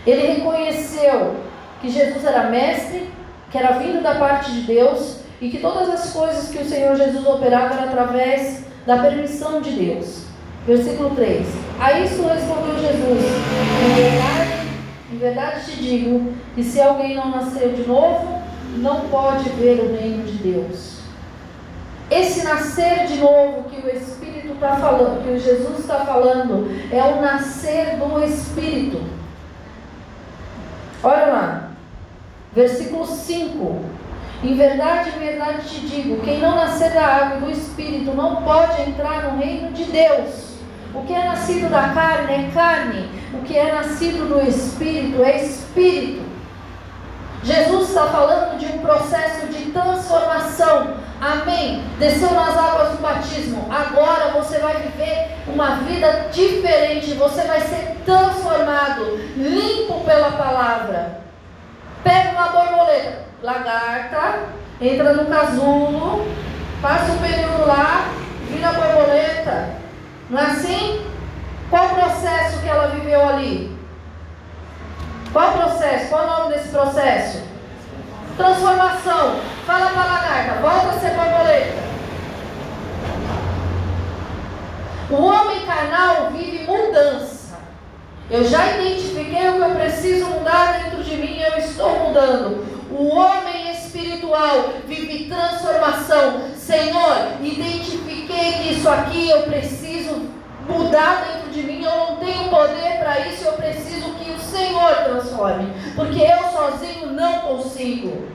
Ele 0.05 0.33
reconheceu 0.33 1.35
que 1.81 1.89
Jesus 1.89 2.23
era 2.23 2.49
mestre, 2.49 3.09
que 3.51 3.57
era 3.57 3.79
vindo 3.79 4.03
da 4.03 4.15
parte 4.15 4.51
de 4.51 4.61
Deus 4.61 5.19
e 5.41 5.49
que 5.49 5.59
todas 5.59 5.89
as 5.89 6.11
coisas 6.11 6.49
que 6.49 6.61
o 6.61 6.65
Senhor 6.65 6.95
Jesus 6.95 7.25
operava 7.25 7.75
eram 7.75 7.85
através 7.85 8.65
da 8.85 8.97
permissão 8.99 9.61
de 9.61 9.71
Deus. 9.71 10.25
Versículo 10.67 11.11
3. 11.15 11.45
A 11.79 11.99
isso 11.99 12.23
respondeu 12.23 12.79
Jesus: 12.79 13.23
Em 13.83 13.95
verdade, 13.95 14.67
em 15.11 15.17
verdade 15.17 15.65
te 15.65 15.77
digo 15.77 16.33
que 16.55 16.63
se 16.63 16.81
alguém 16.81 17.15
não 17.15 17.29
nasceu 17.29 17.73
de 17.73 17.87
novo, 17.87 18.41
não 18.77 19.01
pode 19.01 19.49
ver 19.49 19.79
o 19.79 19.95
reino 19.95 20.23
de 20.23 20.37
Deus. 20.37 20.95
Esse 22.09 22.43
nascer 22.43 23.07
de 23.07 23.17
novo 23.17 23.63
que 23.69 23.85
o 23.85 23.89
Espírito 23.89 24.53
está 24.53 24.75
falando, 24.75 25.23
que 25.23 25.39
Jesus 25.39 25.79
está 25.79 25.99
falando, 26.05 26.67
é 26.91 27.03
o 27.03 27.21
nascer 27.21 27.97
do 27.97 28.23
Espírito. 28.23 29.14
Olha 31.05 31.25
lá, 31.27 31.69
versículo 32.51 33.05
5. 33.05 33.79
Em 34.43 34.55
verdade, 34.55 35.11
em 35.15 35.19
verdade 35.19 35.69
te 35.69 35.81
digo: 35.81 36.19
quem 36.23 36.39
não 36.39 36.55
nascer 36.55 36.93
da 36.93 37.05
água 37.05 37.37
e 37.37 37.41
do 37.41 37.51
Espírito 37.51 38.15
não 38.15 38.37
pode 38.41 38.81
entrar 38.81 39.21
no 39.25 39.37
reino 39.37 39.71
de 39.71 39.83
Deus. 39.83 40.55
O 40.95 41.03
que 41.03 41.13
é 41.13 41.25
nascido 41.25 41.69
da 41.69 41.89
carne 41.89 42.33
é 42.33 42.51
carne, 42.51 43.07
o 43.35 43.43
que 43.43 43.55
é 43.55 43.71
nascido 43.71 44.27
do 44.27 44.49
Espírito 44.49 45.21
é 45.21 45.43
Espírito. 45.43 46.23
Jesus 47.43 47.89
está 47.89 48.07
falando 48.07 48.57
de 48.57 48.65
um 48.65 48.79
processo 48.79 49.45
de 49.45 49.65
transformação. 49.65 50.94
Amém. 51.25 51.83
Desceu 51.97 52.29
nas 52.31 52.55
águas 52.55 52.91
do 52.91 53.01
batismo. 53.01 53.67
Agora 53.73 54.29
você 54.33 54.59
vai 54.59 54.75
viver 54.75 55.31
uma 55.47 55.77
vida 55.77 56.27
diferente. 56.31 57.15
Você 57.15 57.41
vai 57.41 57.61
ser 57.61 57.97
transformado, 58.05 59.17
limpo 59.35 60.01
pela 60.01 60.31
palavra. 60.33 61.21
Pega 62.03 62.29
uma 62.29 62.49
borboleta, 62.49 63.23
lagarta, 63.41 64.39
entra 64.79 65.13
no 65.13 65.25
casulo, 65.25 66.27
passa 66.79 67.11
um 67.13 67.17
período 67.17 67.65
lá, 67.65 68.09
vira 68.47 68.73
borboleta. 68.73 69.69
Não 70.29 70.39
é 70.39 70.43
assim? 70.43 71.07
Qual 71.71 71.87
o 71.87 71.95
processo 71.95 72.61
que 72.61 72.69
ela 72.69 72.89
viveu 72.89 73.27
ali? 73.27 73.75
Qual 75.33 75.49
o 75.49 75.53
processo? 75.53 76.09
Qual 76.09 76.23
o 76.23 76.27
nome 76.27 76.53
desse 76.53 76.69
processo? 76.69 77.54
Transformação. 78.37 79.39
Fala 79.65 79.91
para 79.91 80.01
a 80.01 80.05
lagarta, 80.05 80.61
volta 80.61 80.89
a 80.89 80.99
ser 80.99 81.11
borboleta. 81.11 81.85
O 85.09 85.23
homem 85.23 85.65
carnal 85.65 86.31
vive 86.31 86.65
mudança. 86.65 87.59
Eu 88.29 88.43
já 88.43 88.75
identifiquei 88.75 89.49
o 89.49 89.53
que 89.53 89.59
eu 89.61 89.75
preciso 89.75 90.25
mudar 90.25 90.79
dentro 90.79 91.03
de 91.03 91.15
mim, 91.15 91.39
eu 91.39 91.57
estou 91.59 92.07
mudando. 92.07 92.65
O 92.91 93.15
homem 93.15 93.71
espiritual 93.71 94.73
vive 94.85 95.29
transformação. 95.29 96.41
Senhor, 96.57 97.33
identifiquei 97.41 98.53
que 98.53 98.73
isso 98.73 98.89
aqui 98.89 99.29
eu 99.29 99.43
preciso 99.43 100.29
mudar 100.67 101.25
dentro 101.27 101.51
de 101.51 101.61
mim, 101.61 101.83
eu 101.83 101.95
não 101.95 102.15
tenho 102.17 102.49
poder 102.49 102.97
para 102.99 103.27
isso, 103.27 103.45
eu 103.45 103.53
preciso 103.53 104.09
que 104.15 104.34
Senhor 104.55 104.95
transforme, 105.03 105.73
porque 105.95 106.21
eu 106.21 106.49
sozinho 106.51 107.11
não 107.11 107.39
consigo. 107.39 108.27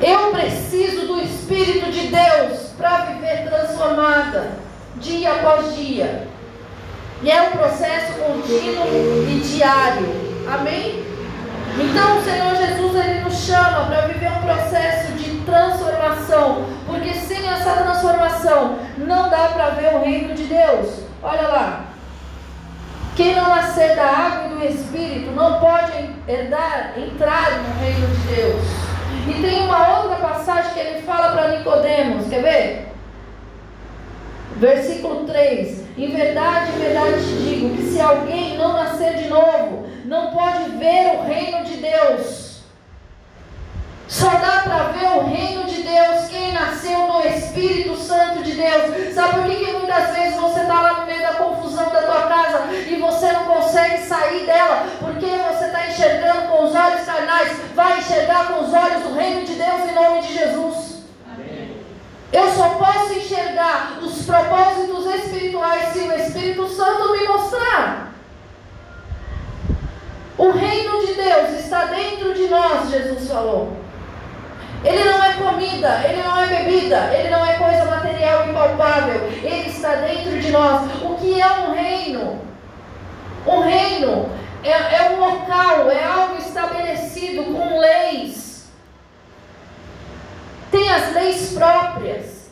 Eu 0.00 0.30
preciso 0.30 1.06
do 1.06 1.20
Espírito 1.20 1.90
de 1.90 2.08
Deus 2.08 2.70
para 2.76 3.04
viver 3.06 3.48
transformada, 3.48 4.52
dia 4.96 5.32
após 5.32 5.74
dia. 5.76 6.28
E 7.22 7.30
é 7.30 7.42
um 7.42 7.50
processo 7.52 8.14
contínuo 8.14 8.86
e 9.28 9.40
diário. 9.44 10.08
Amém? 10.52 11.04
Então 11.78 12.18
o 12.18 12.22
Senhor 12.22 12.54
Jesus 12.56 12.96
ele 12.96 13.20
nos 13.20 13.34
chama 13.34 13.86
para 13.86 14.08
viver 14.08 14.30
um 14.30 14.42
processo 14.42 15.12
de 15.12 15.38
transformação, 15.44 16.66
porque 16.86 17.14
sem 17.14 17.48
essa 17.48 17.72
transformação 17.72 18.78
não 18.98 19.30
dá 19.30 19.48
para 19.48 19.70
ver 19.70 19.94
o 19.94 20.02
reino 20.02 20.34
de 20.34 20.44
Deus. 20.44 21.02
Olha 21.22 21.48
lá. 21.48 21.91
Quem 23.14 23.34
não 23.34 23.48
nascer 23.50 23.94
da 23.94 24.04
água 24.04 24.46
e 24.46 24.68
do 24.68 24.74
Espírito 24.74 25.30
não 25.32 25.60
pode 25.60 25.92
herdar, 26.26 26.94
entrar 26.96 27.62
no 27.62 27.80
reino 27.80 28.06
de 28.06 28.34
Deus. 28.34 28.62
E 29.28 29.42
tem 29.42 29.64
uma 29.64 30.00
outra 30.00 30.16
passagem 30.16 30.72
que 30.72 30.80
ele 30.80 31.02
fala 31.02 31.32
para 31.32 31.58
Nicodemos, 31.58 32.26
quer 32.28 32.42
ver? 32.42 32.92
Versículo 34.56 35.26
3: 35.26 35.84
Em 35.98 36.10
verdade, 36.10 36.72
em 36.72 36.78
verdade 36.78 37.16
te 37.20 37.42
digo 37.42 37.76
que 37.76 37.82
se 37.82 38.00
alguém 38.00 38.56
não 38.56 38.72
nascer 38.72 39.14
de 39.16 39.28
novo, 39.28 39.86
não 40.06 40.30
pode 40.30 40.70
ver 40.78 41.18
o 41.18 41.24
reino 41.24 41.64
de 41.64 41.76
Deus. 41.76 42.51
Só 44.12 44.28
dá 44.28 44.60
para 44.62 44.92
ver 44.92 45.06
o 45.16 45.24
reino 45.24 45.64
de 45.64 45.82
Deus 45.82 46.26
quem 46.28 46.52
nasceu 46.52 47.06
no 47.06 47.26
Espírito 47.26 47.96
Santo 47.96 48.42
de 48.42 48.52
Deus. 48.52 49.14
Sabe 49.14 49.40
por 49.40 49.44
que, 49.44 49.64
que 49.64 49.72
muitas 49.72 50.14
vezes 50.14 50.38
você 50.38 50.60
está 50.60 50.82
lá 50.82 51.00
no 51.00 51.06
meio 51.06 51.22
da 51.22 51.32
confusão 51.32 51.88
da 51.88 52.02
tua 52.02 52.26
casa 52.26 52.70
e 52.74 52.94
você 52.96 53.32
não 53.32 53.46
consegue 53.46 54.04
sair 54.04 54.44
dela? 54.44 54.86
Porque 55.00 55.24
você 55.24 55.64
está 55.64 55.88
enxergando 55.88 56.48
com 56.48 56.62
os 56.62 56.74
olhos 56.74 57.06
carnais. 57.06 57.56
Vai 57.74 58.00
enxergar 58.00 58.48
com 58.48 58.64
os 58.64 58.74
olhos 58.74 59.02
do 59.02 59.14
reino 59.14 59.46
de 59.46 59.54
Deus 59.54 59.80
em 59.80 59.94
nome 59.94 60.20
de 60.20 60.34
Jesus. 60.34 61.04
Eu 62.34 62.50
só 62.54 62.68
posso 62.68 63.14
enxergar 63.14 63.98
os 64.02 64.26
propósitos 64.26 65.06
espirituais 65.06 65.88
se 65.88 66.00
o 66.00 66.12
Espírito 66.12 66.68
Santo 66.68 67.12
me 67.12 67.28
mostrar. 67.28 68.12
O 70.36 70.50
reino 70.50 71.06
de 71.06 71.14
Deus 71.14 71.50
está 71.60 71.86
dentro 71.86 72.34
de 72.34 72.48
nós, 72.48 72.90
Jesus 72.90 73.26
falou. 73.26 73.81
Ele 74.84 75.04
não 75.04 75.22
é 75.22 75.32
comida, 75.34 76.02
ele 76.04 76.22
não 76.22 76.40
é 76.40 76.46
bebida, 76.46 77.14
ele 77.14 77.30
não 77.30 77.46
é 77.46 77.52
coisa 77.54 77.84
material 77.84 78.48
e 78.48 78.52
palpável. 78.52 79.22
Ele 79.42 79.68
está 79.68 79.94
dentro 79.96 80.40
de 80.40 80.50
nós. 80.50 80.90
O 81.02 81.14
que 81.16 81.40
é 81.40 81.46
um 81.46 81.72
reino? 81.72 82.40
Um 83.46 83.60
reino 83.60 84.30
é, 84.64 84.70
é 84.70 85.10
um 85.10 85.20
local, 85.20 85.90
é 85.90 86.04
algo 86.04 86.36
estabelecido 86.36 87.44
com 87.44 87.78
leis. 87.78 88.70
Tem 90.70 90.88
as 90.90 91.12
leis 91.12 91.52
próprias. 91.52 92.42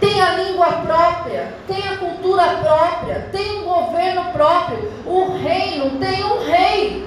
Tem 0.00 0.20
a 0.20 0.34
língua 0.34 0.66
própria, 0.66 1.54
tem 1.66 1.88
a 1.88 1.96
cultura 1.96 2.56
própria, 2.56 3.28
tem 3.30 3.60
um 3.60 3.64
governo 3.64 4.32
próprio. 4.32 4.92
O 5.06 5.36
reino 5.36 5.98
tem 5.98 6.24
um 6.24 6.44
rei. 6.44 7.01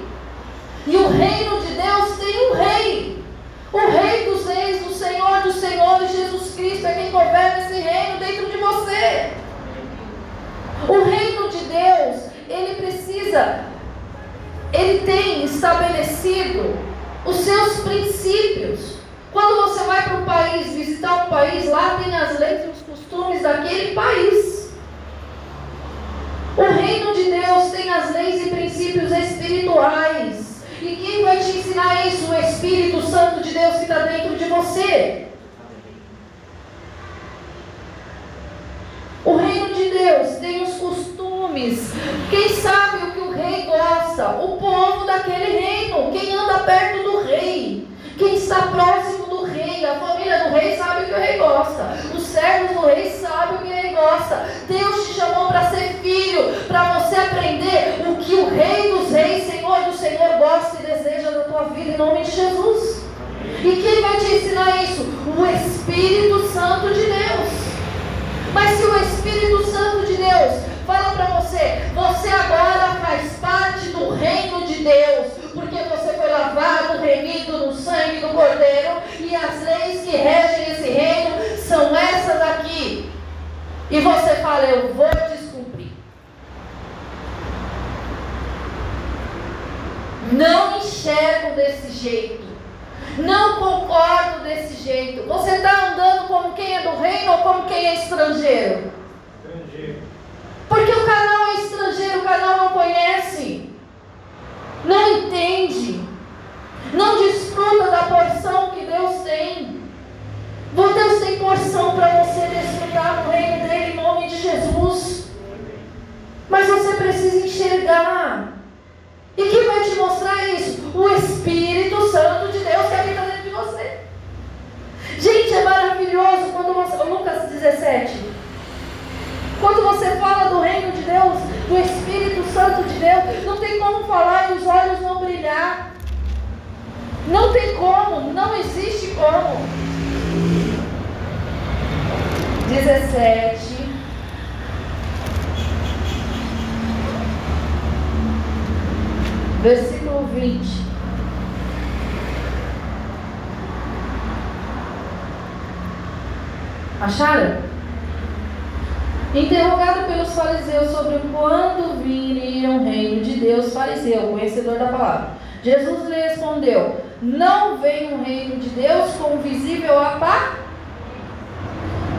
Jesus 165.62 166.08
lhe 166.08 166.14
respondeu: 166.14 167.00
Não 167.22 167.78
vem 167.78 168.12
o 168.14 168.22
reino 168.22 168.56
de 168.56 168.68
Deus 168.70 169.12
com 169.12 169.38
visível 169.38 169.98
apá. 169.98 170.54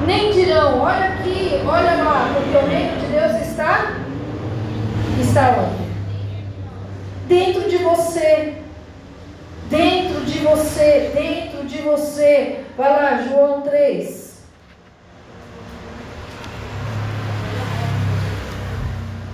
Nem 0.06 0.32
dirão, 0.32 0.80
olha 0.80 1.06
aqui, 1.06 1.62
olha 1.66 2.04
lá, 2.04 2.32
porque 2.34 2.56
o 2.58 2.70
reino 2.70 2.98
de 3.00 3.08
Deus 3.08 3.48
está 3.48 3.94
está 5.20 5.58
onde? 5.60 5.88
dentro 7.28 7.70
de 7.70 7.78
você. 7.78 8.56
Dentro 9.70 10.22
de 10.22 10.40
você, 10.40 11.12
dentro 11.14 11.66
de 11.68 11.80
você. 11.80 12.62
Vai 12.78 12.90
lá, 12.90 13.22
João 13.24 13.62
3. 13.62 14.28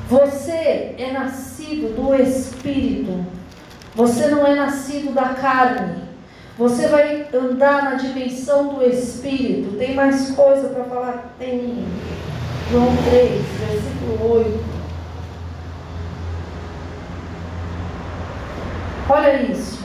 Você 0.10 0.96
é 0.98 1.12
nascido 1.14 1.96
do 1.96 2.16
Espírito. 2.16 3.26
Você 3.96 4.28
não 4.28 4.46
é 4.46 4.56
nascido 4.56 5.14
da 5.14 5.30
carne. 5.30 6.04
Você 6.58 6.88
vai 6.88 7.28
andar 7.34 7.84
na 7.84 7.96
dimensão 7.96 8.76
do 8.76 8.84
Espírito. 8.84 9.78
Tem 9.78 9.94
mais 9.94 10.32
coisa 10.32 10.70
para 10.70 10.84
falar? 10.86 11.36
Tem. 11.38 11.86
João 12.72 12.96
3, 13.10 13.42
versículo 13.60 14.36
8. 14.38 14.74
Olha 19.10 19.42
isso. 19.44 19.84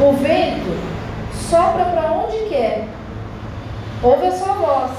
O 0.00 0.12
vento 0.12 0.78
sopra 1.50 1.86
para 1.86 2.12
onde 2.12 2.36
quer, 2.48 2.86
ouve 4.00 4.26
a 4.26 4.32
sua 4.32 4.52
voz, 4.52 4.92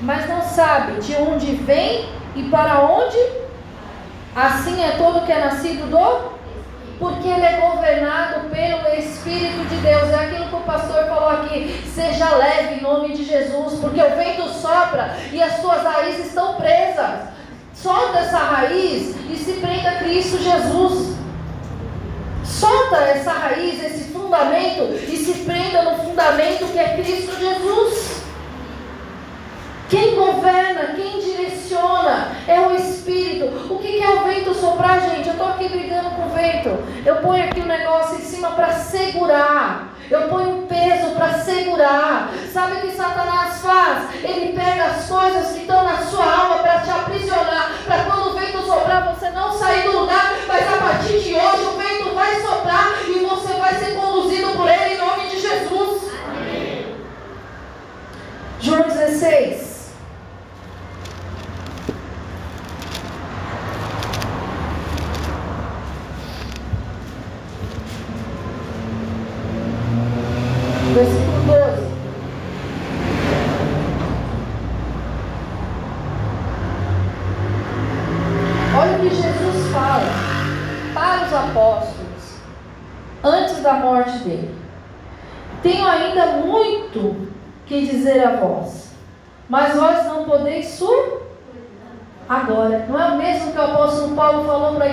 mas 0.00 0.26
não 0.28 0.40
sabe 0.40 1.00
de 1.00 1.14
onde 1.16 1.56
vem 1.56 2.08
e 2.36 2.44
para 2.44 2.80
onde. 2.80 3.18
Assim 4.34 4.82
é 4.82 4.92
todo 4.92 5.26
que 5.26 5.32
é 5.32 5.40
nascido 5.40 5.90
do 5.90 6.40
porque 7.00 7.26
ele 7.26 7.46
é 7.46 7.58
governado 7.58 8.50
pelo 8.50 8.94
Espírito 8.94 9.66
de 9.68 9.76
Deus. 9.76 10.10
É 10.10 10.16
aquilo 10.16 10.48
que 10.48 10.54
o 10.54 10.60
pastor 10.60 11.06
falou 11.06 11.30
aqui. 11.30 11.82
Seja 11.92 12.36
leve 12.36 12.74
em 12.74 12.82
nome 12.82 13.14
de 13.14 13.24
Jesus, 13.24 13.80
porque 13.80 14.00
o 14.00 14.16
vento 14.16 14.46
sopra 14.50 15.16
e 15.32 15.42
as 15.42 15.60
suas 15.60 15.82
raízes 15.82 16.26
estão 16.26 16.54
presas. 16.56 17.30
Solta 17.74 18.18
essa 18.18 18.38
raiz 18.38 19.16
e 19.30 19.36
se 19.36 19.52
prenda 19.54 19.88
a 19.88 19.98
Cristo 20.00 20.36
Jesus. 20.38 21.16
Solta 22.44 22.96
essa 22.96 23.32
raiz, 23.32 23.82
esse 23.82 24.12
fundamento 24.12 24.82
e 25.08 25.16
se 25.16 25.44
prenda 25.44 25.82
no 25.82 26.04
fundamento 26.04 26.70
que 26.70 26.78
é 26.78 26.96
Cristo 26.98 27.38
Jesus. 27.38 28.20
Quem 29.90 30.14
governa, 30.14 30.94
quem 30.94 31.18
direciona 31.18 32.28
é 32.46 32.60
o 32.60 32.76
Espírito. 32.76 33.46
O 33.68 33.76
que 33.76 34.00
é 34.00 34.08
o 34.08 34.22
vento 34.22 34.54
soprar, 34.54 35.00
gente? 35.00 35.26
Eu 35.26 35.32
estou 35.32 35.48
aqui 35.48 35.68
brigando 35.68 36.10
com 36.10 36.26
o 36.26 36.28
vento. 36.28 36.78
Eu 37.04 37.16
ponho 37.16 37.42
aqui 37.42 37.58
o 37.58 37.64
um 37.64 37.66
negócio 37.66 38.14
em 38.14 38.20
cima 38.20 38.52
para 38.52 38.72
segurar. 38.74 39.88
Eu 40.08 40.28
ponho 40.28 40.58
um 40.58 40.66
peso 40.68 41.10
para 41.16 41.40
segurar. 41.40 42.30
Sabe 42.52 42.74
o 42.74 42.80
que 42.82 42.92
Satanás 42.92 43.60
faz? 43.60 44.14
Ele 44.22 44.56
pega 44.56 44.84
as 44.84 45.08
coisas 45.08 45.54
que 45.54 45.62
estão 45.62 45.82
na 45.82 45.96
sua 45.98 46.24
alma 46.24 46.58
para 46.58 46.78
te 46.82 46.90
aprisionar. 46.90 47.72
Para 47.84 48.04
quando 48.04 48.28
o 48.28 48.38
vento 48.38 48.62
soprar, 48.62 49.12
você 49.12 49.28
não 49.30 49.58
sair 49.58 49.82
do 49.82 50.02
lugar. 50.02 50.36
Mas 50.46 50.72
a 50.72 50.76
partir 50.76 51.18
de 51.18 51.34
hoje 51.34 51.64
o 51.64 51.76
vento 51.76 52.14
vai 52.14 52.40
soprar 52.40 52.92
e 53.08 53.18
você 53.18 53.54
vai 53.54 53.74
ser 53.74 53.96
conduzido 53.96 54.52
por 54.52 54.68
ele 54.68 54.94
em 54.94 54.98
nome 54.98 55.28
de 55.30 55.40
Jesus. 55.40 56.12
Amém. 56.28 56.94
João 58.60 58.82
16. 58.82 59.69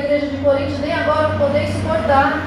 igreja 0.08 0.28
de 0.28 0.38
Corinto, 0.38 0.82
nem 0.82 0.94
agora 0.94 1.28
o 1.28 1.72
suportar. 1.72 2.42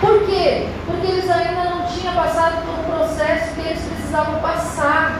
Por 0.00 0.26
quê? 0.26 0.68
Porque 0.86 1.06
eles 1.08 1.28
ainda 1.28 1.64
não 1.64 1.86
tinham 1.86 2.14
passado 2.14 2.62
por 2.62 2.78
um 2.78 2.96
processo 2.96 3.54
que 3.54 3.68
eles 3.68 3.82
precisavam 3.82 4.40
passar. 4.40 5.18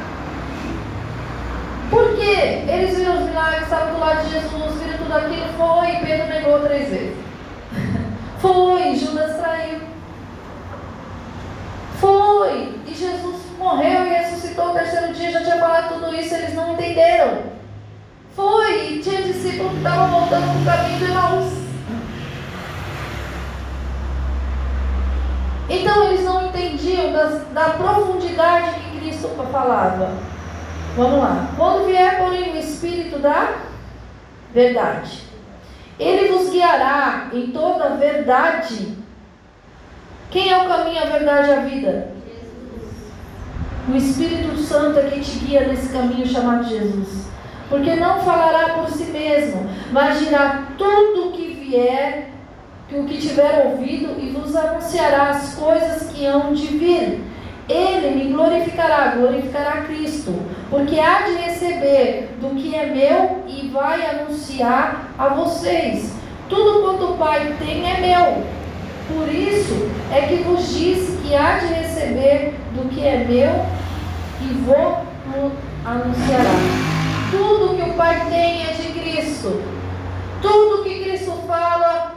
Por 1.90 2.14
quê? 2.16 2.64
Eles 2.68 2.97
viram 2.97 3.18
os 3.18 3.28
milagres, 3.28 3.62
estavam 3.64 3.95
do 3.95 4.01
lado 4.01 4.24
de 4.24 4.34
Jesus, 4.34 4.82
viram 4.82 4.99
tudo 4.99 5.16
aquilo, 5.16 5.49
foi, 5.57 6.07
Pedro 6.07 6.26
negou 6.28 6.61
três 6.61 6.88
vezes. 6.88 7.16
foi, 8.38 8.95
Judas 8.95 9.36
traiu. 9.36 9.80
Foi, 12.01 12.78
e 12.86 12.95
Jesus 12.95 13.36
morreu 13.59 14.07
e 14.07 14.11
ressuscitou 14.11 14.66
no 14.68 14.74
terceiro 14.74 15.12
dia, 15.12 15.32
já 15.32 15.42
tinha 15.42 15.59
falado 15.59 15.95
tudo 15.95 16.14
isso, 16.14 16.34
eles 16.34 16.55
não 16.55 16.72
entenderam. 16.72 17.43
E 18.75 18.99
tinha 19.01 19.22
discípulo 19.22 19.70
que 19.70 19.77
estava 19.77 20.07
voltando 20.07 20.64
para 20.64 20.75
o 20.75 20.77
caminho 20.77 20.99
de 20.99 21.05
Emaús. 21.05 21.53
Então 25.68 26.05
eles 26.05 26.25
não 26.25 26.47
entendiam 26.47 27.12
das, 27.12 27.49
da 27.49 27.70
profundidade 27.70 28.75
que 28.81 29.01
Cristo 29.01 29.29
falava. 29.51 30.12
Vamos 30.97 31.20
lá. 31.20 31.49
Quando 31.57 31.87
vier, 31.87 32.18
porém, 32.18 32.53
o 32.53 32.59
Espírito 32.59 33.18
da 33.18 33.55
verdade, 34.53 35.22
ele 35.99 36.33
vos 36.33 36.51
guiará 36.51 37.29
em 37.33 37.49
toda 37.49 37.85
a 37.87 37.97
verdade. 37.97 38.97
Quem 40.31 40.51
é 40.51 40.59
o 40.59 40.68
caminho, 40.68 41.03
a 41.03 41.07
verdade 41.07 41.49
e 41.49 41.53
a 41.53 41.61
vida? 41.61 42.14
O 43.89 43.97
Espírito 43.97 44.57
Santo 44.59 44.99
é 44.99 45.11
que 45.11 45.20
te 45.20 45.39
guia 45.41 45.66
nesse 45.66 45.93
caminho 45.93 46.27
chamado 46.27 46.68
Jesus. 46.68 47.34
Porque 47.69 47.95
não 47.95 48.21
falará 48.21 48.75
por 48.75 48.91
si 48.91 49.05
mesmo, 49.05 49.69
mas 49.91 50.19
dirá 50.19 50.69
tudo 50.77 51.29
o 51.29 51.33
que 51.33 51.55
vier, 51.55 52.31
o 52.93 53.05
que 53.05 53.19
tiver 53.19 53.67
ouvido, 53.67 54.15
e 54.19 54.31
vos 54.31 54.55
anunciará 54.55 55.31
as 55.31 55.55
coisas 55.55 56.11
que 56.11 56.27
hão 56.27 56.53
de 56.53 56.67
vir. 56.67 57.25
Ele 57.67 58.11
me 58.11 58.33
glorificará, 58.33 59.15
glorificará 59.17 59.85
Cristo, 59.85 60.35
porque 60.69 61.01
há 61.01 61.23
de 61.23 61.33
receber 61.37 62.29
do 62.39 62.55
que 62.55 62.75
é 62.75 62.87
meu 62.87 63.43
e 63.49 63.69
vai 63.71 64.05
anunciar 64.07 65.15
a 65.19 65.29
vocês. 65.29 66.12
Tudo 66.49 66.83
quanto 66.83 67.12
o 67.12 67.17
Pai 67.17 67.55
tem 67.59 67.91
é 67.91 68.01
meu. 68.01 68.45
Por 69.09 69.29
isso 69.33 69.91
é 70.12 70.23
que 70.23 70.43
vos 70.43 70.75
disse 70.75 71.19
que 71.23 71.35
há 71.35 71.59
de 71.59 71.73
receber 71.73 72.55
do 72.75 72.89
que 72.89 73.07
é 73.07 73.25
meu 73.25 73.65
e 74.43 74.55
vou 74.65 75.03
anunciará. 75.85 77.03
Tudo 77.31 77.77
que 77.77 77.91
o 77.91 77.95
Pai 77.95 78.29
tem 78.31 78.66
é 78.66 78.72
de 78.72 78.99
Cristo. 78.99 79.62
Tudo 80.41 80.85
que 80.85 81.05
Cristo 81.05 81.33
fala 81.47 82.14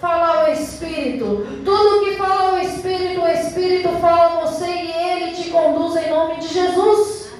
fala 0.00 0.42
ao 0.42 0.52
Espírito. 0.52 1.46
Tudo 1.64 2.04
que 2.04 2.16
fala 2.16 2.50
ao 2.50 2.58
Espírito, 2.60 3.20
o 3.20 3.28
Espírito 3.28 3.88
fala 4.00 4.46
você 4.46 4.66
e 4.66 4.92
ele 4.92 5.32
te 5.32 5.50
conduz 5.50 5.96
em 5.96 6.10
nome 6.10 6.36
de 6.36 6.48
Jesus. 6.48 7.32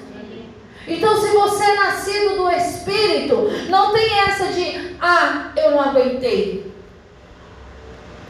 Então, 0.87 1.21
se 1.21 1.27
você 1.29 1.63
é 1.63 1.75
nascido 1.75 2.35
do 2.37 2.49
Espírito, 2.49 3.47
não 3.69 3.93
tem 3.93 4.19
essa 4.21 4.47
de, 4.47 4.95
ah, 4.99 5.51
eu 5.55 5.71
não 5.71 5.81
aguentei. 5.81 6.73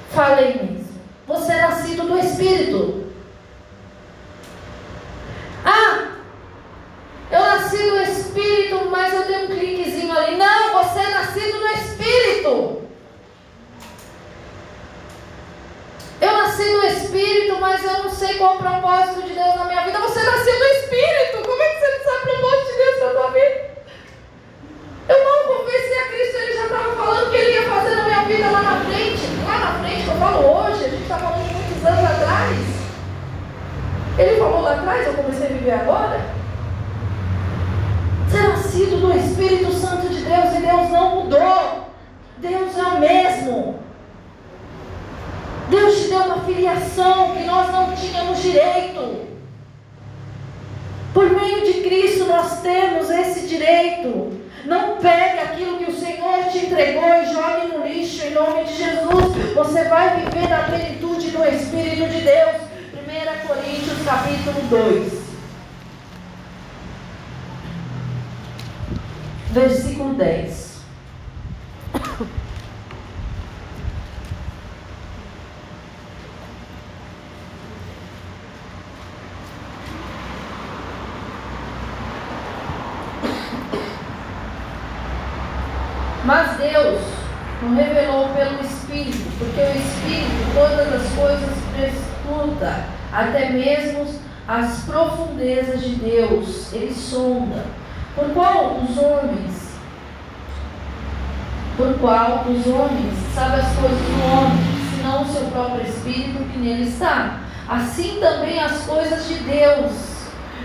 Falei 0.10 0.56
mesmo. 0.56 0.90
Você 1.26 1.54
é 1.54 1.62
nascido 1.62 2.08
do 2.08 2.20
Espírito. 2.20 3.06
Ah, 5.64 6.19
eu 7.32 7.40
nasci 7.40 7.78
do 7.78 8.02
Espírito, 8.02 8.90
mas 8.90 9.14
eu 9.14 9.26
tenho 9.28 9.44
um 9.44 9.48
cliquezinho 9.48 10.18
ali. 10.18 10.36
Não, 10.36 10.84
você 10.84 11.00
é 11.00 11.10
nascido 11.10 11.60
do 11.60 11.68
Espírito. 11.68 12.82
Eu 16.22 16.32
nasci 16.34 16.64
do 16.64 16.86
Espírito, 16.88 17.58
mas 17.60 17.84
eu 17.84 18.04
não 18.04 18.10
sei 18.10 18.34
qual 18.36 18.54
é 18.54 18.56
o 18.56 18.60
propósito 18.60 19.22
de 19.22 19.34
Deus 19.34 19.56
na 19.56 19.66
minha 19.66 19.86
vida. 19.86 20.00
Você 20.00 20.24
nasceu 20.24 20.58
do 20.58 20.66
Espírito. 20.66 21.48
Como 21.48 21.62
é 21.62 21.70
que 21.70 21.80
você 21.80 21.98
não 21.98 22.04
sabe 22.04 22.20
o 22.20 22.40
propósito 22.40 22.72
de 22.72 22.78
Deus 22.78 23.00
na 23.00 23.10
tua 23.10 23.32
vida? 23.32 23.70
Eu 25.10 25.24
não 25.24 25.56
convenci 25.56 25.94
a 25.94 26.08
Cristo, 26.08 26.38
ele 26.38 26.54
já 26.54 26.64
estava 26.64 26.96
falando 26.96 27.32
que 27.32 27.38
ele 27.38 27.52
ia 27.52 27.70
fazer 27.70 27.96
na 27.96 28.04
minha 28.06 28.24
vida 28.24 28.50
lá 28.50 28.62
na 28.62 28.86
frente. 28.86 29.22
Lá 29.48 29.58
na 29.60 29.80
frente, 29.84 30.08
eu 30.08 30.16
falo 30.16 30.40
hoje, 30.58 30.86
a 30.86 30.90
gente 30.90 31.04
está 31.04 31.18
falando 31.18 31.52
muitos 31.52 31.86
anos 31.86 32.12
atrás. 32.12 32.58
Ele 34.18 34.40
falou 34.40 34.62
lá 34.62 34.74
atrás, 34.74 35.08
eu 35.08 35.14
comecei 35.14 35.46
a 35.46 35.50
viver 35.50 35.72
agora. 35.72 36.39
Ser 38.30 38.48
nascido 38.48 39.02
do 39.02 39.18
Espírito 39.18 39.74
Santo 39.74 40.08
de 40.10 40.22
Deus 40.22 40.56
e 40.56 40.62
Deus 40.62 40.90
não 40.92 41.24
mudou. 41.24 41.90
Deus 42.38 42.78
é 42.78 42.84
o 42.84 43.00
mesmo. 43.00 43.80
Deus 45.70 46.02
te 46.02 46.08
deu 46.10 46.22
uma 46.22 46.42
filiação 46.42 47.36
que 47.36 47.44
nós 47.44 47.72
não 47.72 47.96
tínhamos 47.96 48.42
direito. 48.42 49.28
Por 51.14 51.30
meio 51.30 51.66
de 51.66 51.82
Cristo 51.82 52.26
nós 52.26 52.62
temos 52.62 53.10
esse 53.10 53.48
direito. 53.48 54.40
Não 54.66 54.98
pegue 54.98 55.40
aquilo 55.40 55.78
que 55.78 55.92
o 55.92 56.00
Senhor 56.00 56.46
te 56.52 56.66
entregou 56.66 57.04
e 57.04 57.34
jogue 57.34 57.68
no 57.68 57.88
lixo 57.88 58.26
em 58.26 58.34
nome 58.34 58.64
de 58.66 58.76
Jesus. 58.76 59.54
Você 59.56 59.84
vai 59.86 60.22
viver 60.22 60.48
na 60.48 60.64
plenitude 60.64 61.32
do 61.32 61.46
Espírito 61.46 62.08
de 62.10 62.22
Deus. 62.22 62.56
1 62.94 63.48
Coríntios 63.48 64.06
capítulo 64.06 64.62
2. 64.70 65.29
Versículo 69.52 70.14
10. 70.14 70.70
Mas 86.26 86.58
Deus 86.58 87.02
não 87.64 87.76
revelou 87.76 88.30
pelo 88.36 88.62
Espírito, 88.62 89.18
porque 89.40 89.60
o 89.60 89.78
Espírito 89.78 90.54
todas 90.54 90.94
as 90.94 91.12
coisas 91.16 91.50
prescruta, 91.76 92.86
até 93.12 93.50
mesmo 93.50 94.06
as 94.48 94.84
profundezas 94.84 95.82
de 95.82 95.96
Deus, 95.96 96.72
ele 96.72 96.94
sonda. 96.94 97.79
Por 98.16 98.34
qual 98.34 98.78
os 98.78 98.98
homens, 98.98 99.70
por 101.78 101.94
qual 102.00 102.46
os 102.48 102.68
homens 102.68 103.14
sabem 103.34 103.60
as 103.60 103.76
coisas 103.76 104.00
do 104.00 104.32
homem, 104.32 104.80
senão 104.96 105.22
o 105.22 105.26
seu 105.26 105.46
próprio 105.52 105.88
Espírito 105.88 106.44
que 106.52 106.58
nele 106.58 106.90
está. 106.90 107.40
Assim 107.68 108.18
também 108.20 108.60
as 108.60 108.82
coisas 108.82 109.28
de 109.28 109.36
Deus. 109.36 109.92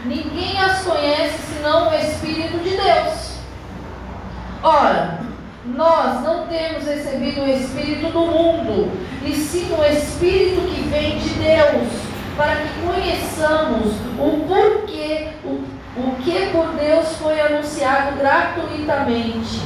Ninguém 0.05 0.59
as 0.59 0.83
conhece 0.83 1.55
senão 1.55 1.91
o 1.91 1.95
Espírito 1.95 2.59
de 2.63 2.71
Deus. 2.71 3.39
Ora, 4.63 5.21
nós 5.67 6.23
não 6.23 6.47
temos 6.47 6.85
recebido 6.85 7.43
o 7.43 7.49
Espírito 7.49 8.13
do 8.13 8.21
mundo, 8.21 8.91
e 9.25 9.33
sim 9.33 9.75
o 9.79 9.85
Espírito 9.85 10.61
que 10.63 10.83
vem 10.89 11.19
de 11.19 11.31
Deus, 11.31 11.89
para 12.37 12.57
que 12.57 12.69
conheçamos 12.87 13.93
o 14.19 14.45
porquê, 14.47 15.24
o, 15.97 16.17
que 16.23 16.47
por 16.51 16.69
Deus 16.75 17.17
foi 17.17 17.41
anunciado 17.41 18.17
gratuitamente. 18.19 19.61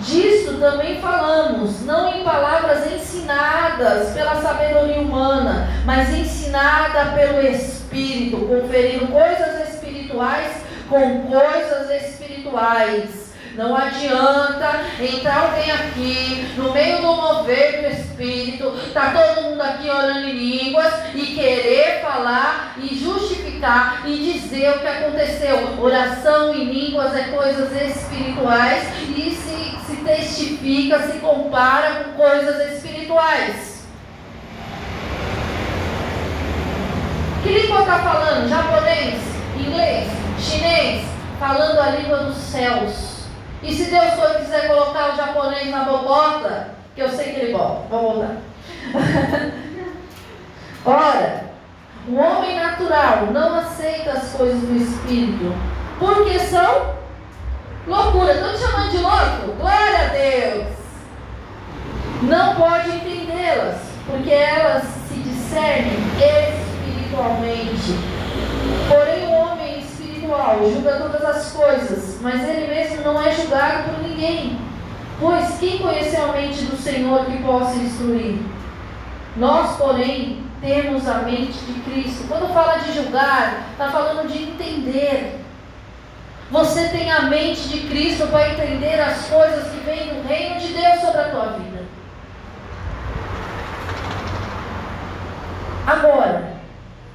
Disso 0.00 0.58
também 0.58 1.00
falamos, 1.00 1.82
não 1.84 2.14
em 2.14 2.22
palavras 2.22 2.92
ensinadas 2.92 4.12
pela 4.12 4.36
sabedoria 4.42 5.00
humana, 5.00 5.68
mas 5.86 6.10
ensinada 6.10 7.12
pelo 7.12 7.40
Espírito, 7.40 8.36
conferindo 8.46 9.06
coisas 9.06 9.70
espirituais 9.70 10.62
com 10.88 11.22
coisas 11.22 11.90
espirituais. 12.02 13.23
Não 13.56 13.76
adianta 13.76 14.80
entrar 15.00 15.44
alguém 15.44 15.70
aqui 15.70 16.54
no 16.56 16.72
meio 16.72 17.00
do 17.00 17.14
mover 17.14 17.82
do 17.82 18.00
Espírito, 18.00 18.72
tá 18.92 19.12
todo 19.12 19.44
mundo 19.44 19.60
aqui 19.60 19.88
orando 19.88 20.26
em 20.26 20.32
línguas 20.32 20.92
e 21.14 21.24
querer 21.26 22.00
falar 22.02 22.74
e 22.78 22.96
justificar 22.96 24.02
e 24.06 24.32
dizer 24.32 24.70
o 24.70 24.80
que 24.80 24.86
aconteceu. 24.88 25.80
Oração 25.80 26.52
em 26.52 26.64
línguas 26.64 27.14
é 27.14 27.28
coisas 27.28 27.70
espirituais 27.80 28.88
e 29.16 29.30
se, 29.30 29.86
se 29.86 29.96
testifica, 30.02 30.98
se 31.06 31.20
compara 31.20 32.02
com 32.02 32.12
coisas 32.14 32.72
espirituais. 32.72 33.84
Que 37.44 37.50
língua 37.50 37.82
está 37.82 38.00
falando? 38.00 38.48
Japonês? 38.48 39.22
Inglês? 39.56 40.10
Chinês? 40.40 41.06
Falando 41.38 41.78
a 41.78 41.90
língua 41.90 42.16
dos 42.24 42.36
céus. 42.36 43.13
E 43.64 43.74
se 43.74 43.90
Deus 43.90 44.12
for 44.14 44.34
quiser 44.36 44.68
colocar 44.68 45.12
o 45.12 45.16
japonês 45.16 45.70
na 45.70 45.84
bobota, 45.84 46.68
que 46.94 47.00
eu 47.00 47.08
sei 47.08 47.32
que 47.32 47.40
ele 47.40 47.52
bota, 47.52 47.86
vamos 47.88 48.12
voltar. 48.12 48.36
Ora, 50.84 51.44
o 52.06 52.16
homem 52.16 52.56
natural 52.56 53.28
não 53.32 53.58
aceita 53.58 54.10
as 54.12 54.34
coisas 54.34 54.60
do 54.60 54.76
Espírito, 54.76 55.54
porque 55.98 56.38
são 56.40 56.94
loucura. 57.86 58.34
Estou 58.34 58.52
te 58.52 58.58
chamando 58.58 58.90
de 58.90 58.98
louco? 58.98 59.56
Glória 59.58 59.98
a 59.98 60.08
Deus! 60.08 60.66
Não 62.24 62.54
pode 62.56 62.90
entendê-las, 62.90 63.80
porque 64.06 64.30
elas 64.30 64.84
se 65.08 65.14
discernem 65.14 65.96
espiritualmente. 66.18 67.98
Porém, 68.88 69.26
o 69.26 69.33
espiritual 70.34 70.70
julga 70.70 70.96
todas 70.96 71.24
as 71.24 71.52
coisas, 71.52 72.18
mas 72.20 72.42
ele 72.48 72.66
mesmo 72.66 73.02
não 73.02 73.22
é 73.22 73.32
julgado 73.32 73.90
por 73.90 74.02
ninguém. 74.02 74.58
Pois 75.20 75.58
quem 75.58 75.78
conheceu 75.78 76.30
a 76.30 76.32
mente 76.32 76.64
do 76.64 76.76
Senhor 76.76 77.24
que 77.26 77.42
possa 77.42 77.76
instruir? 77.76 78.40
Nós, 79.36 79.76
porém, 79.76 80.44
temos 80.60 81.08
a 81.08 81.18
mente 81.18 81.52
de 81.52 81.80
Cristo. 81.82 82.26
Quando 82.28 82.52
fala 82.52 82.78
de 82.78 82.92
julgar, 82.92 83.68
está 83.72 83.88
falando 83.90 84.28
de 84.28 84.42
entender. 84.42 85.40
Você 86.50 86.88
tem 86.88 87.10
a 87.10 87.22
mente 87.22 87.68
de 87.68 87.88
Cristo 87.88 88.26
para 88.28 88.50
entender 88.50 89.00
as 89.00 89.26
coisas 89.26 89.70
que 89.70 89.80
vêm 89.80 90.14
do 90.14 90.28
reino 90.28 90.60
de 90.60 90.68
Deus 90.68 91.00
sobre 91.00 91.20
a 91.20 91.28
tua 91.30 91.46
vida. 91.58 91.84
Agora, 95.86 96.53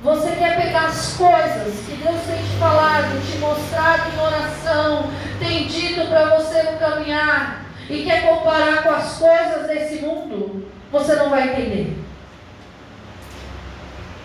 você 0.01 0.31
quer 0.31 0.55
pegar 0.55 0.85
as 0.85 1.13
coisas 1.13 1.85
que 1.85 1.95
Deus 1.95 2.21
tem 2.25 2.37
te 2.37 2.57
falado, 2.59 3.19
te 3.29 3.37
mostrado 3.37 4.11
em 4.13 4.19
oração, 4.19 5.11
tem 5.39 5.67
dito 5.67 6.07
para 6.07 6.37
você 6.37 6.63
no 6.63 6.77
caminhar, 6.77 7.65
e 7.89 8.03
quer 8.03 8.27
comparar 8.27 8.83
com 8.83 8.91
as 8.91 9.17
coisas 9.17 9.67
desse 9.67 10.05
mundo, 10.05 10.67
você 10.91 11.15
não 11.15 11.29
vai 11.29 11.49
entender. 11.49 11.97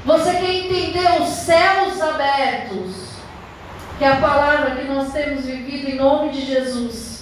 Você 0.05 0.31
quer 0.33 0.55
entender 0.55 1.23
os 1.23 1.29
céus 1.29 2.01
abertos, 2.01 3.15
que 3.99 4.05
é 4.05 4.13
a 4.13 4.17
palavra 4.17 4.77
que 4.77 4.85
nós 4.85 5.13
temos 5.13 5.47
vivido 5.47 5.89
em 5.89 5.97
nome 5.97 6.31
de 6.31 6.45
Jesus 6.45 7.14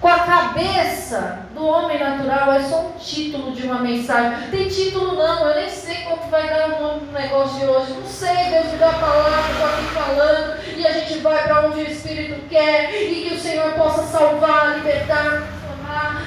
com 0.00 0.08
a 0.08 0.18
cabeça 0.20 1.46
do 1.54 1.66
homem 1.66 1.98
natural 1.98 2.52
é 2.52 2.62
só 2.62 2.80
um 2.80 2.92
título 2.98 3.52
de 3.52 3.66
uma 3.66 3.80
mensagem. 3.80 4.50
Tem 4.50 4.68
título 4.68 5.14
não, 5.14 5.48
eu 5.48 5.56
nem 5.56 5.70
sei 5.70 5.96
quanto 6.02 6.28
vai 6.30 6.48
dar 6.48 6.68
o 6.68 6.82
nome 6.82 7.00
do 7.06 7.12
negócio 7.12 7.58
de 7.58 7.66
hoje. 7.66 7.92
Não 7.92 8.06
sei, 8.06 8.50
Deus 8.50 8.66
me 8.66 8.78
dá 8.78 8.90
a 8.90 8.94
palavra, 8.94 9.52
estou 9.52 9.66
aqui 9.66 9.84
falando, 9.94 10.76
e 10.76 10.86
a 10.86 10.92
gente 10.92 11.18
vai 11.20 11.42
para 11.44 11.66
onde 11.66 11.80
o 11.80 11.90
Espírito 11.90 12.48
quer, 12.48 12.94
e 12.94 13.28
que 13.28 13.34
o 13.34 13.40
Senhor 13.40 13.72
possa 13.72 14.02
salvar, 14.02 14.76
libertar, 14.76 15.48
transformar, 15.48 16.22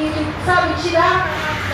e 0.00 0.46
sabe, 0.46 0.82
tirar 0.82 1.67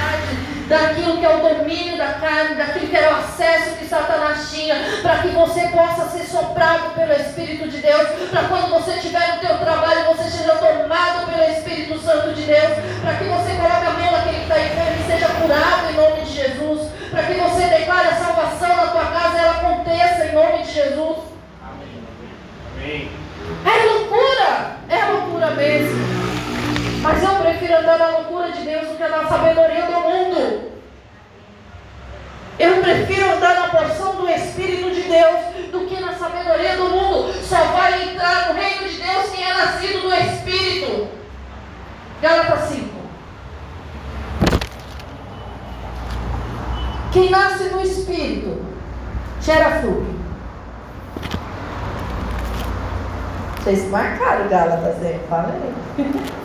daquilo 0.68 1.18
que 1.18 1.26
é 1.26 1.36
o 1.36 1.40
domínio 1.40 1.96
da 1.96 2.14
carne, 2.14 2.54
daquilo 2.54 2.88
que 2.88 2.96
era 2.96 3.12
o 3.12 3.18
acesso 3.18 3.76
que 3.76 3.86
Satanás 3.86 4.50
tinha, 4.50 4.76
para 5.02 5.18
que 5.18 5.28
você 5.28 5.68
possa 5.68 6.08
ser 6.08 6.24
soprado 6.24 6.94
pelo 6.94 7.12
Espírito 7.12 7.68
de 7.68 7.78
Deus, 7.78 8.08
para 8.30 8.44
quando 8.44 8.70
você 8.70 8.92
estiver 8.92 9.34
no 9.34 9.40
teu 9.40 9.58
trabalho, 9.58 10.14
você 10.14 10.30
seja 10.30 10.54
tomado 10.54 11.30
pelo 11.30 11.50
Espírito 11.50 11.98
Santo 12.00 12.32
de 12.32 12.42
Deus, 12.42 12.72
para 13.02 13.14
que 13.14 13.24
você 13.24 13.54
coloque 13.54 13.86
a 13.86 13.90
mão 13.90 14.12
naquele 14.12 14.36
que 14.38 14.42
está 14.42 14.58
enfermo 14.58 15.00
e 15.00 15.12
seja 15.12 15.28
curado 15.28 15.90
em 15.90 15.96
nome 15.96 16.20
de 16.22 16.32
Jesus, 16.32 16.90
para 17.10 17.22
que 17.22 17.34
você 17.34 17.66
declare 17.66 18.08
a 18.08 18.16
salvação 18.16 18.76
na 18.76 18.86
tua 18.88 19.04
casa 19.06 19.36
e 19.36 19.40
ela 19.40 19.52
aconteça 19.52 20.26
em 20.26 20.32
nome 20.32 20.62
de 20.62 20.72
Jesus. 20.72 21.18
Amém. 21.62 23.10
É 23.64 23.86
loucura, 23.86 24.76
é 24.88 25.04
loucura 25.04 25.50
mesmo. 25.50 26.23
Mas 27.04 27.22
eu 27.22 27.34
prefiro 27.34 27.76
andar 27.76 27.98
na 27.98 28.06
loucura 28.06 28.50
de 28.50 28.62
Deus 28.62 28.88
do 28.88 28.96
que 28.96 29.06
na 29.06 29.28
sabedoria 29.28 29.82
do 29.84 29.92
mundo. 29.92 30.72
Eu 32.58 32.80
prefiro 32.80 33.30
andar 33.30 33.54
na 33.56 33.68
porção 33.68 34.16
do 34.16 34.26
Espírito 34.26 34.90
de 34.90 35.02
Deus 35.02 35.70
do 35.70 35.86
que 35.86 36.00
na 36.00 36.14
sabedoria 36.14 36.78
do 36.78 36.84
mundo. 36.84 37.34
Só 37.42 37.62
vai 37.62 38.08
entrar 38.08 38.48
no 38.48 38.54
reino 38.54 38.88
de 38.88 39.02
Deus 39.02 39.30
quem 39.34 39.44
é 39.44 39.52
nascido 39.52 40.00
do 40.00 40.14
Espírito. 40.14 41.08
Gálatas 42.22 42.70
5. 42.70 42.88
Quem 47.12 47.28
nasce 47.28 47.64
no 47.64 47.82
Espírito 47.82 48.64
gera 49.42 49.82
fruto. 49.82 50.06
Vocês 53.58 53.90
marcaram 53.90 54.48
Gálatas, 54.48 54.96
né? 55.00 55.20
Falei. 55.28 55.74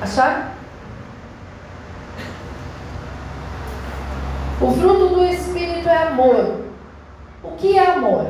Acharam? 0.00 0.44
O 4.60 4.72
fruto 4.72 5.08
do 5.14 5.24
Espírito 5.24 5.88
é 5.88 5.96
amor. 5.96 6.64
O 7.42 7.50
que 7.56 7.78
é 7.78 7.90
amor? 7.90 8.26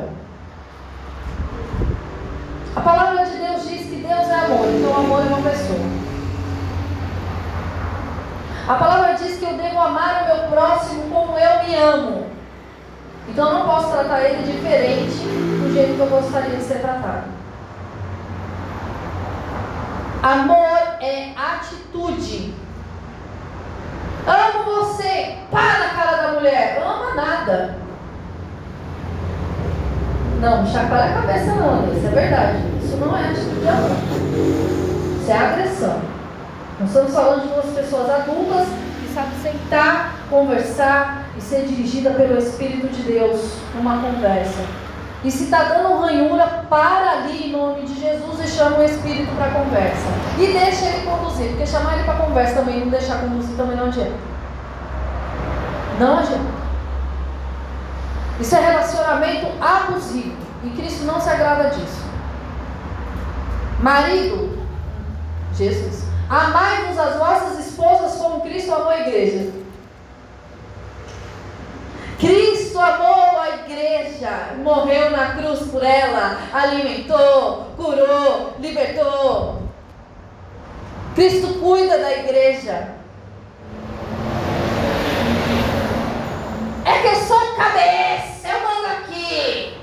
A 2.75 2.81
palavra 2.81 3.25
de 3.25 3.37
Deus 3.37 3.67
diz 3.67 3.81
que 3.87 3.95
Deus 3.95 4.27
é 4.27 4.35
amor, 4.45 4.67
então 4.67 4.95
amor 4.95 5.21
é 5.21 5.25
uma 5.25 5.41
pessoa. 5.41 5.79
A 8.67 8.75
palavra 8.75 9.13
diz 9.15 9.37
que 9.37 9.45
eu 9.45 9.57
devo 9.57 9.79
amar 9.79 10.23
o 10.23 10.27
meu 10.27 10.47
próximo 10.49 11.09
como 11.09 11.37
eu 11.37 11.63
me 11.63 11.75
amo. 11.75 12.38
Então 13.29 13.47
eu 13.47 13.53
não 13.59 13.65
posso 13.65 13.91
tratar 13.91 14.21
ele 14.21 14.51
diferente 14.51 15.17
do 15.17 15.73
jeito 15.73 15.95
que 15.95 15.99
eu 15.99 16.07
gostaria 16.07 16.57
de 16.57 16.63
ser 16.63 16.79
tratado. 16.79 17.23
Amor 20.21 20.79
é 20.99 21.31
atitude. 21.37 22.53
Amo 24.27 24.63
você. 24.65 25.37
Pá 25.49 25.77
na 25.79 25.89
cara 25.89 26.21
da 26.23 26.31
mulher. 26.33 26.81
Ama 26.83 27.15
nada. 27.15 27.77
Não, 30.41 30.65
chacoalha 30.65 31.11
a 31.11 31.21
cabeça 31.21 31.55
não, 31.55 31.93
isso 31.93 32.07
é 32.07 32.09
verdade. 32.09 32.57
Isso 32.83 32.97
não 32.97 33.17
é 33.17 33.29
atitude 33.29 33.59
de 33.59 33.67
amor. 33.67 33.91
Isso 35.21 35.31
é 35.31 35.37
agressão. 35.37 36.01
Nós 36.79 36.89
estamos 36.89 37.13
falando 37.13 37.41
de 37.41 37.47
duas 37.49 37.75
pessoas 37.75 38.09
adultas 38.09 38.67
que 39.01 39.13
sabem 39.13 39.37
sentar, 39.41 40.15
conversar 40.29 41.28
e 41.39 41.41
ser 41.41 41.65
dirigida 41.65 42.09
pelo 42.11 42.37
Espírito 42.37 42.87
de 42.87 43.01
Deus 43.03 43.53
numa 43.73 43.97
conversa. 44.01 44.59
E 45.23 45.31
se 45.31 45.45
está 45.45 45.63
dando 45.63 45.99
ranhura, 46.01 46.65
para 46.69 47.11
ali 47.11 47.47
em 47.47 47.51
nome 47.51 47.83
de 47.83 47.99
Jesus 47.99 48.39
e 48.43 48.47
chama 48.47 48.79
o 48.79 48.83
Espírito 48.83 49.33
para 49.35 49.45
a 49.45 49.51
conversa. 49.51 50.07
E 50.37 50.47
deixa 50.47 50.85
ele 50.85 51.05
conduzir, 51.05 51.47
porque 51.49 51.65
chamar 51.65 51.93
ele 51.93 52.03
para 52.03 52.13
a 52.13 52.25
conversa 52.25 52.55
também 52.55 52.81
não 52.81 52.89
deixar 52.89 53.21
conduzir 53.21 53.55
também 53.55 53.77
não 53.77 53.85
adianta. 53.85 54.13
Não 55.97 56.19
adianta. 56.19 56.59
Isso 58.39 58.55
é 58.55 58.59
relacionamento 58.59 59.47
abusivo. 59.61 60.37
E 60.63 60.69
Cristo 60.71 61.05
não 61.05 61.21
se 61.21 61.29
agrada 61.29 61.69
disso. 61.69 62.03
Marido, 63.81 64.59
Jesus, 65.53 66.03
amai-vos 66.29 66.99
as 66.99 67.15
vossas 67.15 67.65
esposas 67.65 68.15
como 68.15 68.41
Cristo 68.41 68.73
amou 68.73 68.89
a 68.89 68.99
igreja. 68.99 69.58
Amou 72.79 73.39
a 73.39 73.49
igreja, 73.49 74.55
morreu 74.63 75.11
na 75.11 75.35
cruz 75.35 75.59
por 75.69 75.83
ela, 75.83 76.37
alimentou, 76.53 77.67
curou, 77.75 78.53
libertou. 78.59 79.63
Cristo 81.15 81.59
cuida 81.59 81.97
da 81.97 82.11
igreja. 82.11 82.95
É 86.85 87.01
que 87.01 87.07
eu 87.07 87.15
sou 87.15 87.55
cabeça, 87.55 88.47
eu 88.47 88.61
mando 88.61 88.87
aqui. 88.87 89.77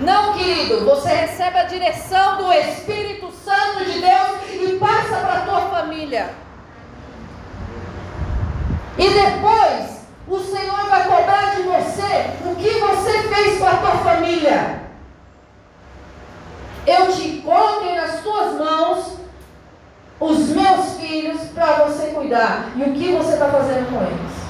Não, 0.00 0.32
querido, 0.34 0.84
você 0.84 1.08
recebe 1.08 1.58
a 1.58 1.64
direção 1.64 2.38
do 2.38 2.52
Espírito 2.52 3.30
Santo 3.30 3.84
de 3.84 4.00
Deus 4.00 4.38
e 4.50 4.78
passa 4.78 5.16
para 5.20 5.34
a 5.34 5.40
tua 5.42 5.60
família. 5.70 6.30
E 8.98 9.08
depois 9.08 10.01
o 10.28 10.38
Senhor 10.38 10.88
vai 10.88 11.04
cobrar 11.04 11.56
de 11.56 11.62
você 11.62 12.30
o 12.46 12.54
que 12.54 12.70
você 12.78 13.22
fez 13.22 13.58
com 13.58 13.66
a 13.66 13.76
tua 13.76 13.96
família. 13.98 14.82
Eu 16.86 17.12
te 17.12 17.42
coloquei 17.44 17.94
nas 17.94 18.20
tuas 18.20 18.58
mãos 18.58 19.18
os 20.18 20.48
meus 20.50 20.96
filhos 21.00 21.40
para 21.54 21.84
você 21.84 22.08
cuidar. 22.08 22.70
E 22.76 22.82
o 22.82 22.92
que 22.92 23.12
você 23.12 23.32
está 23.34 23.48
fazendo 23.48 23.90
com 23.90 24.02
eles? 24.04 24.42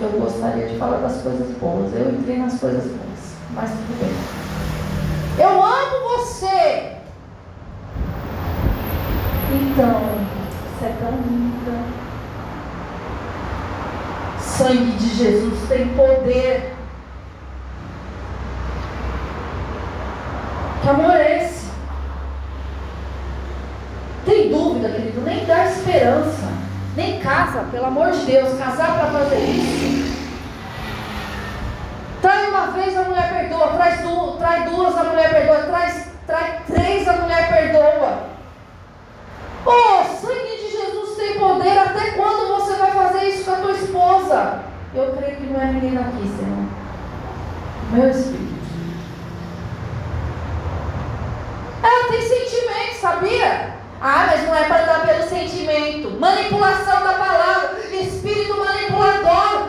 Eu 0.00 0.10
gostaria 0.20 0.68
de 0.68 0.78
falar 0.78 0.98
das 0.98 1.22
coisas 1.22 1.56
boas. 1.58 1.92
Eu 1.92 2.10
entrei 2.10 2.38
nas 2.38 2.58
coisas 2.58 2.84
boas. 2.84 3.34
Mas 3.52 3.70
tudo 3.70 3.98
bem. 4.00 5.44
Eu 5.44 5.62
amo 5.62 6.18
você. 6.18 6.96
Então, 9.50 10.37
você 10.78 10.86
é 10.86 10.96
tão 11.00 11.10
linda. 11.10 11.76
Sangue 14.38 14.92
de 14.92 15.14
Jesus 15.14 15.68
tem 15.68 15.88
poder. 15.88 16.74
Que 20.82 20.88
amor 20.88 21.16
é 21.16 21.44
esse? 21.44 21.68
Tem 24.24 24.50
dúvida, 24.50 24.88
querido? 24.90 25.20
Nem 25.22 25.44
dá 25.46 25.66
esperança. 25.66 26.48
Nem 26.94 27.18
casa, 27.20 27.64
pelo 27.72 27.86
amor 27.86 28.12
de 28.12 28.24
Deus. 28.24 28.58
Casar 28.58 28.98
para 28.98 29.18
fazer 29.18 29.38
isso. 29.38 30.18
Trai 32.22 32.50
uma 32.50 32.68
vez, 32.68 32.96
a 32.96 33.02
mulher 33.02 33.28
perdoa. 33.30 33.74
Traz 33.74 34.00
duas, 34.02 34.38
trai 34.38 34.68
duas, 34.68 34.96
a 34.96 35.04
mulher 35.04 35.30
perdoa. 35.30 35.62
Traz, 35.64 36.08
trai 36.26 36.60
três, 36.66 37.08
a 37.08 37.12
mulher 37.14 37.48
perdoa. 37.48 38.28
Oh, 39.66 40.04
sangue 40.20 40.57
tem 41.18 41.38
poder, 41.38 41.78
até 41.78 42.12
quando 42.12 42.46
você 42.56 42.74
vai 42.74 42.92
fazer 42.92 43.28
isso 43.28 43.44
com 43.44 43.50
a 43.50 43.56
tua 43.56 43.72
esposa? 43.72 44.60
Eu 44.94 45.16
creio 45.16 45.36
que 45.36 45.46
não 45.46 45.60
é 45.60 45.66
menina 45.66 46.00
aqui, 46.00 46.22
Senhor. 46.22 46.68
Meu 47.92 48.08
espírito. 48.08 48.58
É 51.82 51.86
Ela 51.86 52.08
tem 52.08 52.22
sentimento, 52.22 53.00
sabia? 53.00 53.74
Ah, 54.00 54.26
mas 54.28 54.46
não 54.46 54.54
é 54.54 54.64
para 54.64 54.84
dar 54.84 55.06
pelo 55.06 55.28
sentimento. 55.28 56.10
Manipulação 56.20 57.02
da 57.02 57.14
palavra. 57.14 57.80
Espírito 57.90 58.56
manipulador. 58.56 59.68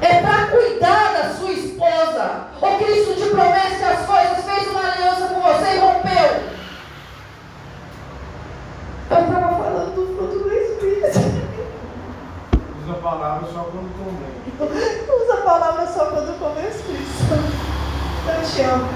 É 0.00 0.20
para 0.20 0.46
cuidar 0.46 1.12
da 1.12 1.34
sua 1.34 1.52
esposa. 1.52 2.48
O 2.60 2.78
Cristo 2.78 3.14
te 3.14 3.30
promete 3.30 3.82
as 3.82 4.06
coisas, 4.06 4.44
fez 4.44 4.68
uma 4.70 4.92
aliança 4.92 5.26
com 5.26 5.40
você 5.40 5.76
e 5.76 5.78
rompeu. 5.78 6.58
É 9.10 9.14
Eu 9.14 9.20
estava 9.20 9.47
palavra 13.08 13.48
só 13.50 13.60
quando 13.60 13.88
convém. 13.96 15.06
Usa 15.08 15.34
a 15.34 15.36
palavra 15.38 15.86
só 15.86 16.06
quando 16.06 16.38
come 16.38 16.68
Espírito 16.68 17.08
Eu 18.26 18.42
te 18.44 18.60
amo. 18.62 18.88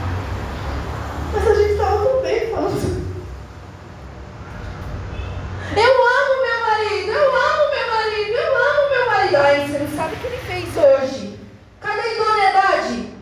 Mas 1.32 1.48
a 1.48 1.54
gente 1.54 1.72
estava 1.72 2.04
tão 2.04 2.20
bem 2.20 2.50
falando. 2.50 3.02
Eu 5.74 5.94
amo 6.18 6.42
meu 6.42 6.60
marido, 6.60 7.10
eu 7.10 7.34
amo 7.34 7.70
meu 7.70 7.86
marido, 7.94 8.32
eu 8.32 8.54
amo 8.54 8.90
meu 8.90 9.06
marido. 9.06 9.36
Ai, 9.36 9.66
você 9.66 9.78
não 9.78 9.96
sabe 9.96 10.14
o 10.14 10.18
que 10.18 10.26
ele 10.26 10.38
fez 10.38 10.76
hoje. 10.76 11.40
Cadê 11.80 12.00
a 12.00 12.14
idoneidade? 12.14 13.14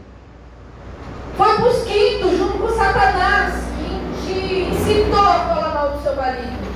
Foi 1.37 1.55
para 1.55 1.69
os 1.69 1.85
quintos, 1.85 2.37
junto 2.37 2.59
com 2.59 2.69
Satanás, 2.69 3.55
que 3.79 4.27
te 4.27 4.63
incitou 4.65 5.21
a 5.21 5.39
falar 5.39 5.75
mal 5.75 5.91
do 5.91 6.03
seu 6.03 6.17
marido. 6.17 6.70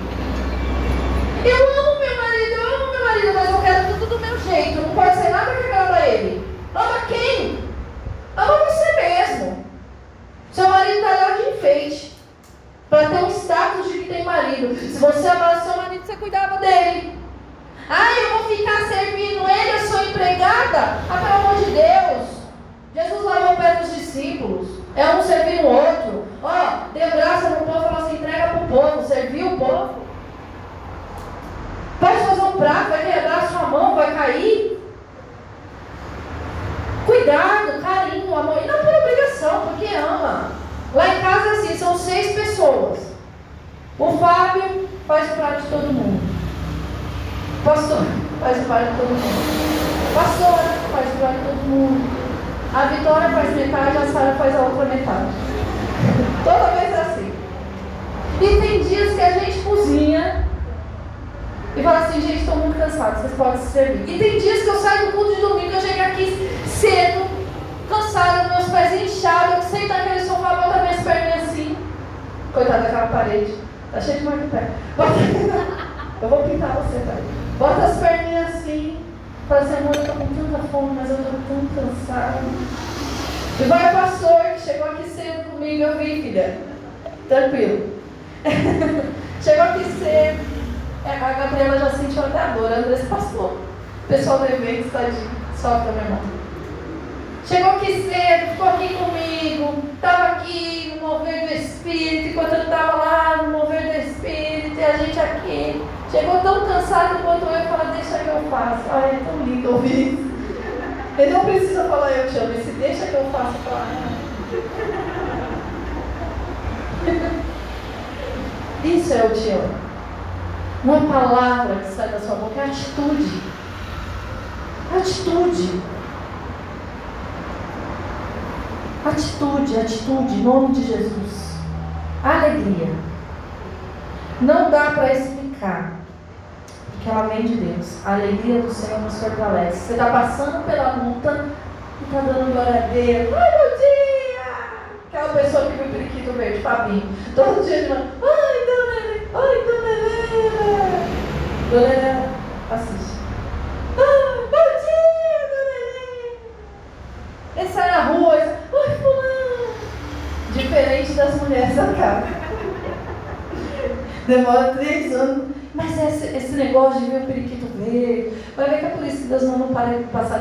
Eu 1.45 1.57
amo 1.57 2.01
meu 2.01 2.17
marido, 2.17 2.53
eu 2.53 2.75
amo 2.75 2.91
meu 2.91 3.05
marido, 3.05 3.35
mas 3.35 3.51
eu 3.51 3.61
quero 3.61 3.99
tudo 3.99 4.07
do 4.07 4.19
meu 4.19 4.39
jeito. 4.39 4.81
Não 4.81 4.95
pode 4.95 5.17
ser 5.17 5.29
nada 5.29 5.55
que 5.55 5.65
agrada 5.65 6.07
ele. 6.07 6.54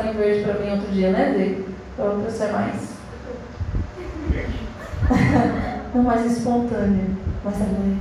Passarinho 0.04 0.14
verde 0.14 0.44
para 0.44 0.60
mim 0.60 0.72
outro 0.72 0.92
dia, 0.92 1.12
né, 1.12 1.34
Dê? 1.38 1.64
Para 1.96 2.06
eu 2.06 2.30
ser 2.30 2.52
mais. 2.52 2.94
não 5.94 6.04
mais 6.04 6.26
espontâneo, 6.26 7.18
mais 7.44 7.56
alegre, 7.56 7.98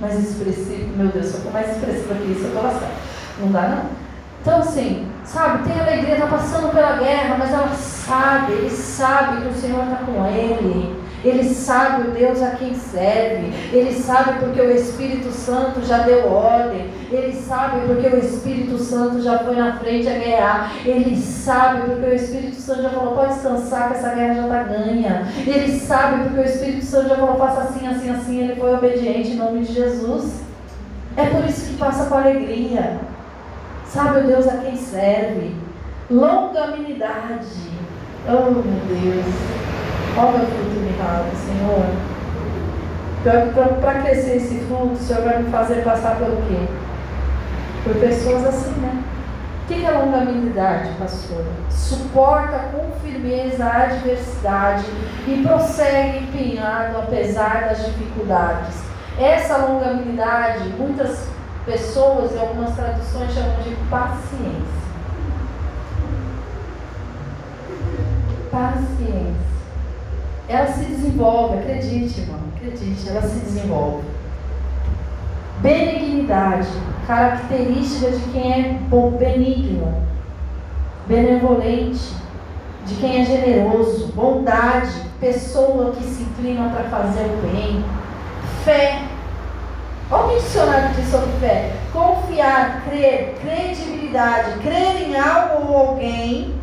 mais 0.00 0.18
expressivo. 0.18 0.96
Meu 0.96 1.08
Deus, 1.08 1.34
eu 1.34 1.40
for 1.40 1.52
mais 1.52 1.70
expressiva 1.70 2.14
que 2.14 2.32
isso, 2.32 2.44
eu 2.44 2.52
tô 2.52 2.60
lascada. 2.60 2.92
Não 3.40 3.52
dá, 3.52 3.68
não. 3.68 4.02
Então, 4.40 4.58
assim, 4.58 5.06
sabe, 5.24 5.68
tem 5.68 5.80
alegria, 5.80 6.14
está 6.14 6.26
passando 6.26 6.72
pela 6.72 6.96
guerra, 6.96 7.36
mas 7.38 7.50
ela 7.52 7.68
sabe, 7.68 8.52
ele 8.52 8.70
sabe 8.70 9.42
que 9.42 9.48
o 9.48 9.54
Senhor 9.54 9.84
está 9.84 9.96
com 10.04 10.26
ele. 10.26 11.01
Ele 11.24 11.44
sabe 11.54 12.10
Deus 12.10 12.42
a 12.42 12.50
quem 12.50 12.74
serve. 12.74 13.52
Ele 13.72 13.92
sabe 13.94 14.40
porque 14.40 14.60
o 14.60 14.70
Espírito 14.70 15.30
Santo 15.30 15.84
já 15.84 15.98
deu 15.98 16.30
ordem. 16.32 16.90
Ele 17.10 17.32
sabe 17.32 17.86
porque 17.86 18.08
o 18.08 18.18
Espírito 18.18 18.78
Santo 18.78 19.22
já 19.22 19.38
foi 19.38 19.54
na 19.54 19.78
frente 19.78 20.08
a 20.08 20.12
guerrear. 20.12 20.72
Ele 20.84 21.16
sabe 21.16 21.82
porque 21.82 22.06
o 22.06 22.14
Espírito 22.14 22.56
Santo 22.56 22.82
já 22.82 22.90
falou: 22.90 23.14
pode 23.14 23.34
descansar 23.34 23.88
que 23.88 23.98
essa 23.98 24.14
guerra 24.14 24.34
já 24.34 24.42
está 24.42 24.62
ganha. 24.64 25.28
Ele 25.46 25.78
sabe 25.78 26.24
porque 26.24 26.40
o 26.40 26.44
Espírito 26.44 26.84
Santo 26.84 27.08
já 27.08 27.16
falou: 27.16 27.36
faça 27.36 27.60
assim, 27.62 27.86
assim, 27.86 28.10
assim. 28.10 28.38
Ele 28.40 28.56
foi 28.56 28.74
obediente 28.74 29.30
em 29.30 29.36
nome 29.36 29.64
de 29.64 29.72
Jesus. 29.72 30.42
É 31.16 31.26
por 31.26 31.44
isso 31.44 31.70
que 31.70 31.76
passa 31.76 32.06
com 32.06 32.16
alegria. 32.16 32.98
Sabe 33.86 34.26
Deus 34.26 34.48
a 34.48 34.56
quem 34.56 34.76
serve. 34.76 35.54
Longanimidade. 36.10 37.46
Oh, 38.26 38.50
meu 38.50 38.62
Deus. 38.62 39.81
Olha 40.14 40.42
o 40.42 40.46
fruto 40.46 40.80
me 40.80 40.94
ralo, 40.98 41.30
Senhor. 41.34 41.86
Para 43.80 44.02
crescer 44.02 44.36
esse 44.36 44.58
fruto, 44.66 44.92
o 44.92 44.96
Senhor 44.96 45.22
vai 45.22 45.42
me 45.42 45.50
fazer 45.50 45.82
passar 45.82 46.16
pelo 46.16 46.36
quê? 46.48 46.68
Por 47.82 47.94
pessoas 47.96 48.44
assim, 48.44 48.78
né? 48.80 49.02
O 49.62 49.66
que 49.66 49.86
é 49.86 49.90
longanimidade, 49.90 50.90
pastora? 50.98 51.46
Suporta 51.70 52.58
com 52.72 52.92
firmeza 53.00 53.64
a 53.64 53.84
adversidade 53.84 54.84
e 55.26 55.42
prossegue 55.46 56.18
empenhado 56.24 56.98
apesar 56.98 57.68
das 57.68 57.86
dificuldades. 57.86 58.82
Essa 59.18 59.56
longanimidade, 59.56 60.68
muitas 60.78 61.26
pessoas 61.64 62.34
e 62.34 62.38
algumas 62.38 62.74
traduções 62.74 63.32
chamam 63.32 63.56
de 63.62 63.74
paciência. 63.88 64.82
Paciência 68.50 69.51
ela 70.48 70.66
se 70.66 70.84
desenvolve, 70.84 71.58
acredite, 71.58 72.20
irmão, 72.20 72.40
acredite, 72.56 73.08
ela 73.08 73.22
se 73.22 73.38
desenvolve. 73.40 74.04
Benignidade, 75.60 76.68
característica 77.06 78.10
de 78.10 78.20
quem 78.32 78.52
é 78.52 78.78
benigno, 79.18 80.02
benevolente, 81.06 82.14
de 82.86 82.94
quem 82.96 83.20
é 83.20 83.24
generoso, 83.24 84.08
bondade, 84.08 84.90
pessoa 85.20 85.92
que 85.92 86.02
se 86.02 86.24
inclina 86.24 86.68
para 86.70 86.84
fazer 86.84 87.24
o 87.24 87.46
bem, 87.46 87.84
fé. 88.64 89.02
Olha 90.10 90.24
o 90.24 90.28
que 90.30 90.40
dicionário 90.40 90.94
diz 90.96 91.08
sobre 91.08 91.30
fé: 91.40 91.72
confiar, 91.92 92.82
crer, 92.88 93.36
credibilidade, 93.40 94.58
crer 94.58 95.08
em 95.08 95.16
algo 95.16 95.72
ou 95.72 95.76
alguém, 95.76 96.54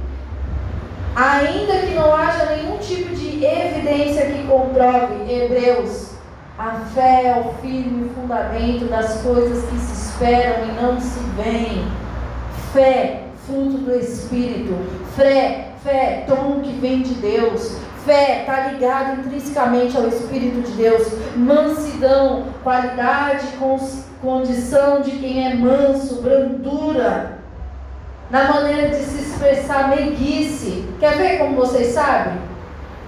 ainda 1.16 1.74
que 1.80 1.94
não 1.94 2.14
haja 2.14 2.46
nenhum 2.56 2.78
tipo 2.78 3.16
de 3.16 3.46
evidência 3.46 4.26
que 4.28 4.48
comprove. 4.48 5.32
Hebreus. 5.32 6.10
A 6.58 6.72
fé 6.94 7.28
é 7.28 7.40
o 7.40 7.54
firme 7.62 8.10
fundamento 8.10 8.86
das 8.90 9.22
coisas 9.22 9.64
que 9.70 9.78
se 9.78 10.10
esperam 10.10 10.66
e 10.68 10.82
não 10.82 11.00
se 11.00 11.20
veem. 11.38 11.86
Fé, 12.74 13.24
fruto 13.46 13.78
do 13.78 13.96
Espírito. 13.96 14.76
Fé, 15.16 15.70
Fé, 15.84 16.26
tom 16.28 16.60
que 16.62 16.74
vem 16.74 17.02
de 17.02 17.14
Deus. 17.16 17.78
Fé 18.06 18.42
está 18.42 18.68
ligado 18.68 19.22
intrinsecamente 19.22 19.96
ao 19.96 20.08
Espírito 20.08 20.62
de 20.70 20.74
Deus. 20.74 21.08
Mansidão, 21.38 22.48
qualidade, 22.64 23.48
condição 24.22 25.02
de 25.02 25.12
quem 25.12 25.48
é 25.48 25.56
manso, 25.56 26.22
brandura. 26.22 27.39
Na 28.30 28.44
maneira 28.44 28.90
de 28.90 29.04
se 29.04 29.22
expressar, 29.22 29.90
meiguice. 29.90 30.88
Quer 31.00 31.18
ver 31.18 31.40
como 31.40 31.56
vocês 31.56 31.94
sabem? 31.94 32.38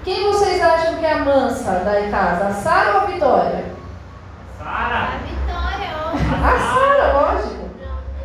Quem 0.03 0.23
vocês 0.23 0.59
acham 0.59 0.95
que 0.95 1.05
é 1.05 1.13
a 1.13 1.19
mansa 1.19 1.71
da 1.71 2.09
casa? 2.09 2.47
A 2.47 2.53
Sara 2.53 2.93
ou 2.93 3.01
a 3.01 3.05
Vitória? 3.05 3.65
Sara. 4.57 4.97
A 4.97 5.17
Vitória. 5.17 5.89
A 6.43 6.59
Sara, 6.59 7.13
lógico. 7.13 7.69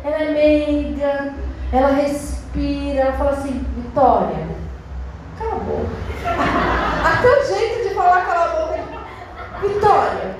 Ela 0.03 0.15
é 0.15 0.31
meiga, 0.31 1.33
ela 1.71 1.89
respira, 1.89 3.01
ela 3.01 3.13
fala 3.13 3.31
assim, 3.31 3.63
Vitória, 3.75 4.47
cala 5.37 5.51
a 5.51 5.59
boca. 5.59 5.89
Até 7.03 7.27
o 7.27 7.45
jeito 7.45 7.89
de 7.89 7.93
falar 7.93 8.25
cala 8.25 8.45
a 8.45 8.47
boca. 8.47 8.79
Vitória, 9.61 10.35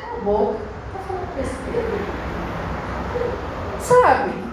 cala 0.00 0.16
a 0.16 0.24
boca. 0.24 0.58
Tá 0.92 0.98
falando 1.06 1.36
besteira. 1.36 2.16
Sabe? 3.78 4.45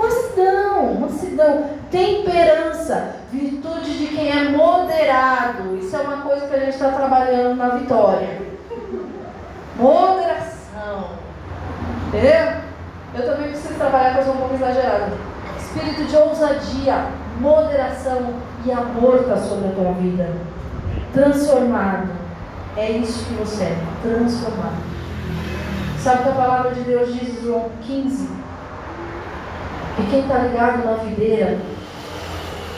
Mansidão, 0.00 0.94
mansidão, 0.94 1.64
temperança, 1.90 3.16
virtude 3.30 3.98
de 3.98 4.06
quem 4.08 4.30
é 4.30 4.48
moderado. 4.48 5.76
Isso 5.76 5.94
é 5.94 6.00
uma 6.00 6.22
coisa 6.22 6.46
que 6.46 6.54
a 6.54 6.58
gente 6.58 6.70
está 6.70 6.92
trabalhando 6.92 7.56
na 7.56 7.68
vitória. 7.70 8.40
Moderação. 9.76 11.10
Entendeu? 12.08 12.60
Eu 13.14 13.26
também 13.26 13.50
preciso 13.50 13.74
trabalhar 13.74 14.14
com 14.14 14.22
eu 14.22 14.34
um 14.34 14.36
pouco 14.36 14.54
exagerado 14.54 15.30
espírito 15.70 16.04
de 16.04 16.16
ousadia, 16.16 17.06
moderação 17.38 18.34
e 18.64 18.72
amor 18.72 19.20
está 19.20 19.36
sobre 19.36 19.68
a 19.68 19.72
tua 19.72 19.92
vida. 19.92 20.28
Transformado. 21.12 22.08
É 22.76 22.90
isso 22.90 23.24
que 23.24 23.34
você 23.34 23.64
é, 23.64 23.78
transformado. 24.02 24.78
Sabe 25.98 26.22
que 26.22 26.28
a 26.28 26.32
palavra 26.32 26.70
de 26.72 26.80
Deus 26.82 27.12
diz 27.12 27.38
em 27.38 27.44
João 27.44 27.68
15? 27.82 28.28
Que 30.00 30.10
quem 30.10 30.20
está 30.20 30.38
ligado 30.38 30.82
na 30.82 30.94
videira 30.94 31.58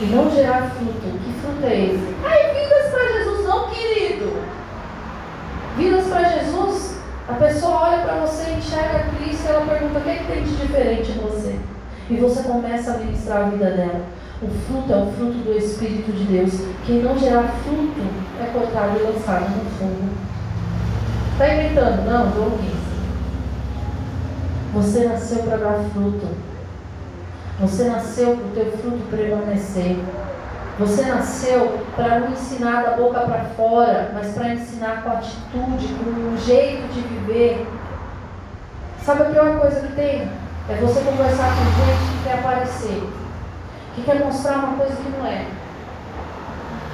e 0.01 0.07
não 0.07 0.29
gerar 0.29 0.71
fruto, 0.71 0.93
que 1.01 1.33
fruto 1.41 1.65
é 1.65 1.85
esse? 1.85 2.15
Ai, 2.25 2.53
vidas 2.53 2.91
para 2.91 3.13
Jesus, 3.13 3.47
não, 3.47 3.71
querido. 3.71 4.33
Vidas 5.77 6.07
para 6.09 6.25
Jesus, 6.25 6.97
a 7.29 7.35
pessoa 7.35 7.81
olha 7.83 7.99
para 8.03 8.15
você, 8.17 8.51
enxerga 8.51 9.07
Cristo 9.17 9.45
e 9.45 9.49
ela 9.49 9.67
pergunta: 9.67 10.01
o 10.01 10.03
que, 10.03 10.11
é 10.11 10.17
que 10.17 10.25
tem 10.25 10.43
de 10.43 10.57
diferente 10.57 11.13
em 11.13 11.21
você? 11.21 11.57
E 12.11 12.17
você 12.17 12.43
começa 12.43 12.95
a 12.95 12.99
ministrar 12.99 13.43
a 13.43 13.51
vida 13.51 13.71
dela. 13.71 14.01
O 14.43 14.49
fruto 14.67 14.93
é 14.93 14.97
o 14.97 15.13
fruto 15.13 15.39
do 15.39 15.57
Espírito 15.57 16.11
de 16.11 16.25
Deus. 16.25 16.53
Quem 16.85 17.03
não 17.03 17.17
gerar 17.17 17.55
fruto 17.63 18.03
é 18.43 18.47
cortado 18.47 18.99
e 18.99 19.03
lançado 19.03 19.49
no 19.49 19.71
fogo. 19.79 20.09
Está 21.31 21.55
inventando? 21.55 22.05
Não, 22.05 22.33
João 22.33 22.51
15. 22.51 22.73
Você 24.75 25.05
nasceu 25.07 25.45
para 25.45 25.59
dar 25.59 25.85
fruto. 25.93 26.52
Você 27.63 27.85
nasceu 27.85 28.37
para 28.37 28.45
o 28.45 28.51
teu 28.51 28.73
fruto 28.79 29.07
permanecer. 29.09 29.97
Você 30.81 31.03
nasceu 31.03 31.79
para 31.95 32.19
não 32.19 32.33
ensinar 32.33 32.83
da 32.83 32.97
boca 32.97 33.21
para 33.21 33.45
fora, 33.57 34.11
mas 34.13 34.33
para 34.33 34.55
ensinar 34.55 35.05
com 35.05 35.11
atitude, 35.11 35.95
com 35.95 36.11
um 36.11 36.37
jeito 36.39 36.93
de 36.93 37.01
viver. 37.03 37.65
Sabe 39.05 39.23
a 39.23 39.27
pior 39.27 39.61
coisa 39.61 39.81
que 39.81 39.93
tem? 39.93 40.29
É 40.69 40.75
você 40.81 41.03
conversar 41.03 41.51
com 41.51 41.65
gente 41.65 42.11
que 42.11 42.25
quer 42.25 42.39
aparecer, 42.41 43.03
que 43.95 44.03
quer 44.03 44.25
mostrar 44.25 44.55
uma 44.55 44.77
coisa 44.77 44.97
que 44.97 45.09
não 45.11 45.25
é. 45.25 45.47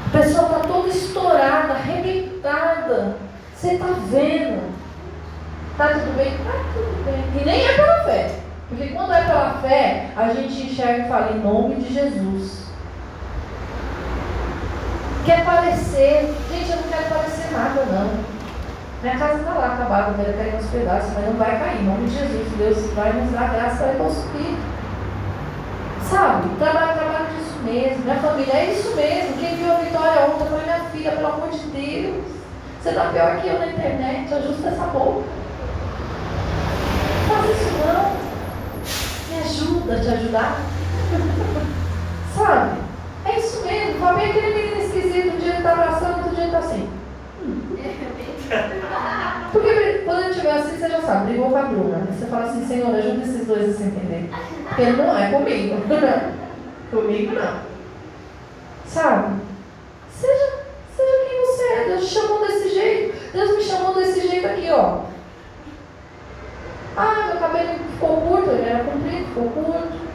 A 0.06 0.18
pessoa 0.18 0.48
está 0.48 0.58
toda 0.60 0.88
estourada, 0.88 1.72
arrebentada. 1.72 3.16
Você 3.56 3.72
está 3.72 3.86
vendo. 4.10 4.70
Está 5.72 5.88
tudo 5.88 6.14
bem? 6.14 6.34
Está 6.34 6.52
tudo 6.74 7.04
bem. 7.06 7.40
E 7.40 7.44
nem 7.46 7.64
é 7.64 7.72
pela 7.72 8.04
fé. 8.04 8.47
Porque 8.68 8.88
quando 8.88 9.12
é 9.14 9.22
pela 9.22 9.58
fé, 9.62 10.10
a 10.14 10.28
gente 10.28 10.62
enxerga 10.62 11.04
e 11.04 11.08
fala 11.08 11.32
em 11.32 11.40
nome 11.40 11.76
de 11.76 11.94
Jesus. 11.94 12.68
Quer 15.24 15.44
parecer. 15.44 16.34
Gente, 16.50 16.70
eu 16.70 16.76
não 16.76 16.82
quero 16.84 17.08
parecer 17.08 17.50
nada, 17.52 17.86
não. 17.86 18.38
Minha 19.02 19.16
casa 19.16 19.38
está 19.38 19.52
lá 19.54 19.74
acabada, 19.74 20.12
vai 20.12 20.32
cair 20.32 20.54
nos 20.54 20.66
pedaços, 20.66 21.12
mas 21.14 21.24
não 21.24 21.34
vai 21.34 21.58
cair. 21.58 21.80
Em 21.80 21.84
nome 21.84 22.08
de 22.08 22.18
Jesus, 22.18 22.48
Deus 22.58 22.92
vai 22.94 23.12
nos 23.12 23.32
dar 23.32 23.54
graça 23.54 23.84
para 23.84 23.94
construir. 23.94 24.58
Sabe? 26.10 26.48
Trabalho, 26.58 26.94
trabalho 26.94 27.26
disso 27.36 27.58
mesmo. 27.64 28.04
Minha 28.04 28.16
família 28.16 28.52
é 28.54 28.72
isso 28.72 28.94
mesmo. 28.96 29.38
Quem 29.38 29.56
viu 29.56 29.72
a 29.72 29.76
vitória 29.76 30.26
ontem 30.26 30.46
foi 30.46 30.62
minha 30.62 30.80
filha, 30.90 31.12
pelo 31.12 31.26
amor 31.26 31.50
de 31.50 31.58
Deus. 31.58 32.24
Você 32.82 32.88
está 32.90 33.04
pior 33.06 33.36
que 33.40 33.48
eu 33.48 33.58
na 33.58 33.66
internet, 33.66 34.34
ajusta 34.34 34.68
essa 34.68 34.84
boca. 34.84 35.24
Não 37.28 37.36
faz 37.36 37.50
isso 37.50 37.70
não. 37.86 38.37
Ajuda 39.48 39.94
a 39.94 40.00
te 40.00 40.08
ajudar. 40.08 40.60
Sabe? 42.36 42.80
É 43.24 43.38
isso 43.38 43.64
mesmo. 43.64 43.98
Fabinho 43.98 44.26
é 44.26 44.30
aquele 44.30 44.54
menino 44.54 44.82
esquisito, 44.82 45.34
um 45.34 45.38
dia 45.38 45.48
ele 45.48 45.56
está 45.58 45.72
abraçando, 45.72 46.18
outro 46.18 46.34
dia 46.34 46.44
ele 46.44 46.54
está 46.54 46.58
assim. 46.58 46.90
Porque 49.52 50.02
quando 50.04 50.20
ele 50.20 50.30
estiver 50.30 50.52
assim, 50.52 50.76
você 50.76 50.88
já 50.88 51.00
sabe, 51.00 51.26
brigou 51.26 51.50
com 51.50 51.56
a 51.56 51.62
Bruna. 51.62 52.06
Você 52.10 52.26
fala 52.26 52.44
assim, 52.44 52.66
Senhor, 52.66 52.94
ajuda 52.94 53.22
esses 53.22 53.46
dois 53.46 53.70
a 53.70 53.72
se 53.72 53.82
entender. 53.84 54.30
Porque 54.68 54.84
não 54.90 55.16
é 55.16 55.30
comigo. 55.30 55.76
comigo 56.90 57.32
não. 57.34 57.60
Sabe? 58.86 59.36
Seja, 60.10 60.64
seja 60.94 61.28
quem 61.28 61.40
você 61.46 61.62
é. 61.62 61.84
Deus 61.88 62.06
te 62.06 62.14
chamou 62.14 62.46
desse 62.46 62.68
jeito. 62.68 63.32
Deus 63.32 63.56
me 63.56 63.62
chamou 63.62 63.94
desse 63.94 64.28
jeito 64.28 64.46
aqui, 64.46 64.70
ó. 64.70 65.04
Ah, 66.98 67.28
meu 67.28 67.36
cabelo 67.36 67.78
ficou 67.92 68.20
curto, 68.22 68.50
ele 68.50 68.68
era 68.68 68.82
comprido, 68.82 69.26
ficou 69.26 69.50
curto. 69.50 70.08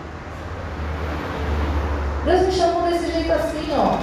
Deus 2.26 2.42
me 2.42 2.52
chamou 2.52 2.82
desse 2.84 3.10
jeito 3.10 3.32
assim, 3.32 3.70
ó. 3.72 4.00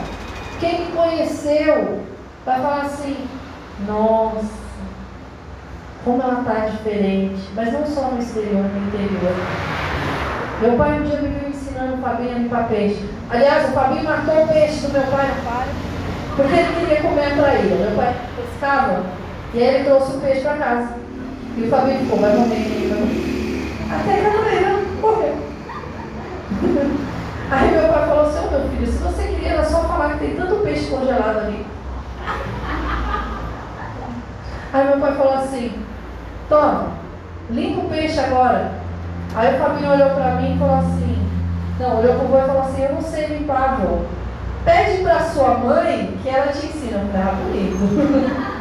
Quem 0.59 0.87
me 0.87 0.93
conheceu 0.93 2.01
vai 2.47 2.59
falar 2.59 2.83
assim, 2.83 3.29
nossa, 3.87 4.47
como 6.07 6.23
ela 6.23 6.41
está 6.41 6.67
diferente, 6.71 7.43
mas 7.55 7.71
não 7.71 7.85
só 7.85 8.09
no 8.09 8.19
exterior, 8.19 8.65
no 8.65 8.89
interior. 8.89 9.35
Meu 10.63 10.73
pai 10.79 11.01
um 11.01 11.03
dia 11.03 11.21
me 11.21 11.29
viu 11.29 11.51
ensinando 11.51 11.95
o 11.95 11.99
Fabinho 11.99 12.31
a 12.31 12.39
limpar 12.39 12.69
peixe. 12.69 13.05
Aliás, 13.29 13.69
o 13.69 13.73
Fabinho 13.73 14.05
matou 14.05 14.45
o 14.45 14.49
peixe 14.49 14.87
do 14.87 14.93
meu 14.93 15.03
pai 15.03 15.27
no 15.29 16.35
porque 16.37 16.55
ele 16.55 16.81
queria 16.81 17.03
comer 17.03 17.33
a 17.33 17.37
traíra. 17.37 17.77
Meu 17.77 17.97
pai 17.97 18.17
pescava 18.37 19.03
e 19.53 19.63
aí 19.63 19.75
ele 19.75 19.85
trouxe 19.85 20.17
o 20.17 20.21
peixe 20.21 20.41
para 20.41 20.57
casa. 20.57 21.00
E 21.57 21.63
o 21.63 21.71
Fabinho 21.71 22.01
ficou, 22.01 22.19
vai 22.19 22.37
morrer, 22.37 22.91
Até 23.91 24.21
que 24.21 24.27
a 24.27 24.31
traíra 24.31 24.79
morreu. 25.01 25.37
Aí 27.51 27.71
meu 27.73 27.89
pai 27.89 28.07
falou 28.07 28.27
assim, 28.27 28.51
meu 28.51 28.69
filho, 28.69 28.87
se 28.87 28.99
você 28.99 29.23
queria 29.25 29.49
era 29.51 29.65
só 29.65 29.83
falar 29.85 30.13
que 30.13 30.21
tem 30.21 30.37
tanto 30.37 30.63
peixe 30.63 30.91
congelado 30.91 31.39
ali. 31.39 31.67
Aí 34.73 34.87
meu 34.87 35.01
pai 35.01 35.17
falou 35.17 35.35
assim, 35.35 35.73
toma, 36.49 36.93
limpa 37.51 37.81
o 37.81 37.89
peixe 37.89 38.21
agora. 38.21 38.71
Aí 39.35 39.53
o 39.55 39.59
Fabinho 39.59 39.91
olhou 39.91 40.11
para 40.11 40.37
mim 40.37 40.55
e 40.55 40.59
falou 40.59 40.77
assim, 40.77 41.27
não, 41.81 41.99
olhou 41.99 42.15
para 42.15 42.25
o 42.25 42.29
vô 42.29 42.39
e 42.39 42.47
falou 42.47 42.63
assim, 42.63 42.83
eu 42.83 42.95
não 42.95 43.03
sei 43.03 43.27
limpar, 43.27 43.81
vô. 43.81 44.05
Pede 44.65 45.03
para 45.03 45.19
sua 45.21 45.55
mãe 45.55 46.17
que 46.23 46.29
ela 46.29 46.53
te 46.53 46.67
ensina. 46.67 46.99
Eu 46.99 47.09
falei, 47.09 47.23
ah, 47.23 47.35
bonito. 47.43 47.79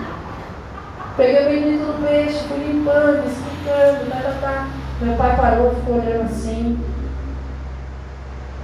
Peguei 1.19 1.45
o 1.45 1.49
benito 1.49 1.83
do 1.83 2.07
peixe, 2.07 2.47
fui 2.47 2.59
limpando, 2.59 3.27
escutando, 3.27 4.09
tá, 4.09 4.21
tá, 4.21 4.37
tá. 4.39 4.67
Meu 5.01 5.17
pai 5.17 5.35
parou, 5.35 5.75
ficou 5.75 5.95
olhando 5.95 6.23
assim, 6.23 6.79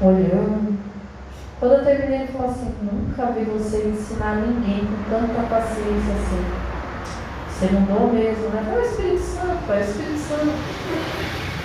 olhando. 0.02 0.80
Quando 1.60 1.74
eu 1.74 1.84
terminei, 1.84 2.20
ele 2.20 2.28
falou 2.32 2.52
assim, 2.52 2.74
nunca 2.82 3.26
vi 3.34 3.44
você 3.44 3.90
ensinar 3.90 4.36
ninguém 4.38 4.88
com 4.88 5.10
tanta 5.10 5.42
paciência 5.50 6.14
assim. 6.14 6.46
Você 7.50 7.66
mudou 7.74 8.14
mesmo, 8.14 8.48
né? 8.48 8.64
Foi 8.72 8.82
o 8.82 8.86
Espírito 8.86 9.22
Santo, 9.22 9.58
foi 9.68 9.78
o 9.78 9.82
Espírito 9.82 10.20
Santo. 10.20 10.54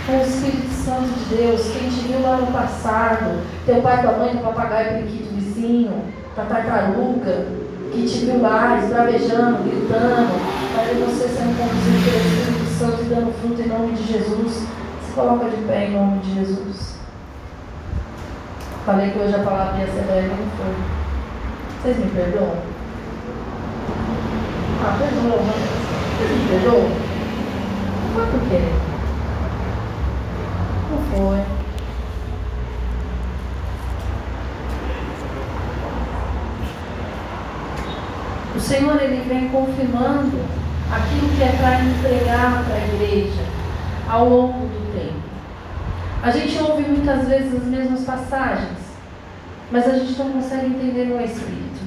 Foi 0.06 0.16
o 0.16 0.22
Espírito 0.22 0.72
Santo 0.72 1.08
de 1.08 1.36
Deus. 1.36 1.70
Quem 1.70 1.88
te 1.88 2.08
viu 2.08 2.20
lá 2.22 2.36
no 2.38 2.48
passado, 2.48 3.40
teu 3.64 3.80
pai, 3.80 4.02
tua 4.02 4.12
mãe, 4.14 4.32
teu 4.32 4.40
papagaio, 4.40 4.94
periquito, 4.94 5.34
vizinho, 5.36 6.02
tua 6.34 6.46
tartaruga, 6.46 7.46
que 7.90 8.06
te 8.06 8.24
viu 8.24 8.40
lá 8.40 8.78
esbravejando, 8.78 9.64
gritando, 9.64 10.30
para 10.74 10.94
você 11.06 11.28
sendo 11.28 11.56
conduzido 11.58 12.04
pelo 12.04 12.38
Espírito 12.38 12.78
Santo 12.78 13.02
e 13.02 13.14
dando 13.14 13.40
fruto 13.40 13.60
em 13.60 13.68
nome 13.68 13.92
de 13.94 14.12
Jesus. 14.12 14.66
Se 15.04 15.12
coloca 15.14 15.50
de 15.50 15.56
pé 15.62 15.86
em 15.86 15.94
nome 15.94 16.18
de 16.20 16.34
Jesus. 16.34 16.94
Falei 18.86 19.10
que 19.10 19.18
hoje 19.18 19.34
a 19.34 19.40
palavra 19.40 19.80
ia 19.80 19.86
ser 19.86 20.02
breve, 20.02 20.28
não 20.28 20.50
foi. 20.56 20.74
Vocês 21.82 21.98
me 21.98 22.10
perdoam? 22.10 22.56
Ah, 24.82 24.96
perdoam, 24.98 25.44
mas 25.44 25.56
vocês 26.18 26.40
me 26.40 26.48
perdoam? 26.48 26.90
Foi 28.14 28.26
por 28.26 28.40
quê? 28.48 28.62
Não 30.90 30.98
foi. 31.16 31.59
O 38.60 38.62
Senhor 38.62 39.02
ele 39.02 39.24
vem 39.26 39.48
confirmando 39.48 40.38
aquilo 40.92 41.28
que 41.34 41.42
é 41.42 41.56
para 41.58 41.80
entregar 41.80 42.62
para 42.66 42.74
a 42.74 42.86
igreja 42.94 43.40
ao 44.06 44.28
longo 44.28 44.66
do 44.66 44.92
tempo. 44.92 45.18
A 46.22 46.30
gente 46.30 46.58
ouve 46.58 46.82
muitas 46.82 47.26
vezes 47.26 47.54
as 47.54 47.64
mesmas 47.64 48.02
passagens, 48.02 48.78
mas 49.72 49.88
a 49.88 49.92
gente 49.98 50.18
não 50.18 50.32
consegue 50.32 50.66
entender 50.66 51.06
no 51.06 51.24
Espírito. 51.24 51.80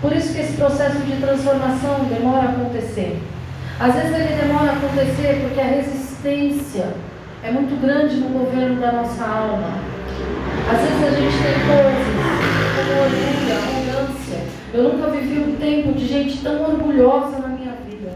Por 0.00 0.12
isso 0.12 0.32
que 0.32 0.42
esse 0.42 0.52
processo 0.52 0.98
de 0.98 1.20
transformação 1.20 2.04
demora 2.04 2.46
a 2.46 2.50
acontecer. 2.50 3.20
Às 3.80 3.94
vezes 3.94 4.14
ele 4.14 4.40
demora 4.42 4.70
a 4.70 4.76
acontecer 4.76 5.40
porque 5.42 5.60
a 5.60 5.64
resistência 5.64 6.94
é 7.42 7.50
muito 7.50 7.80
grande 7.84 8.14
no 8.18 8.28
governo 8.28 8.80
da 8.80 8.92
nossa 8.92 9.24
alma. 9.24 9.74
Às 10.70 10.78
vezes 10.78 11.04
a 11.04 11.20
gente 11.20 11.36
tem 11.42 11.54
coisas 11.66 12.06
como 12.76 13.02
orgulho. 13.02 13.83
Eu 14.74 14.82
nunca 14.82 15.08
vivi 15.08 15.38
um 15.38 15.54
tempo 15.54 15.92
de 15.92 16.04
gente 16.04 16.42
tão 16.42 16.60
orgulhosa 16.64 17.38
na 17.38 17.46
minha 17.46 17.74
vida. 17.88 18.10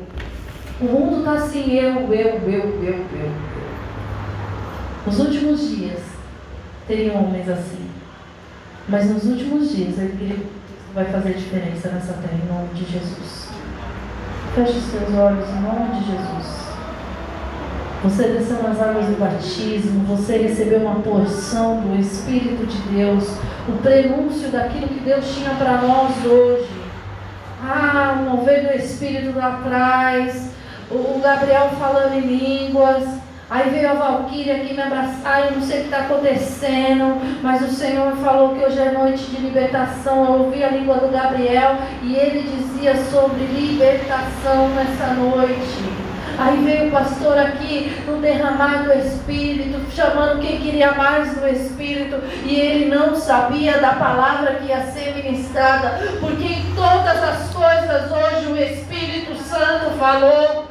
O 0.80 0.86
mundo 0.86 1.18
está 1.18 1.34
assim, 1.34 1.72
eu, 1.72 2.12
eu, 2.12 2.34
eu, 2.50 2.82
eu, 2.82 3.06
eu. 3.12 3.30
Nos 5.06 5.20
últimos 5.20 5.76
dias, 5.76 6.00
teriam 6.88 7.24
homens 7.24 7.48
assim. 7.48 7.88
Mas 8.88 9.08
nos 9.08 9.24
últimos 9.26 9.70
dias, 9.70 9.98
ele 9.98 10.48
vai 10.92 11.04
fazer 11.04 11.34
diferença 11.34 11.90
nessa 11.90 12.14
terra, 12.14 12.40
em 12.42 12.52
nome 12.52 12.74
de 12.74 12.90
Jesus. 12.90 13.50
Feche 14.56 14.78
os 14.78 14.84
seus 14.84 15.14
olhos, 15.14 15.48
em 15.48 15.60
nome 15.60 16.00
de 16.00 16.06
Jesus. 16.06 16.67
Você 18.04 18.28
desceu 18.28 18.62
nas 18.62 18.80
águas 18.80 19.06
do 19.06 19.18
batismo, 19.18 20.04
você 20.04 20.38
recebeu 20.38 20.78
uma 20.78 21.00
porção 21.00 21.80
do 21.80 21.98
Espírito 21.98 22.64
de 22.64 22.78
Deus, 22.94 23.28
o 23.68 23.72
prenúncio 23.82 24.50
daquilo 24.50 24.86
que 24.86 25.00
Deus 25.00 25.24
tinha 25.34 25.50
para 25.56 25.78
nós 25.78 26.24
hoje. 26.24 26.70
Ah, 27.60 28.22
mover 28.24 28.68
do 28.68 28.76
Espírito 28.76 29.36
lá 29.36 29.48
atrás, 29.48 30.52
o 30.88 31.18
Gabriel 31.20 31.70
falando 31.76 32.14
em 32.14 32.20
línguas. 32.20 33.02
Aí 33.50 33.68
veio 33.70 33.90
a 33.90 33.94
Valquíria 33.94 34.56
aqui 34.56 34.74
me 34.74 34.82
abraçar, 34.82 35.46
eu 35.46 35.52
não 35.56 35.62
sei 35.62 35.78
o 35.78 35.80
que 35.80 35.86
está 35.86 35.98
acontecendo, 36.00 37.20
mas 37.42 37.62
o 37.62 37.74
Senhor 37.74 38.12
falou 38.18 38.54
que 38.54 38.64
hoje 38.64 38.78
é 38.78 38.92
noite 38.92 39.24
de 39.24 39.40
libertação. 39.40 40.24
Eu 40.24 40.44
ouvi 40.44 40.62
a 40.62 40.68
língua 40.68 40.98
do 40.98 41.10
Gabriel 41.10 41.76
e 42.02 42.14
ele 42.14 42.42
dizia 42.42 42.94
sobre 43.10 43.44
libertação 43.44 44.68
nessa 44.68 45.14
noite. 45.14 46.07
Aí 46.38 46.56
veio 46.64 46.88
o 46.88 46.90
pastor 46.92 47.36
aqui 47.36 48.00
no 48.06 48.20
derramar 48.20 48.84
do 48.84 48.92
Espírito, 48.92 49.80
chamando 49.90 50.40
quem 50.40 50.60
queria 50.60 50.92
mais 50.92 51.36
do 51.36 51.48
Espírito, 51.48 52.22
e 52.44 52.54
ele 52.54 52.84
não 52.94 53.16
sabia 53.16 53.78
da 53.78 53.94
palavra 53.94 54.54
que 54.54 54.68
ia 54.68 54.82
ser 54.86 55.16
ministrada, 55.16 55.98
porque 56.20 56.44
em 56.44 56.74
todas 56.76 57.22
as 57.22 57.52
coisas 57.52 58.12
hoje 58.12 58.52
o 58.52 58.56
Espírito 58.56 59.34
Santo 59.42 59.90
falou 59.98 60.68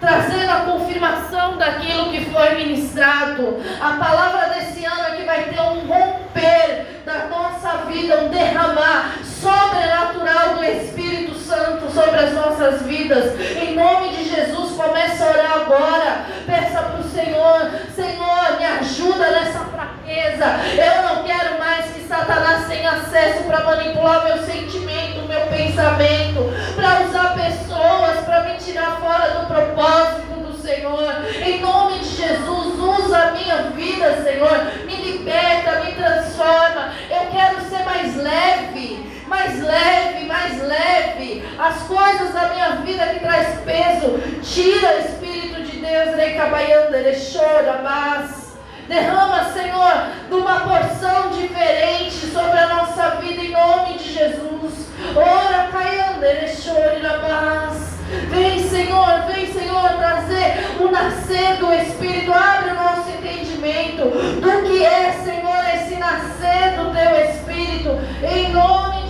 trazendo 0.00 0.50
a 0.50 0.72
confirmação 0.72 1.56
daquilo 1.56 2.10
que 2.10 2.24
foi 2.26 2.56
ministrado. 2.56 3.56
A 3.80 3.92
palavra 3.92 4.54
desse 4.54 4.84
ano 4.84 5.02
é 5.02 5.16
que 5.16 5.22
vai 5.22 5.44
ter 5.44 5.60
um 5.60 5.86
romper 5.86 7.02
da 7.06 7.26
nossa 7.28 7.43
vida, 7.78 8.20
um 8.20 8.28
derramar 8.28 9.18
sobrenatural 9.24 10.56
do 10.56 10.64
Espírito 10.64 11.34
Santo 11.34 11.90
sobre 11.92 12.18
as 12.18 12.32
nossas 12.32 12.82
vidas. 12.82 13.38
Em 13.40 13.74
nome 13.74 14.08
de 14.10 14.24
Jesus, 14.24 14.72
comece 14.72 15.22
a 15.22 15.26
orar 15.26 15.52
agora. 15.52 16.26
Peça 16.46 16.82
para 16.82 17.00
o 17.00 17.10
Senhor, 17.10 17.70
Senhor, 17.94 18.58
me 18.58 18.64
ajuda 18.64 19.30
nessa 19.30 19.60
fraqueza. 19.60 20.46
Eu 20.76 21.02
não 21.02 21.24
quero 21.24 21.58
mais 21.58 21.84
que 21.86 22.00
Satanás 22.08 22.66
tenha 22.66 22.90
acesso 22.92 23.44
para 23.44 23.64
manipular 23.64 24.24
meu 24.24 24.38
sentimento, 24.38 25.28
meu 25.28 25.42
pensamento, 25.46 26.52
para 26.74 27.02
usar 27.06 27.34
pessoas, 27.34 28.24
para 28.24 28.44
me 28.44 28.56
tirar 28.56 28.98
fora 29.00 29.40
do 29.40 29.46
propósito 29.46 30.40
do 30.40 30.53
Senhor. 30.64 31.12
Em 31.44 31.60
nome 31.60 31.98
de 31.98 32.08
Jesus, 32.08 32.78
usa 32.78 33.18
a 33.18 33.30
minha 33.32 33.56
vida, 33.74 34.22
Senhor. 34.22 34.64
Me 34.86 34.96
liberta, 34.96 35.84
me 35.84 35.92
transforma. 35.92 36.94
Eu 37.10 37.30
quero 37.30 37.60
ser 37.68 37.84
mais 37.84 38.16
leve 38.16 39.14
mais 39.26 39.58
leve, 39.62 40.26
mais 40.26 40.62
leve. 40.62 41.42
As 41.58 41.82
coisas 41.84 42.32
da 42.34 42.50
minha 42.50 42.70
vida 42.84 43.06
que 43.06 43.20
traz 43.20 43.58
peso, 43.60 44.20
tira, 44.42 44.98
Espírito 44.98 45.62
de 45.62 45.78
Deus, 45.78 46.14
recabaiando, 46.14 46.94
ele 46.94 47.16
chora, 47.16 47.80
mas 47.82 48.43
derrama, 48.88 49.44
Senhor, 49.52 50.06
de 50.28 50.34
uma 50.34 50.60
porção 50.60 51.30
diferente 51.30 52.26
sobre 52.32 52.58
a 52.58 52.68
nossa 52.68 53.10
vida 53.16 53.42
em 53.42 53.50
nome 53.50 53.98
de 53.98 54.12
Jesus. 54.12 54.88
Ora, 55.14 55.68
caiando, 55.70 56.24
ele 56.24 56.52
chora, 56.56 57.18
paz. 57.20 57.94
Vem, 58.30 58.68
Senhor, 58.68 59.22
vem, 59.26 59.52
Senhor, 59.52 59.88
trazer 59.98 60.66
o 60.80 60.90
nascer 60.90 61.56
do 61.56 61.72
Espírito. 61.74 62.32
Abre 62.32 62.70
o 62.70 62.74
nosso 62.74 63.08
entendimento 63.10 64.04
do 64.04 64.68
que 64.68 64.84
é, 64.84 65.12
Senhor, 65.24 65.64
esse 65.74 65.96
nascer 65.96 66.76
do 66.76 66.92
teu 66.92 67.30
Espírito. 67.30 67.98
Em 68.22 68.52
nome 68.52 69.04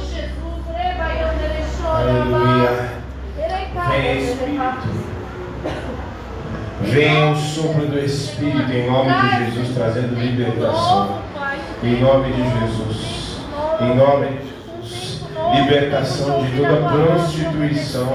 Aleluia. 1.86 2.90
Vem 3.90 4.24
Espírito. 4.24 5.04
Venha 6.84 7.30
o 7.30 7.36
sopro 7.36 7.86
do 7.86 7.98
Espírito 7.98 8.70
em 8.70 8.90
nome 8.90 9.10
de 9.12 9.44
Jesus, 9.44 9.74
trazendo 9.74 10.14
libertação. 10.14 11.18
Em 11.82 12.00
nome 12.00 12.32
de 12.32 12.42
Jesus. 12.42 13.38
Em 13.80 13.94
nome 13.96 14.26
de 14.28 14.88
Jesus. 14.88 15.24
Libertação 15.54 16.44
de 16.44 16.56
toda 16.56 16.88
prostituição. 16.88 18.12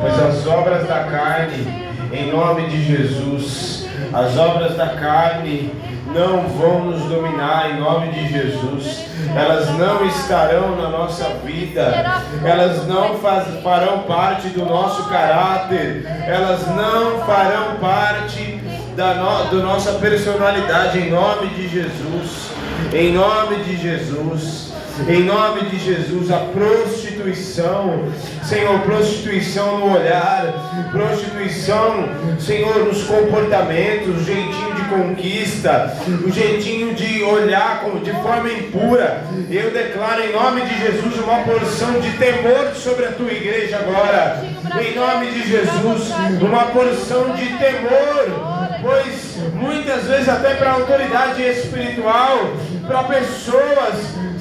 Pois 0.00 0.22
as 0.22 0.46
obras 0.46 0.86
da 0.86 1.04
carne, 1.04 1.66
em 2.12 2.30
nome 2.30 2.68
de 2.68 2.84
Jesus, 2.84 3.87
as 4.12 4.36
obras 4.36 4.76
da 4.76 4.88
carne 4.88 5.72
não 6.14 6.48
vão 6.48 6.84
nos 6.86 7.02
dominar 7.02 7.70
em 7.70 7.80
nome 7.80 8.08
de 8.12 8.28
Jesus. 8.28 9.06
Elas 9.34 9.68
não 9.70 10.06
estarão 10.06 10.76
na 10.76 10.88
nossa 10.88 11.24
vida. 11.44 12.22
Elas 12.44 12.86
não 12.86 13.18
faz, 13.18 13.46
farão 13.62 14.00
parte 14.00 14.48
do 14.48 14.64
nosso 14.64 15.08
caráter. 15.08 16.06
Elas 16.26 16.66
não 16.68 17.20
farão 17.26 17.76
parte 17.80 18.60
da 18.96 19.14
no, 19.14 19.50
do 19.50 19.62
nossa 19.62 19.92
personalidade 19.92 20.98
em 20.98 21.10
nome 21.10 21.48
de 21.48 21.68
Jesus. 21.68 22.50
Em 22.92 23.12
nome 23.12 23.56
de 23.64 23.76
Jesus. 23.76 24.72
Em 25.06 25.22
nome 25.24 25.70
de 25.70 25.78
Jesus, 25.78 26.30
a 26.30 26.38
prostituição, 26.38 28.08
Senhor, 28.42 28.80
prostituição 28.80 29.78
no 29.78 29.94
olhar, 29.94 30.90
prostituição, 30.90 32.08
Senhor, 32.38 32.84
nos 32.84 33.04
comportamentos, 33.04 34.16
o 34.16 34.24
jeitinho 34.24 34.74
de 34.74 34.84
conquista, 34.84 35.96
o 36.26 36.30
jeitinho 36.30 36.94
de 36.94 37.22
olhar 37.22 37.84
de 38.02 38.10
forma 38.10 38.50
impura. 38.50 39.24
Eu 39.50 39.70
declaro 39.70 40.22
em 40.22 40.32
nome 40.32 40.62
de 40.62 40.78
Jesus 40.78 41.18
uma 41.18 41.38
porção 41.42 42.00
de 42.00 42.10
temor 42.18 42.74
sobre 42.74 43.06
a 43.06 43.12
tua 43.12 43.30
igreja 43.30 43.78
agora. 43.78 44.42
Em 44.80 44.94
nome 44.94 45.30
de 45.30 45.48
Jesus, 45.48 46.10
uma 46.40 46.64
porção 46.66 47.34
de 47.34 47.46
temor 47.56 48.68
pois 48.82 49.36
muitas 49.54 50.04
vezes 50.04 50.28
até 50.28 50.54
para 50.54 50.72
autoridade 50.72 51.42
espiritual, 51.42 52.52
para 52.86 53.02
pessoas, 53.04 53.94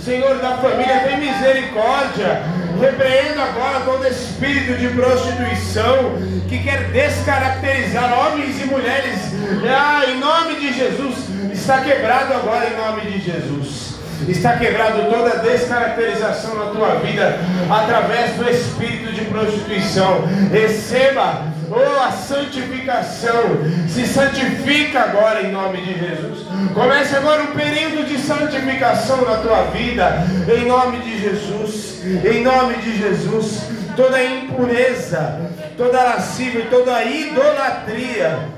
Senhor 0.08 0.38
da 0.38 0.52
família, 0.52 1.02
tem 1.06 1.18
misericórdia. 1.18 2.42
Repreendo 2.80 3.42
agora 3.42 3.82
todo 3.82 4.08
espírito 4.08 4.78
de 4.78 4.88
prostituição 4.88 6.14
que 6.48 6.60
quer 6.60 6.92
descaracterizar 6.92 8.18
homens 8.18 8.62
e 8.62 8.66
mulheres. 8.68 9.20
Ah, 9.70 10.04
em 10.08 10.18
nome 10.18 10.62
de 10.62 10.74
Jesus, 10.74 11.18
está 11.52 11.82
quebrado 11.82 12.36
agora 12.36 12.70
em 12.70 12.78
nome 12.78 13.12
de 13.12 13.20
Jesus. 13.20 13.98
Está 14.30 14.56
quebrado 14.56 15.12
toda 15.12 15.40
descaracterização 15.40 16.56
na 16.56 16.72
tua 16.72 16.96
vida 17.00 17.40
através 17.70 18.32
do 18.36 18.50
espírito 18.50 19.12
de 19.12 19.26
prostituição. 19.26 20.22
Receba 20.50 21.48
oh, 21.70 22.04
a 22.04 22.12
santificação. 22.12 23.44
Se 23.88 24.06
santifica 24.06 25.02
agora 25.02 25.42
em 25.42 25.52
nome 25.52 25.82
de 25.82 26.00
Jesus. 26.00 26.46
Comece 26.74 27.16
agora 27.16 27.44
um 27.44 27.56
período 27.56 28.06
de 28.06 28.18
santificação 28.20 29.22
na 29.26 29.38
tua 29.38 29.64
vida, 29.72 30.26
em 30.56 30.66
nome 30.66 31.00
de 31.00 31.20
Jesus. 31.20 32.02
Em 32.06 32.44
nome 32.44 32.76
de 32.78 32.98
Jesus. 32.98 33.64
Toda 33.96 34.24
impureza, 34.24 35.40
toda 35.76 36.04
lascívia, 36.04 36.68
toda 36.70 37.04
idolatria 37.04 38.57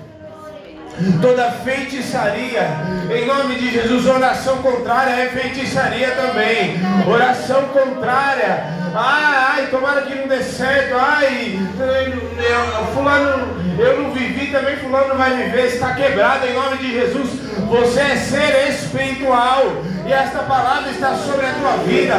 toda 1.22 1.52
feitiçaria, 1.52 2.68
em 3.10 3.26
nome 3.26 3.56
de 3.56 3.72
Jesus, 3.72 4.06
oração 4.06 4.58
contrária 4.58 5.12
é 5.12 5.30
feitiçaria 5.30 6.12
também, 6.12 6.80
oração 7.08 7.64
contrária, 7.70 8.66
ai, 8.94 9.62
ai, 9.62 9.68
tomara 9.68 10.02
que 10.02 10.16
não 10.16 10.28
dê 10.28 10.44
certo, 10.44 10.96
ai, 10.96 11.60
eu, 11.80 12.86
fulano, 12.94 13.48
eu 13.80 14.02
não 14.02 14.12
vivi, 14.12 14.48
também 14.52 14.78
fulano 14.78 15.16
vai 15.16 15.36
viver, 15.36 15.68
está 15.68 15.94
quebrado 15.94 16.46
em 16.46 16.54
nome 16.54 16.78
de 16.78 16.92
Jesus, 16.92 17.30
você 17.68 18.00
é 18.00 18.16
ser 18.16 18.70
espiritual, 18.70 19.64
e 20.06 20.12
esta 20.12 20.40
palavra 20.40 20.90
está 20.92 21.16
sobre 21.16 21.46
a 21.46 21.54
tua 21.54 21.78
vida, 21.86 22.16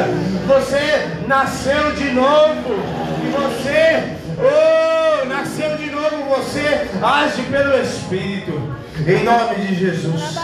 você 0.47 1.07
nasceu 1.27 1.91
de 1.93 2.11
novo, 2.11 2.79
e 3.23 3.29
você, 3.29 4.17
oh, 4.39 5.25
nasceu 5.25 5.77
de 5.77 5.91
novo, 5.91 6.23
você 6.29 6.89
age 7.03 7.43
pelo 7.43 7.77
Espírito. 7.81 8.70
Em 9.07 9.23
nome 9.23 9.55
de 9.55 9.75
Jesus. 9.75 10.37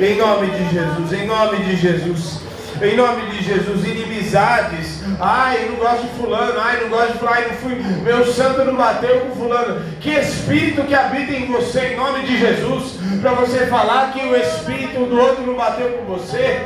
Em 0.00 0.16
nome 0.16 0.46
de 0.46 0.74
Jesus. 0.74 1.12
Em 1.12 1.26
nome 1.26 1.56
de 1.64 1.76
Jesus. 1.76 2.42
Em 2.80 2.96
nome 2.96 3.22
de 3.30 3.44
Jesus, 3.44 3.84
inimizades. 3.84 5.02
Ai, 5.20 5.68
não 5.68 5.76
gosto 5.76 6.02
de 6.02 6.20
fulano. 6.20 6.58
Ai, 6.58 6.80
não 6.80 6.88
gosto 6.88 7.12
de 7.12 7.18
fulano. 7.18 7.36
Ai, 7.36 7.48
não 7.48 7.54
fui. 7.56 7.74
Meu 8.02 8.26
santo 8.26 8.64
não 8.64 8.74
bateu 8.74 9.20
com 9.20 9.36
fulano. 9.36 9.82
Que 10.00 10.10
espírito 10.10 10.82
que 10.82 10.94
habita 10.94 11.32
em 11.32 11.46
você, 11.46 11.92
em 11.92 11.96
nome 11.96 12.22
de 12.22 12.38
Jesus, 12.40 12.98
para 13.20 13.32
você 13.34 13.66
falar 13.66 14.12
que 14.12 14.20
o 14.20 14.34
espírito 14.34 15.04
do 15.04 15.16
outro 15.16 15.46
não 15.46 15.54
bateu 15.54 15.90
com 15.90 16.04
você. 16.06 16.62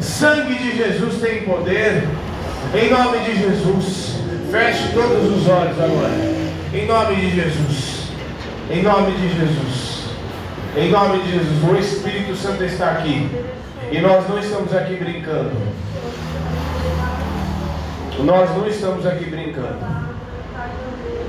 Sangue 0.00 0.54
de 0.54 0.76
Jesus 0.76 1.20
tem 1.20 1.42
poder. 1.42 2.02
Em 2.74 2.90
nome 2.90 3.18
de 3.18 3.38
Jesus. 3.38 4.16
Feche 4.50 4.88
todos 4.92 5.30
os 5.30 5.48
olhos 5.48 5.78
agora. 5.78 6.10
Em 6.74 6.86
nome 6.86 7.14
de 7.14 7.30
Jesus. 7.30 8.10
Em 8.70 8.82
nome 8.82 9.12
de 9.12 9.28
Jesus. 9.28 9.99
Em 10.76 10.88
nome 10.88 11.20
de 11.22 11.32
Jesus, 11.32 11.64
o 11.64 11.76
Espírito 11.76 12.36
Santo 12.36 12.62
está 12.62 12.92
aqui. 12.92 13.28
E 13.90 14.00
nós 14.00 14.28
não 14.28 14.38
estamos 14.38 14.72
aqui 14.72 14.94
brincando. 14.94 15.50
Nós 18.20 18.50
não 18.50 18.68
estamos 18.68 19.04
aqui 19.04 19.24
brincando. 19.24 19.78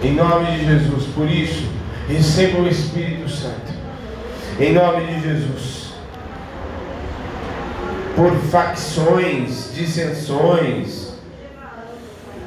Em 0.04 0.14
nome 0.14 0.46
de 0.52 0.66
Jesus, 0.66 1.06
por 1.16 1.28
isso, 1.28 1.68
receba 2.08 2.60
o 2.60 2.68
Espírito 2.68 3.28
Santo. 3.30 3.74
Em 4.60 4.74
nome 4.74 5.06
de 5.08 5.22
Jesus. 5.22 5.94
Por 8.16 8.36
facções, 8.52 9.72
dissensões, 9.74 11.14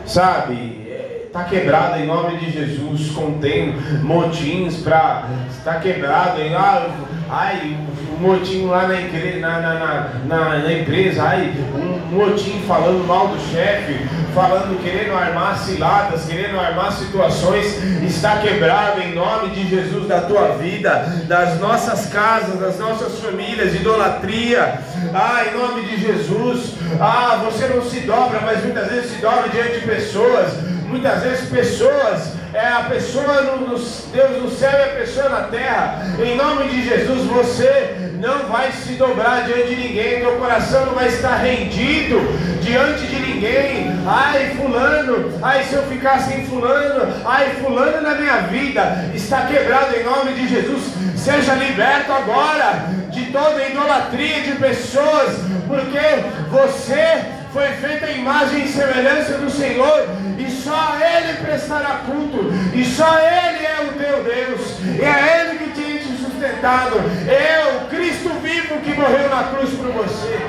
sabe? 0.06 0.83
Está 1.34 1.46
quebrado 1.46 1.98
em 1.98 2.06
nome 2.06 2.36
de 2.36 2.48
Jesus. 2.52 3.10
Contém 3.10 3.74
motins 4.04 4.76
para. 4.76 5.24
Está 5.50 5.80
quebrado 5.80 6.40
em. 6.40 6.54
Ai, 7.28 7.76
um 8.12 8.22
motim 8.22 8.66
lá 8.66 8.86
na, 8.86 9.00
na, 9.40 9.60
na, 9.60 10.10
na, 10.26 10.58
na 10.58 10.72
empresa. 10.72 11.24
Ai, 11.24 11.52
um 11.74 12.16
motim 12.16 12.62
falando 12.68 13.04
mal 13.04 13.26
do 13.26 13.40
chefe. 13.50 13.98
Falando, 14.32 14.80
querendo 14.80 15.12
armar 15.12 15.58
ciladas, 15.58 16.24
querendo 16.24 16.56
armar 16.56 16.92
situações. 16.92 17.82
Está 18.04 18.38
quebrado 18.38 19.00
em 19.00 19.12
nome 19.12 19.48
de 19.48 19.68
Jesus 19.68 20.06
da 20.06 20.20
tua 20.20 20.56
vida, 20.58 21.24
das 21.26 21.58
nossas 21.58 22.06
casas, 22.12 22.60
das 22.60 22.78
nossas 22.78 23.18
famílias. 23.18 23.74
Idolatria. 23.74 24.78
Ah, 25.12 25.42
em 25.50 25.58
nome 25.58 25.82
de 25.82 26.00
Jesus. 26.00 26.74
Ah, 27.00 27.42
você 27.44 27.66
não 27.66 27.82
se 27.82 27.98
dobra, 28.02 28.38
mas 28.40 28.62
muitas 28.62 28.88
vezes 28.88 29.10
se 29.10 29.20
dobra 29.20 29.48
diante 29.48 29.80
de 29.80 29.84
pessoas 29.84 30.73
Muitas 30.94 31.24
vezes 31.24 31.48
pessoas, 31.50 32.34
é 32.52 32.68
a 32.68 32.84
pessoa 32.84 33.42
no, 33.42 33.66
no, 33.66 33.76
Deus 33.76 34.42
no 34.42 34.48
céu 34.48 34.70
e 34.70 34.82
a 34.82 35.00
pessoa 35.00 35.28
na 35.28 35.40
terra. 35.48 36.06
Em 36.24 36.36
nome 36.36 36.68
de 36.68 36.88
Jesus, 36.88 37.26
você 37.26 38.12
não 38.20 38.46
vai 38.46 38.70
se 38.70 38.92
dobrar 38.92 39.42
diante 39.44 39.74
de 39.74 39.88
ninguém, 39.88 40.20
teu 40.20 40.36
coração 40.36 40.86
não 40.86 40.94
vai 40.94 41.08
estar 41.08 41.34
rendido 41.34 42.20
diante 42.62 43.08
de 43.08 43.16
ninguém. 43.16 43.90
Ai, 44.06 44.54
fulano, 44.56 45.36
ai, 45.42 45.64
se 45.64 45.74
eu 45.74 45.82
ficar 45.82 46.20
sem 46.20 46.46
fulano, 46.46 47.12
ai, 47.24 47.56
fulano 47.60 48.00
na 48.00 48.14
minha 48.14 48.42
vida 48.42 49.10
está 49.12 49.46
quebrado 49.46 49.96
em 49.96 50.04
nome 50.04 50.32
de 50.34 50.46
Jesus. 50.46 50.92
Seja 51.16 51.54
liberto 51.54 52.12
agora 52.12 52.84
de 53.10 53.32
toda 53.32 53.66
idolatria 53.66 54.42
de 54.42 54.52
pessoas, 54.52 55.38
porque 55.66 55.98
você 56.52 57.33
foi 57.54 57.68
feita 57.68 58.06
a 58.06 58.10
imagem 58.10 58.64
e 58.64 58.68
semelhança 58.68 59.38
do 59.38 59.48
Senhor, 59.48 60.08
e 60.36 60.50
só 60.50 60.96
Ele 60.98 61.34
prestará 61.34 62.00
culto, 62.04 62.52
e 62.74 62.84
só 62.84 63.16
Ele 63.16 63.64
é 63.64 63.88
o 63.88 63.92
teu 63.92 64.24
Deus, 64.24 64.80
e 64.82 65.00
é 65.00 65.40
Ele 65.40 65.58
que 65.60 65.80
tem 65.80 65.98
te 65.98 66.20
sustentado, 66.20 66.96
é 67.28 67.76
o 67.76 67.86
Cristo 67.86 68.30
vivo 68.42 68.80
que 68.80 68.92
morreu 68.94 69.30
na 69.30 69.44
cruz 69.44 69.70
por 69.70 69.86
você, 69.92 70.40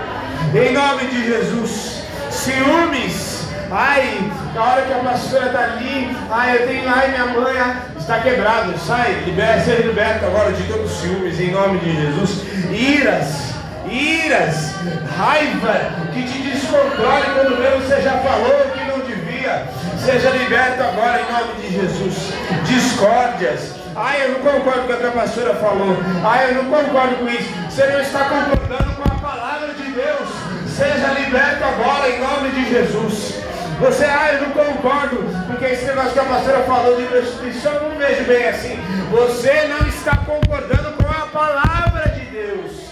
em 0.55 0.73
nome 0.73 1.05
de 1.05 1.27
Jesus. 1.27 2.05
Ciúmes, 2.31 3.49
ai, 3.69 4.19
na 4.55 4.63
hora 4.63 4.81
que 4.81 4.93
a 4.93 4.97
pastora 4.97 5.45
está 5.45 5.59
ali, 5.59 6.17
ai, 6.31 6.57
eu 6.57 6.67
tenho, 6.67 6.89
ai, 6.89 7.09
minha 7.09 7.25
mãe 7.27 7.55
está 7.99 8.19
quebrado, 8.19 8.73
sai, 8.79 9.21
libera, 9.27 9.61
seja 9.61 9.83
liberto 9.83 10.25
agora 10.25 10.51
de 10.53 10.63
todos 10.63 10.91
os 10.91 11.01
ciúmes, 11.01 11.39
em 11.39 11.51
nome 11.51 11.77
de 11.77 12.01
Jesus. 12.01 12.41
Iras, 12.71 13.54
iras, 13.95 14.73
raiva 15.17 15.91
que 16.13 16.23
te 16.23 16.39
descontrole 16.39 17.25
quando 17.33 17.57
mesmo 17.57 17.81
você 17.81 18.01
já 18.01 18.17
falou 18.19 18.71
que 18.73 18.83
não 18.85 18.99
devia. 18.99 19.65
Seja 19.97 20.29
liberto 20.31 20.83
agora 20.83 21.21
em 21.21 21.31
nome 21.31 21.61
de 21.61 21.73
Jesus. 21.73 22.33
Discórdias. 22.65 23.75
Ai, 23.95 24.25
eu 24.25 24.31
não 24.33 24.39
concordo 24.39 24.87
com 24.87 24.93
o 24.93 24.97
que 24.97 25.05
a 25.05 25.11
pastora 25.11 25.55
falou. 25.55 25.97
Ai, 26.23 26.49
eu 26.49 26.63
não 26.63 26.65
concordo 26.65 27.15
com 27.15 27.29
isso. 27.29 27.49
Você 27.69 27.85
não 27.87 28.01
está 28.01 28.25
concordando 28.25 28.93
com 28.95 29.03
a 29.03 29.19
palavra 29.19 29.73
de 29.73 29.91
Deus. 29.91 30.29
Seja 30.67 31.07
liberto 31.17 31.63
agora 31.63 32.09
em 32.09 32.19
nome 32.19 32.49
de 32.49 32.69
Jesus. 32.69 33.35
Você, 33.79 34.05
ah, 34.05 34.33
eu 34.33 34.41
não 34.41 34.51
concordo, 34.51 35.17
porque 35.47 35.65
esse 35.65 35.85
negócio 35.85 36.11
que 36.11 36.19
a 36.19 36.23
pastora 36.23 36.63
falou 36.63 36.95
de 36.95 37.07
prostituição, 37.07 37.73
eu 37.73 37.89
não 37.89 37.97
vejo 37.97 38.23
bem 38.23 38.47
assim. 38.47 38.79
Você 39.11 39.67
não 39.67 39.87
está 39.87 40.15
concordando 40.17 40.93
com 40.93 41.09
a 41.09 41.27
palavra 41.27 42.09
de 42.09 42.25
Deus. 42.25 42.84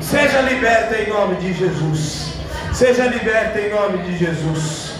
Seja 0.00 0.40
liberta 0.40 0.96
em 0.96 1.08
nome 1.08 1.36
de 1.36 1.52
Jesus. 1.52 2.32
Seja 2.72 3.06
liberta 3.06 3.58
em 3.58 3.70
nome 3.70 3.98
de 4.04 4.16
Jesus. 4.16 4.94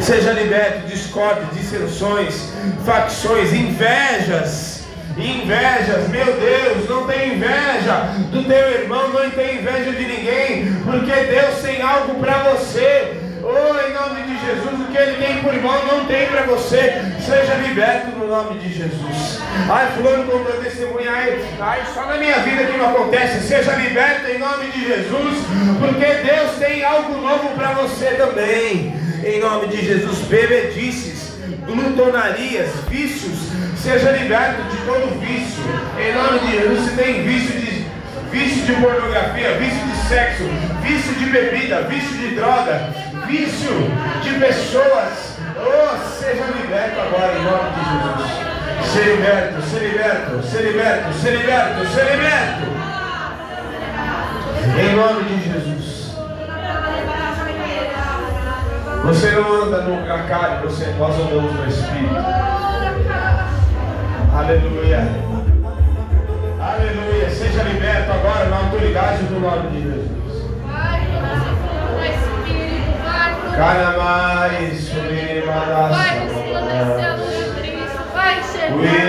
Seja 0.00 0.32
liberto 0.32 0.86
de 0.86 0.94
discórdia, 0.94 1.46
dissensões, 1.52 2.52
facções, 2.84 3.52
invejas. 3.52 4.80
Invejas, 5.16 6.08
meu 6.08 6.24
Deus, 6.24 6.88
não 6.88 7.06
tem 7.06 7.34
inveja 7.34 8.14
do 8.30 8.44
teu 8.44 8.70
irmão, 8.70 9.08
não 9.08 9.28
tem 9.30 9.58
inveja 9.58 9.90
de 9.90 10.04
ninguém, 10.06 10.72
porque 10.84 11.12
Deus 11.12 11.56
tem 11.62 11.82
algo 11.82 12.14
para 12.14 12.38
você. 12.44 13.29
Oh, 13.52 13.74
em 13.84 13.92
nome 13.92 14.22
de 14.22 14.46
Jesus, 14.46 14.80
o 14.80 14.92
que 14.92 14.96
Ele 14.96 15.16
tem 15.16 15.42
por 15.42 15.52
irmão 15.52 15.84
não 15.84 16.04
tem 16.04 16.28
para 16.28 16.42
você. 16.42 17.02
Seja 17.18 17.54
liberto 17.54 18.16
no 18.16 18.28
nome 18.28 18.60
de 18.60 18.72
Jesus. 18.72 19.40
Ai, 19.68 19.90
fulano 19.96 20.24
contou 20.24 20.52
testemunha, 20.62 21.10
ai, 21.10 21.44
ai, 21.58 21.82
só 21.92 22.06
na 22.06 22.16
minha 22.16 22.38
vida 22.38 22.64
que 22.64 22.78
não 22.78 22.90
acontece. 22.90 23.48
Seja 23.48 23.72
liberto 23.72 24.30
em 24.30 24.38
nome 24.38 24.66
de 24.70 24.86
Jesus, 24.86 25.38
porque 25.80 26.06
Deus 26.06 26.52
tem 26.60 26.84
algo 26.84 27.20
novo 27.20 27.48
para 27.56 27.72
você 27.72 28.06
também. 28.10 28.94
Em 29.24 29.40
nome 29.40 29.66
de 29.66 29.84
Jesus, 29.84 30.18
bebedices, 30.28 31.32
glutonarias, 31.66 32.70
vícios, 32.88 33.50
seja 33.76 34.12
liberto 34.12 34.62
de 34.62 34.76
todo 34.86 35.20
vício. 35.20 35.64
Em 35.98 36.14
nome 36.14 36.38
de 36.38 36.52
Jesus, 36.52 36.90
se 36.90 36.96
tem 36.96 37.22
vício 37.24 37.60
de 37.60 37.70
vício 38.30 38.64
de 38.64 38.74
pornografia, 38.80 39.54
vício 39.54 39.84
de 39.86 40.08
sexo, 40.08 40.44
vício 40.82 41.14
de 41.14 41.26
bebida, 41.26 41.82
vício 41.82 42.16
de 42.16 42.36
droga, 42.36 42.94
vício 43.30 43.70
de 44.22 44.38
pessoas. 44.40 45.38
Oh, 45.56 45.96
seja 46.18 46.44
liberto 46.46 47.00
agora 47.00 47.38
em 47.38 47.44
nome 47.44 47.70
de 47.76 47.82
Jesus. 47.90 48.30
Ser 48.92 49.04
liberto, 49.16 49.62
ser 49.62 49.80
liberto, 49.80 50.42
ser 50.42 50.62
liberto, 50.62 51.14
ser 51.14 51.30
liberto, 51.36 51.86
ser 51.86 52.04
liberto. 52.16 52.80
Em 54.80 54.96
nome 54.96 55.22
de 55.24 55.44
Jesus. 55.44 55.90
Você 59.04 59.30
não 59.30 59.62
anda 59.62 59.82
no 59.82 60.06
carne, 60.28 60.62
você, 60.62 60.94
nós 60.98 61.14
andamos 61.14 61.52
no 61.52 61.68
Espírito. 61.68 62.16
Aleluia. 64.36 65.08
Aleluia. 66.60 67.30
Seja 67.30 67.62
liberto 67.62 68.12
agora 68.12 68.46
na 68.46 68.56
autoridade 68.56 69.24
do 69.24 69.40
nome 69.40 69.68
de 69.70 69.82
Jesus. 69.82 70.20
Chegar. 73.50 74.50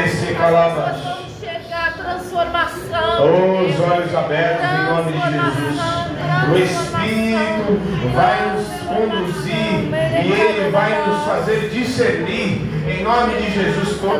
Esse 0.06 0.34
calabas. 0.36 0.98
Os 3.22 3.80
olhos 3.80 4.16
abertos 4.16 4.66
em 4.66 4.84
nome 4.86 5.12
de 5.12 5.20
Jesus. 5.32 6.02
O 6.50 6.56
Espírito 6.58 7.72
vai 8.14 8.38
nos 8.50 8.68
conduzir 8.88 9.74
e 10.26 10.32
Ele 10.32 10.72
vai 10.72 11.06
nos 11.06 11.24
fazer 11.26 11.70
discernir 11.70 12.72
em 12.88 13.04
nome 13.04 13.36
de 13.36 13.52
Jesus 13.52 14.00
todas. 14.00 14.20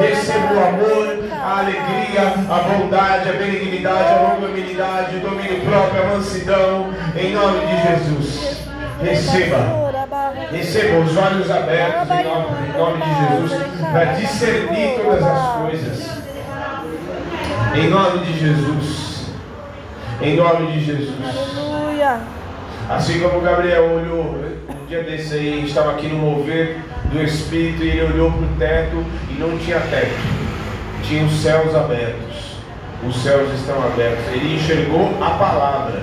Receba 0.00 0.52
o 0.52 0.58
amor, 0.68 1.06
a 1.32 1.58
alegria, 1.60 2.22
a 2.48 2.58
bondade, 2.68 3.28
a 3.28 3.32
benignidade, 3.32 4.12
a 4.12 4.34
longanimidade, 4.34 5.16
o 5.16 5.20
domínio 5.20 5.60
próprio, 5.62 6.02
a 6.02 6.06
mansidão, 6.16 6.92
em 7.16 7.32
nome 7.32 7.60
de 7.66 7.76
Jesus. 7.88 8.49
Receba. 9.02 9.90
Receba 10.50 10.98
os 10.98 11.16
olhos 11.16 11.50
abertos 11.50 12.10
em 12.10 12.24
nome, 12.24 12.46
em 12.68 12.78
nome 12.78 13.02
de 13.02 13.48
Jesus 13.48 13.70
para 13.90 14.04
discernir 14.12 15.00
todas 15.02 15.22
as 15.24 15.56
coisas. 15.56 16.10
Em 17.74 17.88
nome 17.88 18.24
de 18.24 18.38
Jesus. 18.38 19.26
Em 20.20 20.36
nome 20.36 20.72
de 20.72 20.84
Jesus. 20.84 21.16
Aleluia. 21.24 22.20
Assim 22.88 23.20
como 23.20 23.40
Gabriel 23.40 23.84
olhou, 23.84 24.44
um 24.68 24.86
dia 24.86 25.02
desse 25.02 25.34
aí, 25.34 25.64
estava 25.64 25.92
aqui 25.92 26.08
no 26.08 26.18
mover 26.18 26.78
do 27.12 27.22
Espírito 27.22 27.84
e 27.84 27.90
ele 27.90 28.12
olhou 28.12 28.32
para 28.32 28.42
o 28.42 28.56
teto 28.58 29.04
e 29.30 29.34
não 29.34 29.56
tinha 29.58 29.80
teto. 29.80 30.18
Tinha 31.04 31.24
os 31.24 31.40
céus 31.40 31.74
abertos. 31.74 32.56
Os 33.06 33.22
céus 33.22 33.52
estão 33.54 33.76
abertos. 33.82 34.26
Ele 34.32 34.56
enxergou 34.56 35.16
a 35.20 35.30
palavra. 35.30 36.02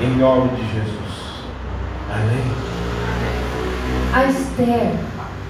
Em 0.00 0.10
nome 0.10 0.50
de 0.50 0.62
Jesus. 0.72 1.07
Amém. 2.10 2.44
A 4.14 4.24
Esther, 4.24 4.92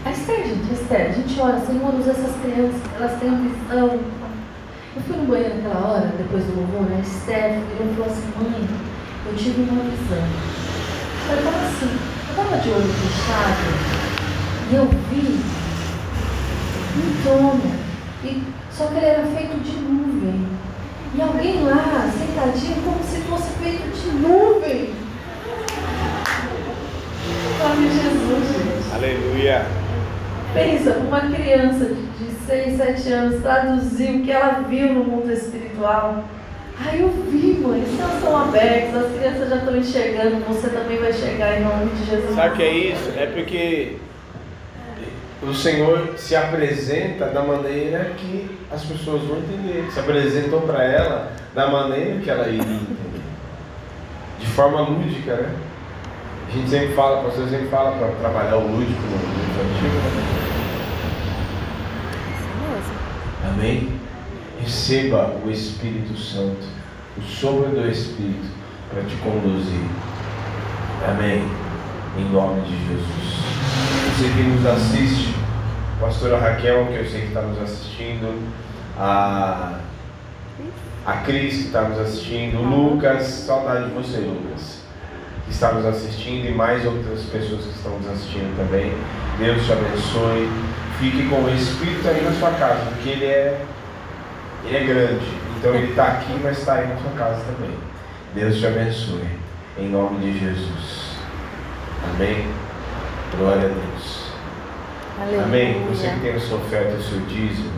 a 0.05 0.11
Esther, 0.11 0.45
gente, 0.45 0.71
a 0.71 0.75
Esther, 0.75 1.07
a 1.07 1.13
gente 1.13 1.41
ora, 1.41 1.61
Senhor, 1.61 1.95
usa 1.95 2.11
essas 2.11 2.35
crianças, 2.43 2.81
elas 2.97 3.21
têm 3.21 3.31
visão. 3.31 4.01
Eu 4.97 5.03
fui 5.07 5.17
no 5.17 5.27
banheiro 5.27 5.55
naquela 5.55 5.87
hora, 5.87 6.13
depois 6.19 6.43
do 6.45 6.57
louvor, 6.57 6.89
a 6.93 7.01
Esther 7.01 7.61
virou 7.61 7.93
e 7.93 7.95
falou 7.95 8.11
assim, 8.11 8.33
mãe, 8.43 8.69
eu 9.27 9.37
tive 9.37 9.63
uma 9.71 9.85
visão. 9.85 10.25
Eu 11.31 11.37
como 11.45 11.59
assim? 11.59 11.99
Eu 12.27 12.43
estava 12.43 12.59
de 12.59 12.71
olho 12.71 12.93
fechado 12.93 14.09
e 14.71 14.75
eu 14.75 14.87
vi 15.11 15.41
um 16.99 17.23
trono, 17.23 17.73
e, 18.25 18.43
só 18.73 18.87
que 18.87 18.97
ele 18.97 19.07
era 19.07 19.25
feito 19.27 19.63
de 19.63 19.79
nuvem. 19.79 20.47
E 21.15 21.23
alguém 21.23 21.63
lá, 21.63 22.11
sentadinho, 22.13 22.83
como 22.83 23.03
se 23.05 23.21
fosse 23.23 23.51
feito 23.63 23.89
de 23.95 24.11
nuvem. 24.19 25.08
Em 27.29 27.59
nome 27.59 27.89
de 27.89 27.95
Jesus, 27.95 28.49
gente. 28.49 28.95
Aleluia. 28.95 29.67
Pensa, 30.55 30.93
uma 30.99 31.21
criança 31.21 31.85
de 31.85 32.31
6, 32.47 32.77
7 32.77 33.13
anos 33.13 33.43
traduzir 33.43 34.11
o 34.17 34.23
que 34.23 34.33
ela 34.33 34.65
viu 34.69 34.95
no 34.95 35.05
mundo 35.05 35.31
espiritual. 35.31 36.25
Ai, 36.81 37.03
eu 37.03 37.09
vi, 37.31 37.59
mãe, 37.61 37.83
os 37.83 37.97
céus 37.97 38.15
estão 38.15 38.37
abertos, 38.37 38.95
as 38.95 39.13
crianças 39.13 39.49
já 39.51 39.57
estão 39.57 39.77
enxergando, 39.77 40.45
você 40.47 40.69
também 40.69 40.99
vai 40.99 41.13
chegar 41.13 41.61
em 41.61 41.65
nome 41.65 41.91
de 41.91 42.07
Jesus. 42.07 42.35
Sabe 42.35 42.55
o 42.55 42.57
que 42.57 42.63
é 42.63 42.73
isso? 42.73 43.13
É 43.17 43.27
porque 43.27 43.97
o 45.43 45.55
Senhor 45.55 46.15
se 46.17 46.35
apresenta 46.35 47.27
da 47.27 47.43
maneira 47.43 48.13
que 48.17 48.49
as 48.71 48.85
pessoas 48.85 49.23
vão 49.23 49.39
entender. 49.39 49.89
Se 49.93 50.01
apresentou 50.01 50.61
para 50.63 50.83
ela 50.85 51.33
da 51.55 51.69
maneira 51.69 52.21
que 52.21 52.31
ela 52.31 52.49
iria 52.49 52.63
entender. 52.63 53.23
De 54.39 54.47
forma 54.47 54.81
lúdica, 54.81 55.35
né? 55.35 55.55
A 56.49 56.51
gente 56.51 56.71
sempre 56.71 56.95
fala, 56.95 57.21
o 57.21 57.25
pastor 57.25 57.47
sempre 57.51 57.69
fala 57.69 57.99
para 57.99 58.09
trabalhar 58.13 58.57
o 58.57 58.67
lúdico 58.67 59.03
no 59.03 59.19
no 59.19 59.45
infantil. 59.45 59.91
Né? 59.91 60.39
Amém? 63.51 64.01
Receba 64.59 65.37
o 65.45 65.51
Espírito 65.51 66.17
Santo, 66.17 66.67
o 67.19 67.23
sopro 67.23 67.69
do 67.69 67.87
Espírito, 67.87 68.49
para 68.91 69.03
te 69.03 69.15
conduzir. 69.17 69.85
Amém? 71.07 71.47
Em 72.17 72.25
nome 72.33 72.63
de 72.63 72.71
Jesus. 72.89 73.39
Você 74.17 74.29
que 74.35 74.43
nos 74.43 74.65
assiste, 74.65 75.35
pastora 76.01 76.39
Raquel, 76.39 76.87
que 76.87 76.95
eu 76.95 77.05
sei 77.05 77.21
que 77.21 77.27
está 77.29 77.43
nos 77.43 77.61
assistindo, 77.61 78.43
a, 78.99 79.81
a 81.05 81.13
Cris 81.19 81.55
que 81.55 81.67
está 81.67 81.83
nos 81.83 81.99
assistindo, 81.99 82.59
o 82.59 82.63
Lucas, 82.63 83.27
saudade 83.27 83.91
de 83.91 83.95
você, 83.95 84.19
Lucas, 84.19 84.78
que 85.49 85.55
está 85.55 85.73
nos 85.73 85.87
assistindo 85.87 86.47
e 86.47 86.53
mais 86.53 86.85
outras 86.85 87.23
pessoas 87.23 87.65
que 87.65 87.71
estão 87.71 87.99
nos 87.99 88.11
assistindo 88.11 88.55
também. 88.57 88.93
Deus 89.39 89.65
te 89.65 89.73
abençoe. 89.73 90.49
Fique 91.01 91.29
com 91.29 91.43
o 91.43 91.55
Espírito 91.55 92.07
aí 92.07 92.23
na 92.23 92.33
sua 92.33 92.51
casa, 92.53 92.85
porque 92.91 93.09
ele 93.09 93.25
é, 93.25 93.61
ele 94.65 94.77
é 94.77 94.85
grande. 94.85 95.27
Então 95.57 95.75
ele 95.75 95.91
está 95.91 96.05
aqui, 96.09 96.39
mas 96.43 96.59
está 96.59 96.75
aí 96.75 96.89
na 96.89 96.97
sua 96.97 97.13
casa 97.13 97.41
também. 97.45 97.75
Deus 98.35 98.59
te 98.59 98.67
abençoe. 98.67 99.29
Em 99.79 99.89
nome 99.89 100.19
de 100.21 100.39
Jesus. 100.39 101.17
Amém. 102.15 102.47
Glória 103.37 103.65
a 103.65 103.69
Deus. 103.69 104.33
Aleluia. 105.21 105.45
Amém. 105.45 105.87
Você 105.89 106.09
que 106.09 106.21
tem 106.21 106.35
a 106.35 106.41
sua 106.41 106.59
oferta 106.59 106.97
o 106.97 107.03
seu 107.03 107.21
dízimo, 107.21 107.73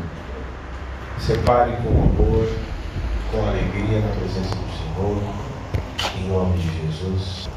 separe 1.19 1.73
com 1.83 1.91
amor, 1.91 2.49
com 3.31 3.47
alegria 3.47 4.01
na 4.01 4.09
presença 4.17 4.57
do 4.57 4.71
Senhor. 4.73 5.23
Em 6.19 6.29
nome 6.29 6.59
de 6.59 6.87
Jesus. 6.87 7.50